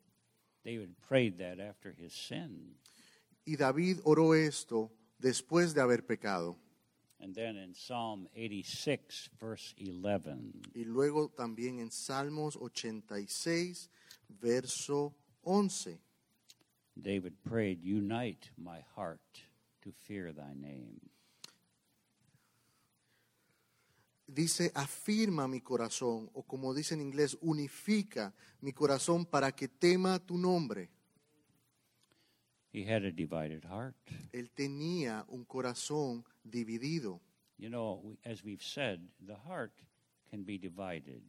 David 0.64 0.96
prayed 1.06 1.38
that 1.38 1.60
after 1.60 1.92
his 1.92 2.12
sin. 2.12 2.76
Y 3.44 3.56
David 3.56 3.98
oró 4.04 4.34
esto 4.34 4.90
después 5.18 5.74
de 5.74 5.80
haber 5.80 6.06
pecado. 6.06 6.56
And 7.22 7.34
then 7.34 7.56
in 7.56 7.74
Psalm 7.74 8.28
86, 8.34 9.28
verse 9.38 9.74
11. 9.78 10.52
Y 10.74 10.84
luego 10.84 11.28
también 11.28 11.80
en 11.80 11.90
Salmos 11.90 12.56
86, 12.56 13.90
verso 14.40 15.14
11. 15.44 15.98
David 16.96 17.34
prayed, 17.44 17.82
Unite 17.84 18.50
my 18.56 18.80
heart 18.96 19.20
to 19.82 19.92
fear 19.92 20.32
thy 20.32 20.54
name. 20.54 21.00
Dice, 24.26 24.70
afirma 24.74 25.48
mi 25.48 25.60
corazón, 25.60 26.30
o 26.34 26.44
como 26.44 26.72
dice 26.72 26.94
en 26.94 27.00
inglés, 27.00 27.36
unifica 27.40 28.32
mi 28.60 28.72
corazón 28.72 29.26
para 29.26 29.52
que 29.52 29.68
tema 29.68 30.20
tu 30.20 30.38
nombre. 30.38 30.88
He 32.72 32.84
had 32.84 33.04
a 33.04 33.10
divided 33.10 33.64
heart. 33.64 33.94
Él 34.32 34.50
tenía 34.50 35.24
un 35.28 35.44
corazón 35.44 36.24
dividido. 36.44 37.20
You 37.58 37.68
know, 37.68 38.16
as 38.24 38.42
we've 38.44 38.62
said, 38.62 39.00
the 39.26 39.36
heart 39.36 39.72
can 40.30 40.44
be 40.44 40.56
divided. 40.58 41.20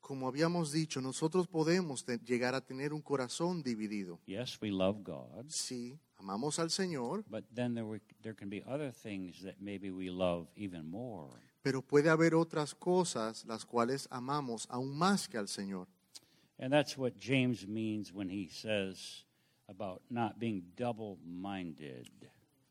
Como 0.00 0.26
habíamos 0.26 0.72
dicho, 0.72 1.00
nosotros 1.00 1.46
podemos 1.46 2.04
llegar 2.24 2.54
a 2.54 2.60
tener 2.60 2.92
un 2.92 3.02
corazón 3.02 3.62
dividido. 3.62 4.18
Yes, 4.26 4.58
we 4.60 4.70
love 4.70 5.04
God, 5.04 5.44
Sí, 5.48 5.98
amamos 6.16 6.58
al 6.58 6.70
Señor, 6.70 7.24
but 7.28 7.44
then 7.54 7.74
there, 7.74 7.84
were, 7.84 8.00
there 8.22 8.34
can 8.34 8.48
be 8.48 8.62
other 8.66 8.90
things 8.90 9.42
that 9.42 9.60
maybe 9.60 9.90
we 9.90 10.10
love 10.10 10.48
even 10.56 10.86
more. 10.90 11.28
pero 11.62 11.82
puede 11.82 12.08
haber 12.08 12.34
otras 12.34 12.74
cosas 12.74 13.44
las 13.44 13.64
cuales 13.66 14.08
amamos 14.10 14.66
aún 14.70 14.96
más 14.96 15.28
que 15.28 15.36
al 15.38 15.46
Señor. 15.46 15.86
And 16.58 16.72
that's 16.72 16.96
what 16.98 17.12
James 17.20 17.66
means 17.68 18.12
when 18.12 18.28
he 18.30 18.48
says 18.48 19.24
about 19.70 20.02
not 20.10 20.38
being 20.38 20.62
double 20.76 21.16
minded. 21.24 22.08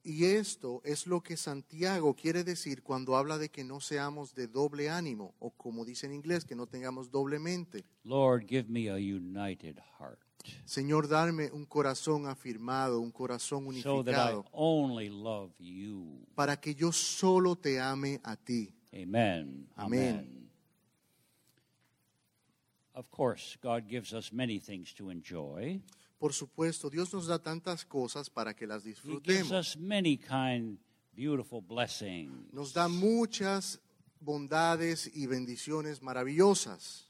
Y 0.03 0.25
esto 0.25 0.81
es 0.85 1.07
lo 1.07 1.21
que 1.21 1.35
Santiago 1.37 2.15
quiere 2.15 2.43
decir 2.43 2.83
cuando 2.83 3.15
habla 3.15 3.37
de 3.37 3.49
que 3.49 3.63
no 3.63 3.79
seamos 3.79 4.33
de 4.33 4.47
doble 4.47 4.89
ánimo, 4.89 5.33
o 5.39 5.51
como 5.51 5.85
dice 5.85 6.05
en 6.05 6.13
inglés, 6.13 6.45
que 6.45 6.55
no 6.55 6.67
tengamos 6.67 7.11
doble 7.11 7.37
mente. 7.37 7.83
Lord, 8.03 8.45
give 8.47 8.69
me 8.69 8.89
a 8.89 8.95
united 8.95 9.77
heart 9.97 10.19
Señor, 10.65 11.07
darme 11.07 11.51
un 11.51 11.65
corazón 11.65 12.27
afirmado, 12.27 13.01
un 13.01 13.11
corazón 13.11 13.65
so 13.81 14.03
that 14.03 14.13
I 14.13 14.33
unificado, 14.33 14.45
only 14.51 15.09
love 15.09 15.51
you. 15.59 16.25
para 16.35 16.59
que 16.59 16.73
yo 16.73 16.91
solo 16.91 17.55
te 17.55 17.79
ame 17.79 18.19
a 18.23 18.35
ti. 18.35 18.73
Amen. 18.93 19.67
Amen. 19.77 20.49
Of 22.93 23.09
course, 23.11 23.57
God 23.61 23.87
gives 23.87 24.13
us 24.13 24.31
many 24.31 24.59
things 24.59 24.93
to 24.95 25.09
enjoy. 25.09 25.81
Por 26.19 26.33
supuesto, 26.33 26.89
Dios 26.89 27.13
nos 27.13 27.27
da 27.27 27.39
tantas 27.39 27.85
cosas 27.85 28.29
para 28.29 28.53
que 28.53 28.67
las 28.67 28.83
He 28.85 28.93
gives 28.93 29.03
disfrutemos. 29.03 29.51
us 29.51 29.77
many 29.77 30.17
kind, 30.17 30.77
beautiful 31.15 31.61
blessings. 31.61 32.53
Nos 32.53 32.73
da 32.73 32.87
muchas 32.89 33.79
bondades 34.19 35.09
y 35.15 35.25
bendiciones 35.27 36.01
maravillosas, 36.01 37.05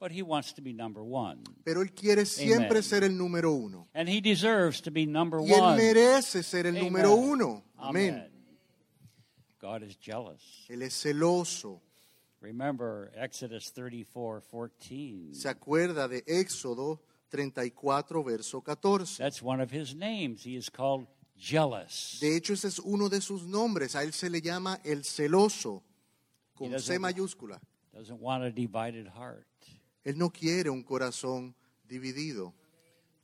But 0.00 0.12
He 0.12 0.22
wants 0.22 0.54
to 0.54 0.62
be 0.62 0.72
number 0.72 1.02
one. 1.02 1.42
pero 1.64 1.82
Él 1.82 1.92
quiere 1.92 2.24
siempre 2.24 2.78
Amen. 2.78 2.82
ser 2.82 3.04
el 3.04 3.16
número 3.18 3.52
uno. 3.52 3.88
And 3.94 4.08
He 4.08 4.20
deserves 4.22 4.80
to 4.82 4.90
be 4.90 5.04
number 5.06 5.40
Y 5.40 5.52
Él 5.52 5.60
one. 5.60 5.76
merece 5.76 6.42
ser 6.42 6.66
el 6.66 6.76
Amen. 6.76 6.84
número 6.84 7.14
uno. 7.14 7.64
Amén. 7.76 8.14
Amen. 8.14 8.32
God 9.60 9.82
is 9.82 9.98
jealous. 10.00 10.64
Él 10.68 10.82
es 10.82 10.94
celoso. 10.94 11.82
Remember 12.40 13.10
Exodus 13.16 13.72
34 13.72 14.40
14. 14.42 15.34
Se 15.34 15.48
acuerda 15.48 16.06
de 16.08 16.22
Éxodo 16.28 17.02
34, 17.30 18.22
verso 18.24 18.60
14. 18.60 19.18
That's 19.18 19.42
one 19.42 19.60
of 19.60 19.70
His 19.70 19.94
names. 19.94 20.44
He 20.44 20.56
is 20.56 20.68
called 20.68 21.06
jealous. 21.36 22.18
De 22.20 22.36
hecho, 22.36 22.52
ese 22.54 22.66
es 22.66 22.78
uno 22.78 23.08
de 23.08 23.20
sus 23.20 23.42
nombres. 23.46 23.94
A 23.94 24.02
Él 24.02 24.12
se 24.12 24.28
le 24.28 24.40
llama 24.40 24.80
el 24.84 25.04
celoso, 25.04 25.82
con 26.54 26.78
C 26.78 26.98
mayúscula. 26.98 27.60
Doesn't 27.92 28.20
want 28.20 28.44
a 28.44 28.50
divided 28.50 29.08
heart. 29.08 29.46
Él 30.04 30.16
no 30.16 30.30
quiere 30.30 30.70
un 30.70 30.82
corazón 30.82 31.54
dividido. 31.88 32.54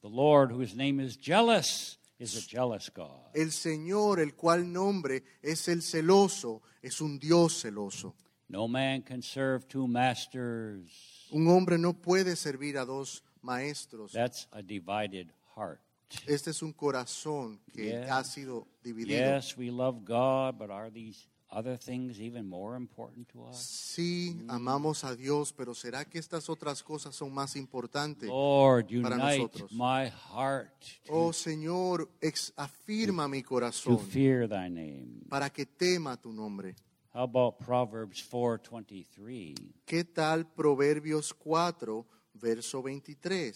The 0.03 0.09
Lord, 0.09 0.53
whose 0.53 0.75
name 0.75 1.01
is 1.01 1.17
jealous, 1.17 1.99
is 2.19 2.37
a 2.37 2.43
jealous 2.47 2.91
God. 2.91 3.31
El 3.35 3.53
Señor, 3.53 4.21
el 4.21 4.35
cual 4.35 4.71
nombre 4.71 5.23
es 5.43 5.69
el 5.69 5.83
celoso, 5.83 6.63
es 6.83 7.01
un 7.01 7.19
Dios 7.19 7.63
celoso. 7.63 8.15
No 8.49 8.69
man 8.69 9.03
can 9.03 9.23
serve 9.23 9.67
two 9.67 9.87
masters. 9.87 11.27
Un 11.31 11.49
hombre 11.49 11.79
no 11.79 11.95
puede 11.95 12.37
servir 12.37 12.77
a 12.77 12.85
dos 12.85 13.23
maestros. 13.45 14.13
That's 14.13 14.49
a 14.53 14.63
divided 14.63 15.29
heart. 15.55 15.81
Este 16.27 16.51
es 16.51 16.63
un 16.63 16.73
corazón 16.73 17.61
que 17.73 17.89
Yeah. 17.91 18.17
ha 18.19 18.25
sido 18.25 18.67
dividido. 18.83 19.19
Yes, 19.37 19.57
we 19.57 19.71
love 19.71 20.05
God, 20.05 20.57
but 20.59 20.71
are 20.71 20.91
these 20.91 21.27
other 21.51 21.77
things 21.77 22.21
even 22.21 22.47
more 22.47 22.77
important 22.77 23.29
to 23.33 23.45
us? 23.49 23.57
Sí, 23.57 24.37
amamos 24.49 25.03
a 25.05 25.15
Dios, 25.17 25.53
pero 25.53 25.73
¿será 25.75 26.05
que 26.05 26.19
estas 26.19 26.49
otras 26.49 26.83
cosas 26.83 27.15
son 27.17 27.33
más 27.33 27.57
importantes? 27.57 28.29
Lord, 28.29 28.87
para 29.03 29.17
unite 29.17 29.39
nosotros. 29.39 29.73
my 29.73 30.09
heart 30.33 30.73
Oh 31.09 31.33
Señor, 31.33 32.09
ex- 32.21 32.53
afirma 32.57 33.27
mi 33.29 33.43
to 33.43 33.49
corazón 33.49 33.99
fear 33.99 34.49
thy 34.49 34.69
name. 34.69 35.23
para 35.29 35.49
que 35.51 35.65
tema 35.67 36.17
tu 36.17 36.33
nombre. 36.33 36.75
How 37.13 37.23
about 37.23 37.59
Proverbs 37.59 38.21
4:23? 38.23 39.55
¿Qué 39.85 40.05
tal 40.05 40.47
Proverbios 40.47 41.33
4, 41.35 42.05
verso 42.35 42.81
23? 42.81 43.53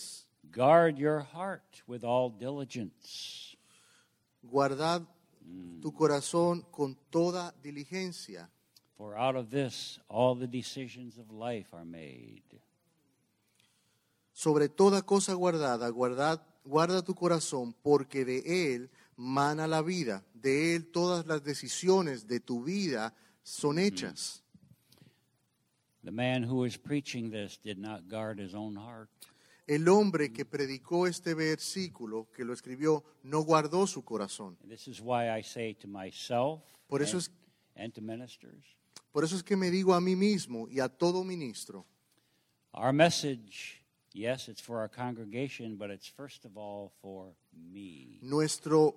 Guard 0.50 0.98
your 0.98 1.20
heart 1.20 1.82
with 1.86 2.04
all 2.04 2.30
diligence, 2.30 3.56
Guardad 4.42 5.06
tu 5.82 5.92
corazón 5.92 6.64
con 6.70 6.96
toda 7.10 7.52
diligencia, 7.62 8.48
for 8.96 9.16
out 9.16 9.36
of 9.36 9.50
this 9.50 9.98
all 10.08 10.34
the 10.34 10.46
decisions 10.46 11.18
of 11.18 11.30
life 11.30 11.74
are 11.74 11.84
made. 11.84 12.42
sobre 14.38 14.68
toda 14.68 15.02
cosa 15.02 15.34
guardada, 15.34 15.88
guardad, 15.88 16.40
guarda 16.64 17.02
tu 17.02 17.12
corazón, 17.16 17.74
porque 17.82 18.24
de 18.24 18.72
él 18.72 18.88
mana 19.16 19.66
la 19.66 19.82
vida, 19.82 20.24
de 20.32 20.76
él 20.76 20.86
todas 20.92 21.26
las 21.26 21.42
decisiones 21.42 22.28
de 22.28 22.38
tu 22.38 22.62
vida 22.62 23.12
son 23.42 23.80
hechas. 23.80 24.44
The 26.08 26.12
man 26.14 26.42
who 26.42 26.56
was 26.60 26.74
preaching 26.78 27.28
this 27.30 27.58
did 27.62 27.76
not 27.76 28.08
guard 28.08 28.38
his 28.38 28.54
own 28.54 28.76
heart. 28.76 29.10
El 29.68 29.86
hombre 29.90 30.32
que 30.32 30.46
predicó 30.46 31.06
este 31.06 31.34
versículo, 31.34 32.28
que 32.34 32.46
lo 32.46 32.54
escribió, 32.54 33.04
no 33.24 33.42
guardó 33.44 33.86
su 33.86 34.02
corazón. 34.02 34.56
And 34.62 34.70
this 34.72 34.88
is 34.88 35.02
why 35.02 35.28
I 35.30 35.42
say 35.42 35.74
to 35.74 35.86
myself 35.86 36.62
Por 36.88 37.02
eso 37.02 37.18
and, 37.18 37.20
es- 37.20 37.30
and 37.76 37.94
to 37.94 38.00
ministers, 38.00 38.64
Por 39.12 39.22
eso 39.22 39.36
es 39.36 39.42
que 39.42 39.54
me 39.54 39.70
digo 39.70 39.92
a 39.92 40.00
mí 40.00 40.16
mismo 40.16 40.66
y 40.70 40.80
a 40.80 40.88
todo 40.88 41.22
ministro, 41.24 41.84
our 42.72 42.94
message, 42.94 43.82
yes, 44.14 44.48
it's 44.48 44.62
for 44.62 44.78
our 44.78 44.88
congregation, 44.88 45.76
but 45.76 45.90
it's 45.90 46.08
first 46.08 46.46
of 46.46 46.56
all 46.56 46.90
for 47.02 47.34
me. 47.52 48.18
nuestro 48.22 48.94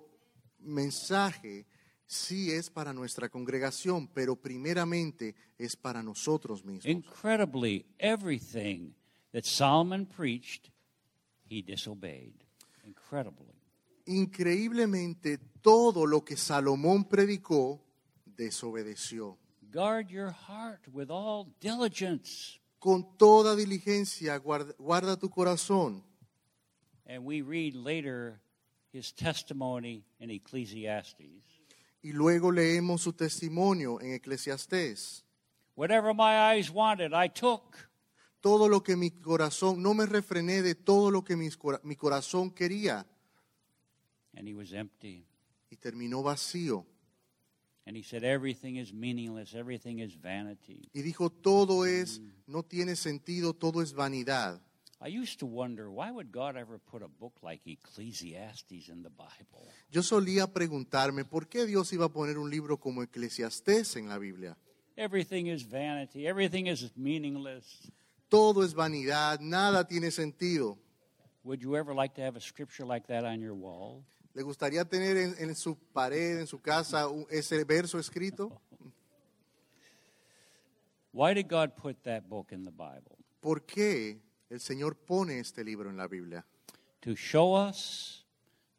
mensaje 0.64 1.66
sí 2.12 2.52
es 2.52 2.68
para 2.70 2.92
nuestra 2.92 3.28
congregación, 3.28 4.06
pero 4.08 4.36
primeramente 4.36 5.34
es 5.58 5.76
para 5.76 6.02
nosotros 6.02 6.64
mismos. 6.64 6.86
Incredibly, 6.86 7.86
everything 7.98 8.92
that 9.32 9.44
Solomon 9.44 10.06
preached, 10.06 10.70
he 11.48 11.62
disobeyed. 11.62 12.34
Incredibly. 12.84 13.54
Increíblemente, 14.06 15.38
todo 15.62 16.06
lo 16.06 16.24
que 16.24 16.36
Salomón 16.36 17.08
predicó, 17.08 17.80
desobedeció. 18.26 19.38
Guard 19.70 20.08
your 20.08 20.32
heart 20.32 20.86
with 20.92 21.10
all 21.10 21.54
diligence. 21.60 22.58
Con 22.78 23.16
toda 23.16 23.56
diligencia, 23.56 24.36
guarda, 24.38 24.74
guarda 24.76 25.16
tu 25.16 25.30
corazón. 25.30 26.02
And 27.06 27.24
we 27.24 27.42
read 27.42 27.74
later 27.74 28.40
his 28.92 29.12
testimony 29.12 30.04
in 30.18 30.30
Ecclesiastes. 30.30 31.51
Y 32.02 32.12
luego 32.12 32.50
leemos 32.50 33.00
su 33.02 33.12
testimonio 33.12 34.00
en 34.00 34.12
Eclesiastés. 34.14 35.24
Whatever 35.76 36.12
my 36.14 36.52
eyes 36.54 36.70
wanted, 36.70 37.12
I 37.12 37.28
took. 37.30 37.76
Todo 38.40 38.68
lo 38.68 38.82
que 38.82 38.96
mi 38.96 39.10
corazón, 39.12 39.80
no 39.80 39.94
me 39.94 40.04
refrené 40.04 40.62
de 40.62 40.74
todo 40.74 41.10
lo 41.10 41.22
que 41.22 41.36
cora- 41.56 41.80
mi 41.84 41.94
corazón 41.94 42.50
quería 42.50 43.06
And 44.36 44.48
he 44.48 44.54
was 44.54 44.72
empty. 44.72 45.24
y 45.70 45.76
terminó 45.76 46.22
vacío. 46.22 46.84
And 47.86 47.96
he 47.96 48.02
said, 48.02 48.24
Everything 48.24 48.76
is 48.76 48.92
meaningless, 48.92 49.54
everything 49.54 49.98
is 49.98 50.20
vanity. 50.20 50.88
Y 50.92 51.02
dijo, 51.02 51.30
todo 51.30 51.84
es, 51.86 52.20
no 52.46 52.62
tiene 52.62 52.96
sentido, 52.96 53.54
todo 53.54 53.80
es 53.82 53.92
vanidad. 53.92 54.60
I 55.04 55.08
used 55.08 55.40
to 55.40 55.46
wonder 55.46 55.90
why 55.90 56.12
would 56.12 56.30
God 56.30 56.56
ever 56.56 56.78
put 56.78 57.02
a 57.02 57.08
book 57.08 57.32
like 57.42 57.66
Ecclesiastes 57.66 58.88
in 58.88 59.02
the 59.02 59.10
Bible? 59.10 59.68
Yo 59.90 60.00
solía 60.02 60.46
preguntarme, 60.46 61.24
¿por 61.24 61.48
qué 61.48 61.66
Dios 61.66 61.92
iba 61.92 62.06
a 62.06 62.08
poner 62.08 62.38
un 62.38 62.48
libro 62.48 62.78
como 62.78 63.02
Eclesiastés 63.02 63.96
en 63.96 64.08
la 64.08 64.18
Biblia? 64.18 64.56
Everything 64.96 65.46
is 65.46 65.64
vanity, 65.64 66.28
everything 66.28 66.66
is 66.68 66.92
meaningless. 66.96 67.90
Todo 68.28 68.62
es 68.62 68.74
vanidad, 68.74 69.40
nada 69.40 69.88
tiene 69.88 70.12
sentido. 70.12 70.78
Would 71.42 71.60
you 71.60 71.76
ever 71.76 71.92
like 71.92 72.14
to 72.14 72.22
have 72.22 72.36
a 72.36 72.40
scripture 72.40 72.86
like 72.86 73.08
that 73.08 73.24
on 73.24 73.40
your 73.40 73.54
wall? 73.54 74.04
¿Le 74.34 74.42
gustaría 74.44 74.84
tener 74.84 75.16
en, 75.16 75.34
en 75.36 75.54
su 75.56 75.76
pared, 75.92 76.38
en 76.38 76.46
su 76.46 76.60
casa, 76.60 77.08
ese 77.28 77.64
verso 77.64 77.98
escrito? 77.98 78.62
Why 81.12 81.34
did 81.34 81.48
God 81.48 81.74
put 81.74 82.04
that 82.04 82.28
book 82.28 82.52
in 82.52 82.64
the 82.64 82.70
Bible? 82.70 83.18
¿Por 83.40 83.66
qué 83.66 84.20
el 84.52 84.60
Señor 84.60 84.96
pone 84.96 85.38
este 85.38 85.64
libro 85.64 85.88
en 85.88 85.96
la 85.96 86.06
Biblia? 86.06 86.44
To 87.00 87.16
show 87.16 87.56
us 87.56 88.26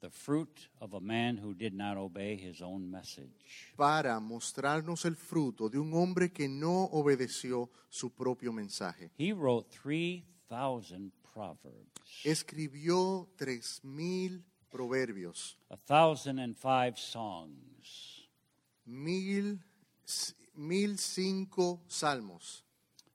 the 0.02 0.10
fruit 0.10 0.70
of 0.80 0.94
a 0.94 1.00
man 1.00 1.38
who 1.38 1.54
did 1.56 1.74
not 1.74 1.98
obey 1.98 2.38
his 2.38 2.62
own 2.62 2.90
message. 2.90 3.74
Para 3.76 4.20
mostrarnos 4.20 5.06
el 5.06 5.16
fruto 5.16 5.70
de 5.70 5.80
un 5.80 5.94
hombre 5.94 6.32
que 6.32 6.48
no 6.48 6.90
obedeció 6.92 7.72
su 7.90 8.12
propio 8.12 8.54
mensaje. 8.54 9.12
He 9.18 9.34
wrote 9.34 9.70
3,000 9.82 11.12
proverbs, 11.34 12.22
Escribió 12.24 13.28
tres 13.36 13.82
mil 13.84 14.44
proverbios, 14.70 15.58
1,005 15.70 16.98
songs, 16.98 18.30
mil, 18.86 19.60
mil 20.56 20.98
cinco 20.98 21.82
salmos, 21.88 22.64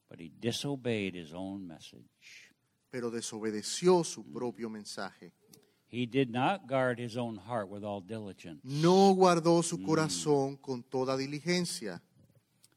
but 0.09 0.19
he 0.19 0.33
disobeyed 0.41 1.15
his 1.15 1.33
own 1.33 1.67
message. 1.67 2.48
Pero 2.91 3.11
desobedeció 3.11 4.05
su 4.05 4.25
propio 4.25 4.69
mensaje. 4.71 5.33
He 5.91 6.07
did 6.07 6.31
not 6.31 6.67
guard 6.69 6.99
his 6.99 7.17
own 7.17 7.37
heart 7.37 7.69
with 7.69 7.83
all 7.83 8.01
diligence. 8.01 8.61
No 8.63 9.15
guardó 9.15 9.63
su 9.63 9.79
corazón 9.79 10.57
con 10.57 10.83
toda 10.83 11.17
diligencia. 11.17 12.03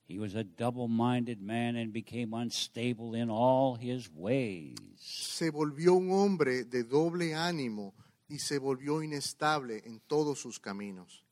He 0.07 0.17
was 0.17 0.35
a 0.35 0.43
double 0.43 0.87
minded 0.87 1.41
man 1.41 1.75
and 1.77 1.93
became 1.93 2.33
unstable 2.33 3.15
in 3.15 3.29
all 3.29 3.75
his 3.75 4.09
ways. 4.13 4.75
Se 4.97 5.49
volvió 5.49 5.95
un 5.95 6.11
hombre 6.11 6.63
de 6.63 6.83
doble 6.83 7.33
ánimo 7.33 7.93
y 8.29 8.39
se 8.39 8.59
volvió 8.59 9.03
inestable 9.03 9.81
en 9.85 10.01
todos 10.07 10.39
sus 10.39 10.59
caminos. 10.59 11.23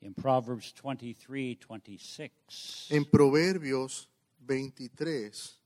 In 0.00 0.14
Proverbs 0.14 0.72
23 0.72 1.58
26, 1.68 2.88
En 2.90 3.04
Proverbios 3.04 4.08
23, 4.40 5.59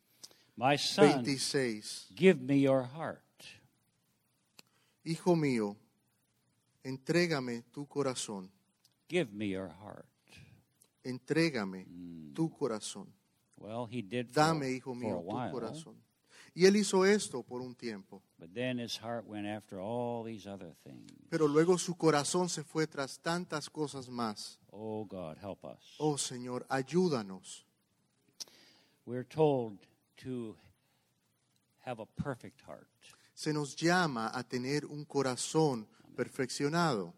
my 0.57 0.77
son, 0.77 1.23
26, 1.25 2.07
give 2.15 2.41
me 2.41 2.59
your 2.61 2.83
heart. 2.85 3.21
Hijo 5.05 5.37
mío, 5.37 5.77
entrégame 6.83 7.63
tu 7.73 7.87
corazón, 7.87 8.51
Give 9.09 9.31
me 9.33 9.49
your 9.49 9.69
heart. 9.69 10.07
entrégame 11.05 11.87
tu 12.35 12.51
corazón. 12.51 13.13
Well, 13.57 13.87
he 13.87 14.03
did 14.03 14.29
for, 14.29 14.35
Dame, 14.35 14.71
hijo 14.71 14.95
for 14.95 14.97
a 14.97 14.97
mío, 14.97 15.21
tu 15.21 15.37
while, 15.37 15.51
corazón. 15.51 15.95
Y 16.57 16.67
él 16.67 16.77
hizo 16.77 17.05
esto 17.05 17.43
por 17.43 17.61
un 17.61 17.75
tiempo, 17.75 18.23
but 18.39 18.55
then 18.55 18.79
his 18.79 18.97
heart 18.97 19.27
went 19.27 19.45
after 19.47 19.81
all 19.81 20.23
these 20.25 20.47
other 20.47 20.73
things. 20.85 21.11
pero 21.29 21.49
luego 21.49 21.77
su 21.79 21.97
corazón 21.97 22.49
se 22.49 22.63
fue 22.63 22.87
tras 22.87 23.19
tantas 23.19 23.69
cosas 23.69 24.09
más. 24.09 24.59
Oh 24.71 25.05
God, 25.05 25.37
help 25.43 25.65
us. 25.65 25.97
Oh 25.99 26.17
Señor, 26.17 26.65
ayúdanos. 26.69 27.65
We're 29.05 29.25
told 29.27 29.79
to 30.19 30.57
have 31.85 32.01
a 32.01 32.07
perfect 32.07 32.61
heart. 32.63 32.89
Se 33.35 33.53
nos 33.53 33.75
llama 33.75 34.31
a 34.33 34.43
tener 34.45 34.85
un 34.87 35.05
corazón 35.05 35.87
perfeccionado. 36.17 37.13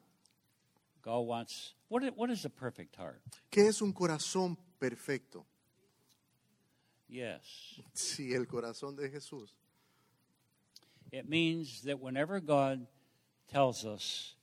God 1.02 1.20
wants, 1.20 1.74
what 1.88 2.02
is, 2.02 2.10
what 2.16 2.30
is 2.30 2.44
a 2.44 2.50
perfect 2.50 2.96
heart? 2.96 3.22
¿Qué 3.50 3.68
es 3.68 3.80
un 3.80 3.92
corazón 3.92 4.56
perfecto? 4.80 5.46
Yes. 7.08 7.80
Sí, 7.94 8.34
el 8.34 8.46
corazón 8.46 8.96
de 8.96 9.08
Jesús. 9.08 9.50
It 11.12 11.28
means 11.28 11.82
that 11.82 12.00
whenever 12.00 12.40
God 12.40 12.86
tells 13.48 13.84
us 13.84 14.34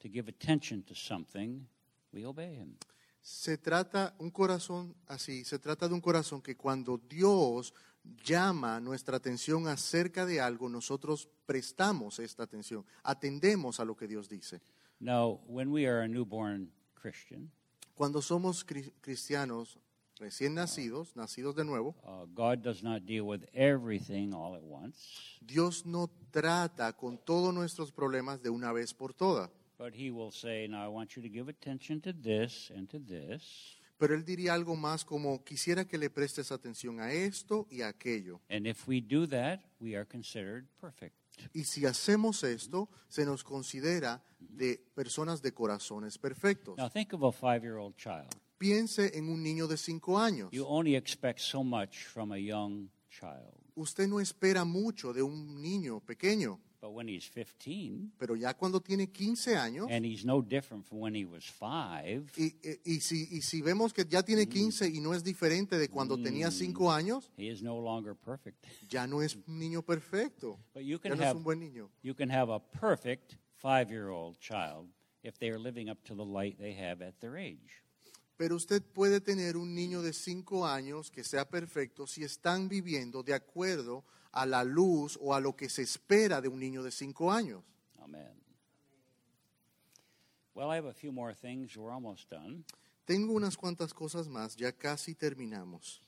to 0.00 0.08
give 0.08 0.28
attention 0.28 0.84
to 0.84 0.94
something, 0.94 1.66
we 2.12 2.24
obey 2.24 2.54
Him. 2.54 2.76
Se 3.20 3.58
trata 3.58 4.14
un 4.18 4.30
corazón 4.30 4.94
así, 5.06 5.44
se 5.44 5.58
trata 5.58 5.86
de 5.88 5.94
un 5.94 6.00
corazón 6.00 6.40
que 6.40 6.56
cuando 6.56 6.98
Dios 6.98 7.74
llama 8.24 8.80
nuestra 8.80 9.16
atención 9.18 9.68
acerca 9.68 10.24
de 10.24 10.40
algo, 10.40 10.68
nosotros 10.68 11.28
prestamos 11.44 12.18
esta 12.20 12.42
atención, 12.44 12.86
atendemos 13.02 13.80
a 13.80 13.84
lo 13.84 13.96
que 13.96 14.06
Dios 14.08 14.28
dice. 14.28 14.60
Now, 15.00 15.40
when 15.46 15.70
we 15.70 15.86
are 15.86 16.02
a 16.02 16.08
newborn 16.08 16.72
Christian, 16.94 17.50
Cuando 17.94 18.22
somos 18.22 18.64
cri- 18.64 18.92
cristianos 19.00 19.78
recién 20.20 20.54
nacidos, 20.54 21.14
nacidos 21.16 21.54
de 21.54 21.64
nuevo, 21.64 21.94
uh, 22.04 22.26
God 22.32 22.58
does 22.62 22.82
not 22.82 23.02
deal 23.04 23.22
with 23.26 23.42
everything 23.52 24.32
all 24.32 24.54
at 24.56 24.62
once, 24.62 25.36
Dios 25.40 25.84
no 25.84 26.08
trata 26.30 26.92
con 26.96 27.18
todos 27.18 27.52
nuestros 27.52 27.92
problemas 27.92 28.40
de 28.42 28.50
una 28.50 28.72
vez 28.72 28.94
por 28.94 29.12
todas. 29.14 29.50
But 29.78 29.94
He 29.94 30.10
will 30.10 30.32
say, 30.32 30.66
Now 30.68 30.84
I 30.84 30.88
want 30.88 31.16
you 31.16 31.22
to 31.22 31.28
give 31.28 31.48
attention 31.48 32.00
to 32.02 32.12
this 32.12 32.70
and 32.74 32.88
to 32.90 32.98
this. 32.98 33.76
Pero 33.98 34.14
él 34.14 34.24
diría 34.24 34.54
algo 34.54 34.76
más 34.76 35.04
como, 35.04 35.42
quisiera 35.42 35.84
que 35.84 35.98
le 35.98 36.08
prestes 36.08 36.52
atención 36.52 37.00
a 37.00 37.12
esto 37.12 37.66
y 37.68 37.82
a 37.82 37.88
aquello. 37.88 38.40
And 38.48 38.66
if 38.66 38.86
we 38.86 39.00
do 39.00 39.26
that, 39.26 39.60
we 39.80 39.96
are 39.96 40.06
considered 40.06 40.66
perfect. 40.80 41.16
Y 41.52 41.64
si 41.64 41.84
hacemos 41.84 42.44
esto, 42.44 42.88
se 43.08 43.24
nos 43.24 43.42
considera 43.42 44.22
de 44.38 44.80
personas 44.94 45.42
de 45.42 45.52
corazones 45.52 46.18
perfectos. 46.18 46.76
Now, 46.76 46.88
think 46.88 47.12
of 47.12 47.22
a 47.22 47.32
five 47.32 47.62
year 47.62 47.76
old 47.76 47.96
child. 47.96 48.28
Piense 48.58 49.16
en 49.16 49.28
un 49.28 49.42
niño 49.42 49.66
de 49.66 49.76
cinco 49.76 50.18
años. 50.18 50.50
You 50.52 50.64
only 50.66 50.96
expect 50.96 51.40
so 51.40 51.62
much 51.62 52.04
from 52.04 52.32
a 52.32 52.38
young 52.38 52.90
child. 53.08 53.54
Usted 53.74 54.08
no 54.08 54.18
espera 54.18 54.64
mucho 54.64 55.12
de 55.12 55.22
un 55.22 55.60
niño 55.62 56.00
pequeño, 56.00 56.60
But 56.80 56.92
when 56.92 57.08
he's 57.08 57.26
15, 57.26 58.12
pero 58.18 58.36
ya 58.36 58.54
cuando 58.54 58.80
tiene 58.80 59.08
15 59.10 59.56
años, 59.56 59.88
and 59.90 60.04
he's 60.06 60.24
no 60.24 60.40
different 60.40 60.86
from 60.86 61.00
when 61.00 61.12
he 61.12 61.24
was 61.24 61.44
five, 61.44 62.30
y, 62.36 62.54
y- 62.62 62.78
y 62.84 63.00
si, 63.00 63.26
y 63.32 63.42
si 63.42 63.60
vemos 63.62 63.92
que 63.92 64.04
ya 64.04 64.22
tiene 64.22 64.46
mm. 64.46 64.48
15 64.48 64.88
y 64.88 65.00
no 65.00 65.12
es 65.12 65.24
diferente 65.24 65.76
de 65.76 65.88
cuando 65.88 66.16
mm. 66.16 66.22
tenía 66.22 66.50
5 66.52 66.92
años, 66.92 67.32
he 67.36 67.48
is 67.48 67.62
no 67.62 67.80
longer 67.80 68.14
perfect. 68.14 68.64
ya 68.88 69.08
no 69.08 69.22
es 69.22 69.34
un 69.34 69.58
niño 69.58 69.82
perfecto. 69.82 70.60
But 70.72 70.84
you 70.84 70.98
Ya 70.98 71.10
can 71.10 71.18
no 71.18 71.24
es 71.24 71.34
un 71.34 71.42
buen 71.42 71.58
niño. 71.58 71.90
you 72.02 72.14
can 72.14 72.30
have 72.30 72.48
a 72.48 72.60
perfect 72.60 73.36
five 73.56 73.90
year 73.90 74.10
old 74.10 74.38
child 74.38 74.86
if 75.24 75.36
they 75.38 75.50
are 75.50 75.58
living 75.58 75.90
up 75.90 75.98
to 76.04 76.14
the 76.14 76.24
light 76.24 76.58
they 76.58 76.74
have 76.74 77.02
at 77.02 77.18
their 77.18 77.36
age. 77.36 77.82
Pero 78.36 78.54
usted 78.54 78.84
puede 78.84 79.20
tener 79.20 79.56
un 79.56 79.74
niño 79.74 80.00
de 80.00 80.12
5 80.12 80.64
años 80.64 81.10
que 81.10 81.24
sea 81.24 81.44
perfecto 81.48 82.06
si 82.06 82.22
están 82.22 82.68
viviendo 82.68 83.24
de 83.24 83.34
acuerdo 83.34 84.04
a 84.06 84.17
la 84.32 84.64
luz 84.64 85.18
o 85.20 85.34
a 85.34 85.40
lo 85.40 85.56
que 85.56 85.68
se 85.68 85.82
espera 85.82 86.40
de 86.40 86.48
un 86.48 86.58
niño 86.60 86.82
de 86.82 86.90
5 86.90 87.32
años. 87.32 87.62
Amen. 88.02 88.34
Well, 90.54 90.70
I 90.70 90.76
have 90.76 90.86
a 90.86 90.92
few 90.92 91.12
more 91.12 91.34
things. 91.34 91.76
We're 91.76 91.92
almost 91.92 92.28
done. 92.30 92.64
Tengo 93.06 93.32
unas 93.32 93.56
cuantas 93.56 93.94
cosas 93.94 94.28
más, 94.28 94.56
ya 94.56 94.72
casi 94.72 95.14
terminamos. 95.14 96.00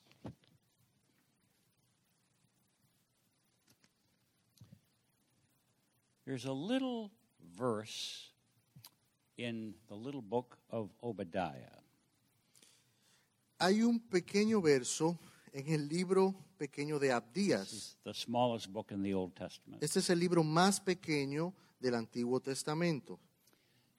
There's 6.26 6.44
a 6.44 6.52
little 6.52 7.10
verse 7.56 8.30
in 9.36 9.74
the 9.88 9.94
little 9.94 10.22
book 10.22 10.58
of 10.70 10.90
Obadiah. 11.02 11.80
Hay 13.58 13.82
un 13.82 13.98
pequeño 13.98 14.62
verso 14.62 15.18
en 15.52 15.68
el 15.68 15.88
libro 15.88 16.34
pequeño 16.58 16.98
de 16.98 17.12
Abdías. 17.12 17.72
It's 17.72 17.96
the 18.04 18.14
smallest 18.14 18.68
book 18.72 18.92
in 18.92 19.02
the 19.02 19.14
Old 19.14 19.34
Testament. 19.34 19.82
Este 19.82 19.98
es 19.98 20.10
el 20.10 20.18
libro 20.18 20.42
más 20.42 20.80
pequeño 20.80 21.52
del 21.80 21.94
Antiguo 21.94 22.40
Testamento. 22.40 23.18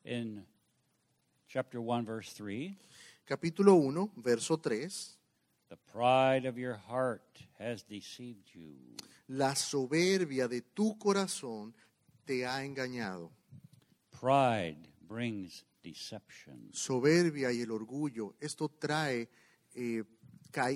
In 0.04 0.46
chapter 1.48 1.80
1, 1.80 2.06
verse 2.06 2.34
3, 2.34 2.76
Capítulo 3.26 3.76
1, 3.76 4.12
verso 4.18 4.58
3. 4.58 5.18
the 5.72 5.78
pride 5.94 6.46
of 6.46 6.58
your 6.58 6.76
heart 6.76 7.40
has 7.58 7.84
deceived 7.84 8.54
you. 8.54 8.76
La 9.30 9.56
soberbia 9.56 10.50
de 10.50 10.62
tu 10.76 10.98
corazón 10.98 11.74
te 12.26 12.46
ha 12.46 12.62
engañado. 12.66 13.32
Pride 14.12 14.90
brings 15.08 15.64
deception. 15.82 16.70
Soberbia 16.74 17.54
y 17.54 17.62
el 17.62 17.72
orgullo, 17.72 18.36
esto 18.42 18.68
trae 18.68 19.30
eh, 19.74 20.04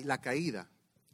la 0.04 0.18
caída, 0.20 0.68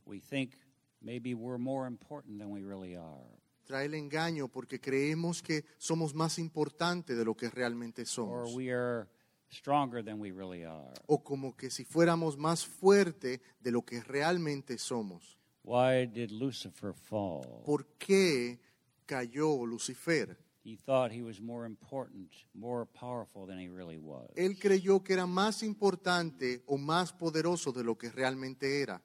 We 0.07 0.21
think 0.21 0.53
maybe 1.01 1.35
we're 1.35 1.59
more 1.59 1.87
important 1.87 2.39
than 2.39 2.51
we 2.51 2.63
really 2.63 2.95
are. 2.97 3.25
trae 3.65 3.87
el 3.87 3.95
engaño 3.95 4.49
porque 4.49 4.81
creemos 4.81 5.43
que 5.43 5.65
somos 5.79 6.15
más 6.15 6.39
importantes 6.39 7.17
de 7.17 7.25
lo 7.25 7.35
que 7.37 7.49
realmente 7.51 8.03
Or 8.03 8.07
somos. 8.07 8.55
we 8.55 8.71
are 8.73 9.07
stronger 9.51 10.03
than 10.05 10.19
we 10.21 10.31
really 10.33 10.65
are. 10.65 10.93
O 11.07 11.23
como 11.23 11.57
que 11.57 11.71
si 11.71 11.85
fuéramos 11.85 12.37
más 12.37 12.67
fuerte 12.67 13.41
de 13.61 13.71
lo 13.71 13.83
que 13.83 14.01
realmente 14.03 14.77
somos. 14.79 15.39
Why 15.65 16.07
did 16.07 16.31
Lucifer 16.33 16.93
fall? 16.93 17.63
¿Por 17.65 17.87
qué 17.99 18.59
cayó 19.07 19.65
Lucifer? 19.65 20.37
He 20.65 20.77
thought 20.77 21.11
he 21.11 21.23
was 21.23 21.41
more 21.41 21.67
important, 21.67 22.31
more 22.55 22.87
powerful 22.87 23.47
than 23.47 23.59
he 23.59 23.69
really 23.69 23.99
was. 23.99 24.31
Él 24.37 24.59
creyó 24.59 25.03
que 25.03 25.15
era 25.15 25.27
más 25.27 25.63
importante 25.63 26.63
o 26.67 26.79
más 26.79 27.13
poderoso 27.13 27.73
de 27.73 27.83
lo 27.83 27.97
que 27.97 28.11
realmente 28.11 28.81
era. 28.81 29.03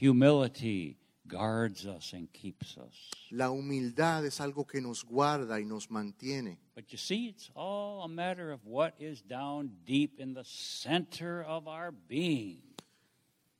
Humility 0.00 0.96
guards 1.26 1.84
us 1.84 2.12
and 2.12 2.30
keeps 2.32 2.76
us. 2.76 3.10
La 3.30 3.50
humildad 3.50 4.24
es 4.24 4.40
algo 4.40 4.66
que 4.66 4.80
nos 4.80 5.04
guarda 5.04 5.60
y 5.60 5.64
nos 5.64 5.90
mantiene. 5.90 6.58
But 6.74 6.86
you 6.92 6.98
see, 6.98 7.28
it's 7.28 7.50
all 7.54 8.04
a 8.04 8.08
matter 8.08 8.52
of 8.52 8.64
what 8.64 8.94
is 9.00 9.22
down 9.22 9.70
deep 9.84 10.20
in 10.20 10.34
the 10.34 10.44
center 10.44 11.42
of 11.42 11.66
our 11.66 11.92
being. 11.92 12.62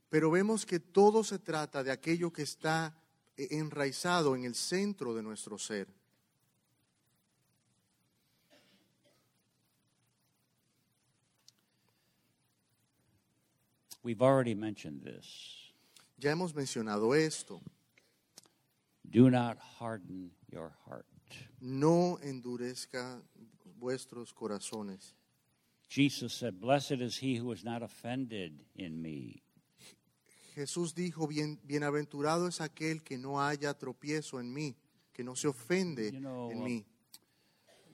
Pero 0.08 0.30
vemos 0.30 0.66
que 0.66 0.80
todo 0.80 1.22
se 1.22 1.38
trata 1.38 1.84
de 1.84 1.92
aquello 1.92 2.32
que 2.32 2.42
está 2.42 2.94
eh, 3.36 3.48
enraizado 3.52 4.34
en 4.34 4.44
el 4.44 4.54
centro 4.54 5.14
de 5.14 5.22
nuestro 5.22 5.56
ser. 5.58 5.88
We've 14.02 14.22
already 14.22 14.54
mentioned 14.54 15.02
this. 15.02 15.26
Ya 16.18 16.30
hemos 16.30 16.54
mencionado 16.54 17.14
esto. 17.14 17.60
Do 19.08 19.30
not 19.30 19.58
harden 19.78 20.30
your 20.50 20.72
heart. 20.86 21.06
No 21.60 22.18
endurezca 22.22 23.20
vuestros 23.80 24.32
corazones. 24.32 25.14
Jesus 25.88 26.32
said, 26.32 26.60
Blessed 26.60 27.00
is 27.00 27.18
he 27.18 27.36
who 27.36 27.50
is 27.52 27.64
not 27.64 27.82
offended 27.82 28.52
in 28.76 29.02
me. 29.02 29.42
Jesús 30.54 30.94
dijo, 30.94 31.28
Bien, 31.28 31.58
bienaventurado 31.66 32.46
es 32.48 32.60
aquel 32.60 33.02
que 33.02 33.18
no 33.18 33.40
haya 33.40 33.74
tropiezo 33.74 34.38
en 34.40 34.52
mí, 34.52 34.76
que 35.12 35.24
no 35.24 35.34
se 35.34 35.48
ofende 35.48 36.12
You 36.12 36.20
know, 36.20 36.50
en 36.50 36.60
uh, 36.60 36.64
mí. 36.64 36.84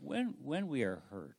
When, 0.03 0.35
when 0.43 0.69
we 0.69 0.83
are 0.83 1.03
hurt, 1.11 1.37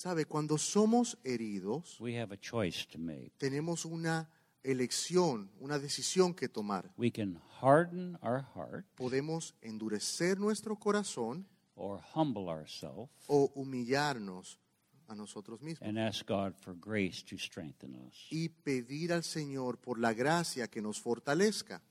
Sabe, 0.00 0.24
cuando 0.24 0.56
somos 0.56 1.18
heridos, 1.24 2.00
we 2.00 2.18
have 2.18 2.32
a 2.32 2.38
choice 2.38 2.86
to 2.86 2.98
make. 2.98 3.32
tenemos 3.36 3.84
una 3.84 4.30
elección, 4.62 5.50
una 5.60 5.78
decisión 5.78 6.32
que 6.32 6.48
tomar. 6.48 6.90
We 6.96 7.10
can 7.10 7.38
harden 7.60 8.16
our 8.22 8.42
heart 8.54 8.86
Podemos 8.96 9.54
endurecer 9.60 10.38
nuestro 10.38 10.76
corazón 10.76 11.46
or 11.74 12.00
humble 12.14 12.48
ourselves 12.48 13.10
o 13.26 13.52
humillarnos 13.54 14.58
a 15.06 15.14
nosotros 15.14 15.60
mismos 15.60 15.86
and 15.86 15.98
ask 15.98 16.26
God 16.26 16.54
for 16.54 16.74
grace 16.74 17.22
to 17.22 17.36
strengthen 17.36 17.94
us. 17.94 18.26
y 18.30 18.48
pedir 18.48 19.12
al 19.12 19.22
Señor 19.22 19.82
por 19.82 19.98
la 19.98 20.14
gracia 20.14 20.66
que 20.68 20.80
nos 20.80 20.98
fortalezca. 20.98 21.82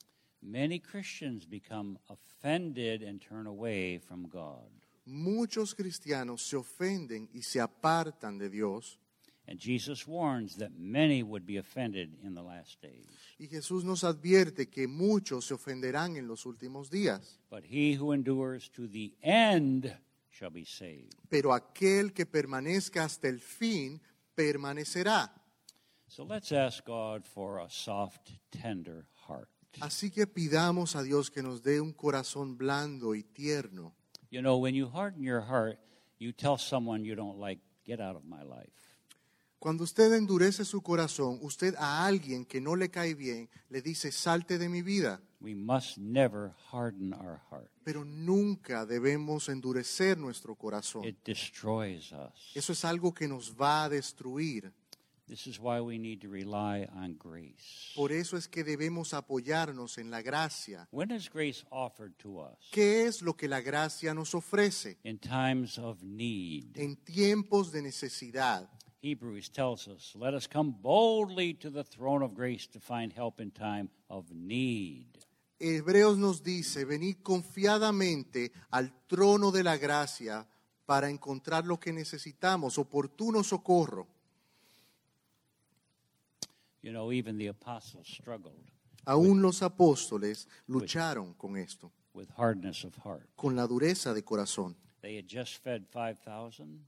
Many 0.41 0.80
Christians 0.80 1.47
become 1.47 1.99
offended 2.07 3.03
and 3.03 3.22
turn 3.22 3.45
away 3.45 3.99
from 3.99 4.28
God. 4.28 4.78
Muchos 5.10 5.74
cristianos 5.76 6.41
se 6.43 6.55
ofenden 6.55 7.30
y 7.34 7.41
se 7.41 7.60
apartan 7.60 8.38
de 8.38 8.49
Dios 8.49 8.99
And 9.49 9.60
Jesus 9.60 10.05
warns 10.07 10.57
that 10.57 10.74
many 10.78 11.24
would 11.24 11.43
be 11.43 11.57
offended 11.57 12.12
in 12.24 12.36
the 12.36 12.41
last 12.43 12.80
days. 12.84 13.07
y 13.39 13.47
Jesús 13.47 13.84
nos 13.84 14.03
advierte 14.03 14.70
que 14.70 14.88
muchos 14.88 15.45
se 15.45 15.55
ofenderán 15.55 16.18
en 16.18 16.28
los 16.28 16.45
últimos 16.45 16.91
días. 16.91 17.39
But 17.49 17.64
he 17.64 17.95
who 17.95 18.14
endures 18.14 18.70
to 18.74 18.88
the 18.88 19.16
end 19.24 19.91
shall 20.30 20.51
be 20.51 20.66
saved. 20.66 21.16
Pero 21.30 21.51
aquel 21.51 22.14
que 22.14 22.28
permanezca 22.28 23.03
hasta 23.05 23.28
el 23.28 23.39
fin 23.39 23.99
permanecerá. 24.36 25.34
So 26.07 26.26
let's 26.26 26.51
ask 26.51 26.86
God 26.86 27.24
for 27.26 27.60
a 27.60 27.70
soft, 27.72 28.30
tender 28.51 29.07
heart. 29.28 29.49
Así 29.80 30.12
que 30.12 30.28
pidamos 30.28 30.95
a 30.95 31.01
Dios 31.01 31.32
que 31.32 31.41
nos 31.41 31.64
dé 31.64 31.82
un 31.82 31.93
corazón 31.93 32.55
blando 32.55 33.16
y 33.16 33.24
tierno. 33.24 33.95
You 34.32 34.41
know, 34.41 34.57
when 34.57 34.75
you 34.75 34.88
harden 34.88 35.23
your 35.23 35.41
heart, 35.41 35.80
you 36.19 36.32
tell 36.32 36.57
someone 36.57 37.03
you 37.03 37.15
don't 37.15 37.39
like, 37.39 37.59
get 37.86 37.99
out 37.99 38.15
of 38.15 38.23
my 38.25 38.43
life. 38.43 38.69
Cuando 39.59 39.84
usted 39.84 40.13
endurece 40.13 40.63
su 40.63 40.82
corazón, 40.82 41.39
usted 41.41 41.75
a 41.77 42.05
alguien 42.05 42.45
que 42.45 42.61
no 42.61 42.75
le 42.75 42.89
cae 42.89 43.13
bien 43.13 43.49
le 43.69 43.82
dice, 43.82 44.11
salte 44.11 44.57
de 44.57 44.69
mi 44.69 44.82
vida. 44.82 45.19
We 45.41 45.53
must 45.53 45.97
never 45.97 46.53
harden 46.71 47.13
our 47.13 47.41
heart. 47.49 47.69
Pero 47.84 48.05
nunca 48.05 48.86
debemos 48.86 49.49
endurecer 49.49 50.17
nuestro 50.17 50.55
corazón. 50.55 51.03
It 51.03 51.17
destroys 51.25 52.13
us. 52.13 52.51
Eso 52.55 52.71
es 52.71 52.86
algo 52.86 53.13
que 53.13 53.27
nos 53.27 53.53
va 53.59 53.86
a 53.86 53.89
destruir. 53.89 54.71
This 55.30 55.45
is 55.45 55.59
why 55.59 55.80
we 55.80 55.99
need 55.99 56.21
to 56.21 56.27
rely 56.27 56.88
on 56.91 57.15
grace. 57.19 57.93
Por 57.95 58.11
eso 58.11 58.36
es 58.36 58.47
que 58.47 58.63
debemos 58.63 59.13
apoyarnos 59.13 59.99
en 59.99 60.09
la 60.09 60.23
gracia. 60.23 60.88
When 60.89 61.11
is 61.11 61.30
grace 61.30 61.63
offered 61.69 62.17
to 62.23 62.39
us? 62.39 62.57
¿Qué 62.71 63.05
es 63.05 63.21
lo 63.21 63.34
que 63.34 63.47
la 63.47 63.61
gracia 63.61 64.15
nos 64.15 64.34
ofrece? 64.34 64.97
In 65.03 65.19
times 65.19 65.77
of 65.77 66.01
need. 66.01 66.75
En 66.75 66.95
tiempos 66.95 67.71
de 67.71 67.84
necesidad. 67.84 68.67
Hebrews 69.03 69.51
tells 69.51 69.88
us, 69.88 70.15
let 70.15 70.34
us 70.34 70.47
come 70.47 70.73
boldly 70.82 71.53
to 71.53 71.69
the 71.69 71.84
throne 71.84 72.23
of 72.23 72.34
grace 72.34 72.67
to 72.67 72.80
find 72.80 73.13
help 73.13 73.39
in 73.39 73.51
time 73.51 73.89
of 74.09 74.25
need. 74.32 75.19
Hebreos 75.59 76.17
nos 76.17 76.41
dice, 76.41 76.86
venid 76.86 77.17
confiadamente 77.21 78.51
al 78.71 79.05
trono 79.07 79.51
de 79.51 79.63
la 79.63 79.77
gracia 79.77 80.47
para 80.86 81.09
encontrar 81.09 81.65
lo 81.65 81.80
que 81.80 81.93
necesitamos, 81.93 82.80
oportuno 82.80 83.43
socorro. 83.43 84.07
You 86.82 86.91
know, 86.93 87.11
even 87.11 87.38
the 87.38 87.47
apostles 87.47 88.07
struggled 88.07 88.55
Aún 89.05 89.41
los 89.41 89.61
apóstoles 89.61 90.47
lucharon 90.67 91.34
con 91.34 91.57
esto, 91.57 91.91
with 92.13 92.30
hardness 92.38 92.84
of 92.86 92.95
heart. 93.03 93.27
con 93.36 93.55
la 93.55 93.65
dureza 93.67 94.13
de 94.13 94.23
corazón. 94.23 94.75
They 95.01 95.15
had 95.17 95.25
just 95.27 95.57
fed 95.63 95.86
5,000. 95.91 96.86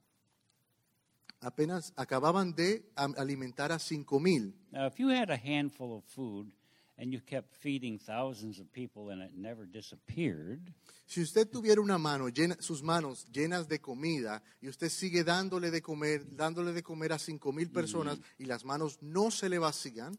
Apenas 1.41 1.91
acababan 1.95 2.53
de 2.55 2.83
am- 2.95 3.15
alimentar 3.17 3.71
a 3.71 3.79
cinco 3.79 4.19
mil. 4.19 4.53
Now, 4.71 4.85
if 4.85 4.99
you 4.99 5.09
had 5.09 5.29
a 5.31 5.37
handful 5.37 5.97
of 5.97 6.03
food 6.05 6.53
and 7.01 7.11
you 7.11 7.19
kept 7.19 7.51
feeding 7.55 7.97
thousands 7.97 8.59
of 8.59 8.71
people 8.71 9.09
and 9.09 9.23
it 9.23 9.31
never 9.35 9.65
disappeared, 9.65 10.61
Si 11.07 11.19
usted 11.19 11.49
tuviera 11.49 11.81
una 11.81 11.97
mano 11.97 12.29
llena, 12.29 12.55
sus 12.61 12.81
manos 12.81 13.25
llenas 13.33 13.67
de 13.67 13.81
comida 13.81 14.41
y 14.61 14.69
usted 14.69 14.87
sigue 14.87 15.25
dándole 15.25 15.69
de 15.69 15.81
comer, 15.81 16.25
dándole 16.37 16.71
de 16.71 16.83
comer 16.83 17.11
a 17.11 17.19
cinco 17.19 17.51
mil 17.51 17.69
personas 17.69 18.17
y 18.37 18.45
las 18.45 18.63
manos 18.63 18.99
no 19.01 19.29
se 19.29 19.49
le 19.49 19.59
vacían, 19.59 20.17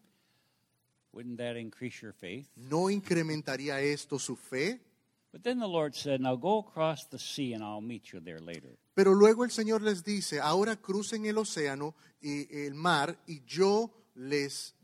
wouldn't 1.12 1.38
that 1.38 1.56
increase 1.56 2.02
your 2.02 2.12
faith? 2.12 2.46
¿no 2.56 2.90
incrementaría 2.90 3.80
esto 3.80 4.18
su 4.18 4.36
fe? 4.36 4.82
But 5.32 5.44
then 5.44 5.60
the 5.60 5.68
Lord 5.68 5.94
said, 5.94 6.20
Now 6.20 6.36
go 6.36 6.58
across 6.58 7.08
the 7.08 7.18
sea 7.18 7.54
and 7.54 7.64
I'll 7.64 7.80
meet 7.80 8.12
you 8.12 8.20
there 8.20 8.40
later. 8.40 8.76
Pero 8.92 9.14
luego 9.14 9.44
el 9.44 9.50
Señor 9.50 9.80
les 9.80 10.04
dice, 10.04 10.40
ahora 10.40 10.76
crucen 10.76 11.24
el 11.24 11.38
océano 11.38 11.94
y 12.20 12.54
el 12.66 12.74
mar 12.74 13.18
y 13.26 13.40
yo 13.46 13.90
les 14.14 14.74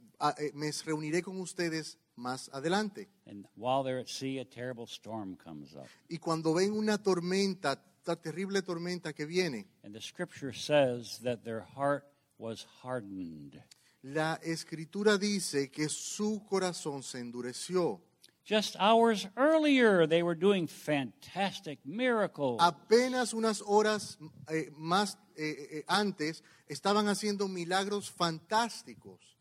me 0.55 0.71
reuniré 0.85 1.23
con 1.23 1.41
ustedes 1.41 1.99
más 2.17 2.51
adelante. 2.53 3.09
And 3.27 3.47
while 3.57 3.83
they're 3.83 4.01
at 4.01 4.09
sea, 4.09 4.41
a 4.41 4.45
terrible 4.45 4.87
storm 4.87 5.37
comes 5.37 5.75
up. 5.75 5.87
Y 6.09 6.19
cuando 6.19 6.55
ven 6.55 6.73
una 6.73 6.99
tormenta, 6.99 7.81
esta 8.09 8.17
terrible 8.17 8.63
tormenta 8.63 9.13
que 9.13 9.27
viene, 9.27 9.67
And 9.83 9.95
the 9.95 10.01
scripture 10.01 10.53
says 10.53 11.19
that 11.25 11.45
their 11.45 11.61
heart 11.77 12.05
was 12.39 12.67
hardened. 12.83 13.63
la 14.03 14.39
escritura 14.43 15.19
dice 15.19 15.71
que 15.71 15.89
su 15.89 16.45
corazón 16.49 17.03
se 17.03 17.19
endureció. 17.19 18.01
Just 18.45 18.77
hours 18.81 19.29
earlier, 19.37 20.07
they 20.07 20.23
were 20.23 20.35
doing 20.35 20.67
fantastic 20.67 21.81
miracles. 21.85 22.59
Apenas 22.61 23.35
unas 23.35 23.63
horas 23.67 24.17
eh, 24.49 24.71
más 24.75 25.19
eh, 25.37 25.69
eh, 25.71 25.85
antes 25.87 26.43
estaban 26.67 27.09
haciendo 27.09 27.47
milagros 27.47 28.11
fantásticos. 28.11 29.38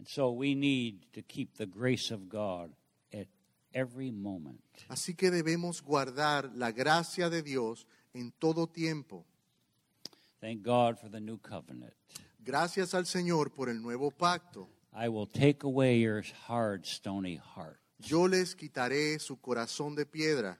And 0.00 0.08
so 0.08 0.30
we 0.30 0.54
need 0.54 1.04
to 1.12 1.20
keep 1.20 1.58
the 1.58 1.66
grace 1.66 2.10
of 2.10 2.30
God 2.30 2.70
at 3.12 3.26
every 3.74 4.10
moment. 4.10 4.62
Así 4.88 5.14
que 5.14 5.30
debemos 5.30 5.82
guardar 5.82 6.50
la 6.54 6.70
gracia 6.70 7.28
de 7.28 7.42
Dios 7.42 7.86
en 8.14 8.32
todo 8.38 8.66
tiempo. 8.66 9.26
Thank 10.40 10.62
God 10.62 10.98
for 10.98 11.10
the 11.10 11.20
new 11.20 11.36
covenant. 11.36 11.92
Gracias 12.42 12.94
al 12.94 13.04
Señor 13.04 13.52
por 13.52 13.68
el 13.68 13.82
nuevo 13.82 14.10
pacto. 14.10 14.68
I 14.94 15.10
will 15.10 15.26
take 15.26 15.64
away 15.64 15.98
your 15.98 16.24
hard, 16.48 16.86
stony 16.86 17.36
heart 17.36 17.78
Yo 17.98 18.26
les 18.26 18.54
quitaré 18.56 19.20
su 19.20 19.36
corazón 19.36 19.94
de 19.94 20.06
piedra 20.06 20.56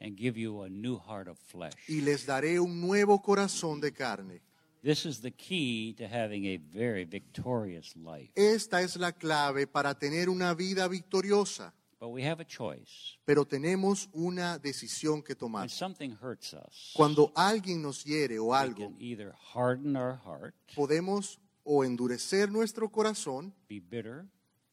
and 0.00 0.16
give 0.16 0.38
you 0.38 0.62
a 0.62 0.68
new 0.68 0.98
heart 0.98 1.26
of 1.26 1.36
flesh. 1.36 1.72
y 1.88 2.00
les 2.02 2.26
daré 2.26 2.60
un 2.60 2.80
nuevo 2.80 3.20
corazón 3.20 3.80
de 3.80 3.90
carne. 3.90 4.40
This 4.88 5.04
is 5.04 5.20
the 5.20 5.30
key 5.32 5.92
to 5.98 6.08
having 6.08 6.46
a 6.46 6.56
very 6.56 7.04
victorious 7.04 7.94
life. 7.94 8.30
Esta 8.34 8.80
es 8.80 8.96
la 8.96 9.12
clave 9.12 9.66
para 9.66 9.92
tener 9.94 10.30
una 10.30 10.54
vida 10.54 10.88
victoriosa, 10.88 11.74
But 12.00 12.08
we 12.08 12.22
have 12.22 12.40
a 12.40 12.46
choice. 12.46 13.18
pero 13.26 13.44
tenemos 13.44 14.08
una 14.14 14.58
decisión 14.58 15.22
que 15.22 15.34
When 15.34 15.38
tomar. 15.40 15.68
something 15.68 16.16
hurts 16.22 16.54
us, 16.54 16.94
Cuando 16.96 17.30
alguien 17.36 17.82
nos 17.82 18.02
hiere 18.02 18.38
o 18.38 18.46
we 18.46 18.56
algo, 18.56 18.76
can 18.88 18.96
either 18.98 19.34
harden 19.52 19.94
our 19.94 20.18
heart, 20.24 20.54
podemos 20.74 21.38
o 21.64 21.84
endurecer 21.84 22.50
nuestro 22.50 22.88
corazón, 22.88 23.52
be 23.68 23.80
bitter, 23.80 24.24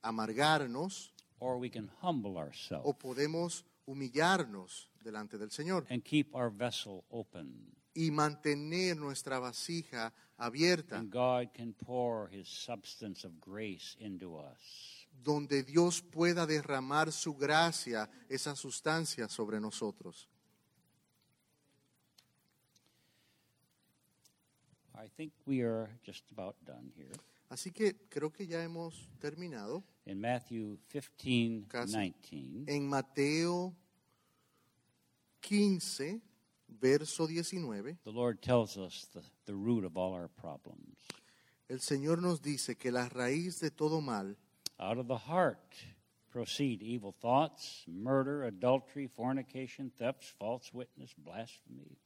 amargarnos, 0.02 1.12
or 1.42 1.58
we 1.58 1.70
can 1.70 1.90
humble 2.02 2.38
ourselves 2.38 2.86
o 2.88 2.94
podemos 2.94 3.66
humillarnos 3.86 4.88
delante 5.04 5.38
del 5.38 5.50
Señor 5.52 5.86
and 5.90 6.06
keep 6.06 6.34
our 6.34 6.50
vessel 6.50 7.04
open. 7.10 7.76
Y 7.96 8.12
mantener 8.12 8.98
nuestra 8.98 9.40
vasija 9.40 10.14
abierta, 10.38 10.98
And 10.98 11.10
God 11.12 11.50
can 11.56 11.74
pour 11.74 12.30
his 12.30 12.48
substance 12.48 13.26
of 13.26 13.34
grace 13.40 13.96
into 14.00 14.38
us. 14.38 15.08
donde 15.24 15.64
Dios 15.64 16.02
pueda 16.02 16.46
derramar 16.46 17.12
su 17.12 17.34
gracia, 17.36 18.10
esa 18.30 18.54
sustancia 18.56 19.28
sobre 19.30 19.60
nosotros. 19.62 20.28
I 24.98 25.08
think 25.18 25.34
we 25.46 25.62
are 25.62 25.90
just 26.06 26.24
about 26.32 26.56
done 26.66 26.92
here. 26.96 27.12
Así 27.50 27.72
que 27.72 27.96
creo 28.10 28.32
que 28.32 28.48
ya 28.48 28.64
hemos 28.64 29.08
terminado. 29.20 29.84
In 30.06 30.20
Matthew 30.20 30.80
15, 30.90 31.68
Casi. 31.68 31.94
19, 31.96 32.66
En 32.68 32.88
Mateo 32.88 33.74
15, 35.42 36.22
verso 36.68 37.28
19, 37.28 37.98
the 38.04 38.12
Lord 38.12 38.42
tells 38.42 38.78
us 38.78 39.08
the, 39.14 39.22
the 39.46 39.54
root 39.56 39.86
of 39.86 39.98
all 39.98 40.14
our 40.14 40.30
problems. 40.30 40.98
el 41.70 41.80
Señor 41.80 42.22
nos 42.22 42.42
dice 42.42 42.76
que 42.78 42.92
la 42.92 43.10
raíz 43.10 43.60
de 43.60 43.72
todo 43.72 44.02
mal 44.02 44.38
Out 44.78 44.98
of 44.98 45.08
the 45.08 45.18
heart 45.18 45.74
proceed 46.30 46.82
evil 46.84 47.14
thoughts, 47.22 47.86
murder, 47.88 48.44
adultery, 48.44 49.08
fornication, 49.08 49.90
thefts, 49.98 50.28
false 50.38 50.72
witness, 50.74 51.14
blasphemy. 51.18 51.98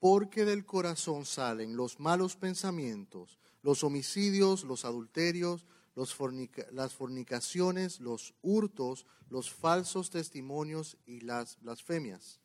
Porque 0.00 0.44
del 0.44 0.64
corazón 0.64 1.26
salen 1.26 1.76
los 1.76 2.00
malos 2.00 2.34
pensamientos, 2.34 3.38
los 3.62 3.84
homicidios, 3.84 4.64
los 4.64 4.84
adulterios, 4.84 5.66
los 5.94 6.12
fornica- 6.16 6.66
las 6.72 6.94
fornicaciones, 6.94 8.00
los 8.00 8.32
hurtos, 8.42 9.04
los 9.28 9.50
falsos 9.50 10.08
testimonios 10.10 10.96
y 11.06 11.20
las 11.20 11.58
blasfemias. 11.60 12.40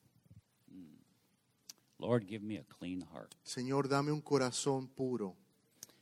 Lord, 1.99 2.27
give 2.27 2.43
me 2.43 2.57
a 2.57 2.63
clean 2.63 3.01
heart. 3.13 3.33
Señor, 3.43 3.89
dame 3.89 4.11
un 4.11 4.21
corazón 4.21 4.87
puro. 4.95 5.35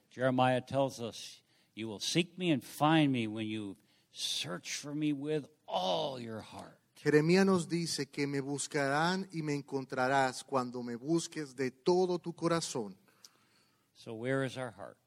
Jeremiah 0.10 0.62
tells 0.62 1.02
us, 1.02 1.41
You 1.76 1.88
will 1.88 2.00
seek 2.00 2.38
me 2.38 2.52
and 2.52 2.64
find 2.64 3.12
me 3.12 3.28
when 3.28 3.48
you 3.48 3.76
search 4.12 4.76
for 4.76 4.96
me 4.96 5.14
with 5.14 5.46
all 5.68 6.20
your 6.20 6.41
heart. 6.41 6.80
Jeremías 7.04 7.46
nos 7.46 7.68
dice 7.68 8.10
que 8.10 8.26
me 8.26 8.39
buscarán 8.39 9.28
y 9.34 9.41
me 9.41 9.54
encontrarás 9.54 10.43
cuando 10.43 10.82
me 10.82 10.96
busques 10.96 11.56
de 11.56 11.72
todo 11.72 12.20
tu 12.20 12.34
corazón. 12.34 12.96
So, 13.93 14.14
where 14.14 14.43
is 14.43 14.58
our 14.58 14.72
heart? 14.72 14.98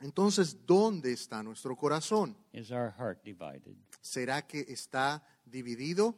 Entonces, 0.00 0.56
¿dónde 0.66 1.12
está 1.12 1.42
nuestro 1.42 1.76
corazón? 1.76 2.36
Is 2.52 2.70
our 2.70 2.94
heart 2.96 3.22
divided? 3.24 3.76
¿Será 4.00 4.46
que 4.46 4.64
está 4.68 5.22
dividido? 5.44 6.14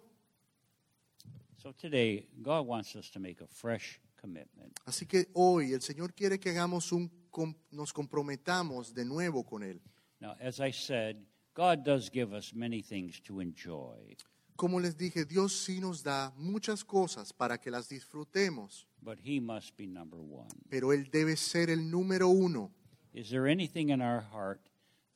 So, 1.62 1.72
today, 1.72 2.26
God 2.42 2.66
wants 2.66 2.94
us 2.94 3.10
to 3.10 3.20
make 3.20 3.40
a 3.40 3.46
fresh 3.46 3.98
commitment. 4.28 4.72
Así 4.86 5.06
que 5.06 5.28
hoy 5.34 5.72
el 5.72 5.80
Señor 5.82 6.14
quiere 6.14 6.38
que 6.38 6.50
hagamos 6.50 6.92
un 6.92 7.10
com- 7.30 7.54
nos 7.70 7.92
comprometamos 7.92 8.94
de 8.94 9.04
nuevo 9.04 9.44
con 9.44 9.62
él. 9.62 9.80
Now, 10.20 10.34
as 10.40 10.60
I 10.60 10.72
said, 10.72 11.16
God 11.54 11.84
does 11.84 12.10
give 12.10 12.32
us 12.36 12.54
many 12.54 12.82
things 12.82 13.20
to 13.22 13.40
enjoy, 13.40 14.16
Como 14.56 14.78
les 14.78 14.96
dije, 14.96 15.24
Dios 15.24 15.52
sí 15.52 15.80
nos 15.80 16.02
da 16.04 16.32
muchas 16.36 16.84
cosas 16.84 17.32
para 17.32 17.58
que 17.58 17.70
las 17.72 17.88
disfrutemos, 17.88 18.86
but 19.02 19.18
He 19.24 19.40
must 19.40 19.76
be 19.76 19.86
number 19.86 20.20
one. 20.20 20.48
pero 20.70 20.92
él 20.92 21.10
debe 21.10 21.36
ser 21.36 21.70
el 21.70 21.90
número 21.90 22.28
uno. 22.28 22.70
Is 23.12 23.30
there 23.30 23.48
anything 23.50 23.88
in 23.90 24.00
our 24.00 24.20
heart 24.32 24.60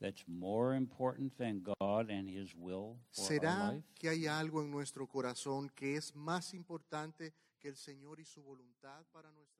that's 0.01 0.25
more 0.27 0.77
important 0.77 1.37
than 1.37 1.63
God 1.63 2.11
and 2.11 2.29
His 2.29 2.53
will 2.57 2.99
for 3.13 3.23
our 3.23 3.29
¿Será 3.29 3.73
life? 3.73 3.85
que 3.95 4.09
hay 4.09 4.27
algo 4.27 4.61
en 4.63 4.71
nuestro 4.73 5.07
corazón 5.07 5.71
que 5.75 5.95
es 5.97 6.15
más 6.17 6.53
importante 6.53 7.33
que 7.59 7.69
el 7.69 7.77
Señor 7.77 8.21
y 8.21 8.25
su 8.25 8.43
voluntad 8.43 9.07
para 9.13 9.31
nuestra 9.33 9.58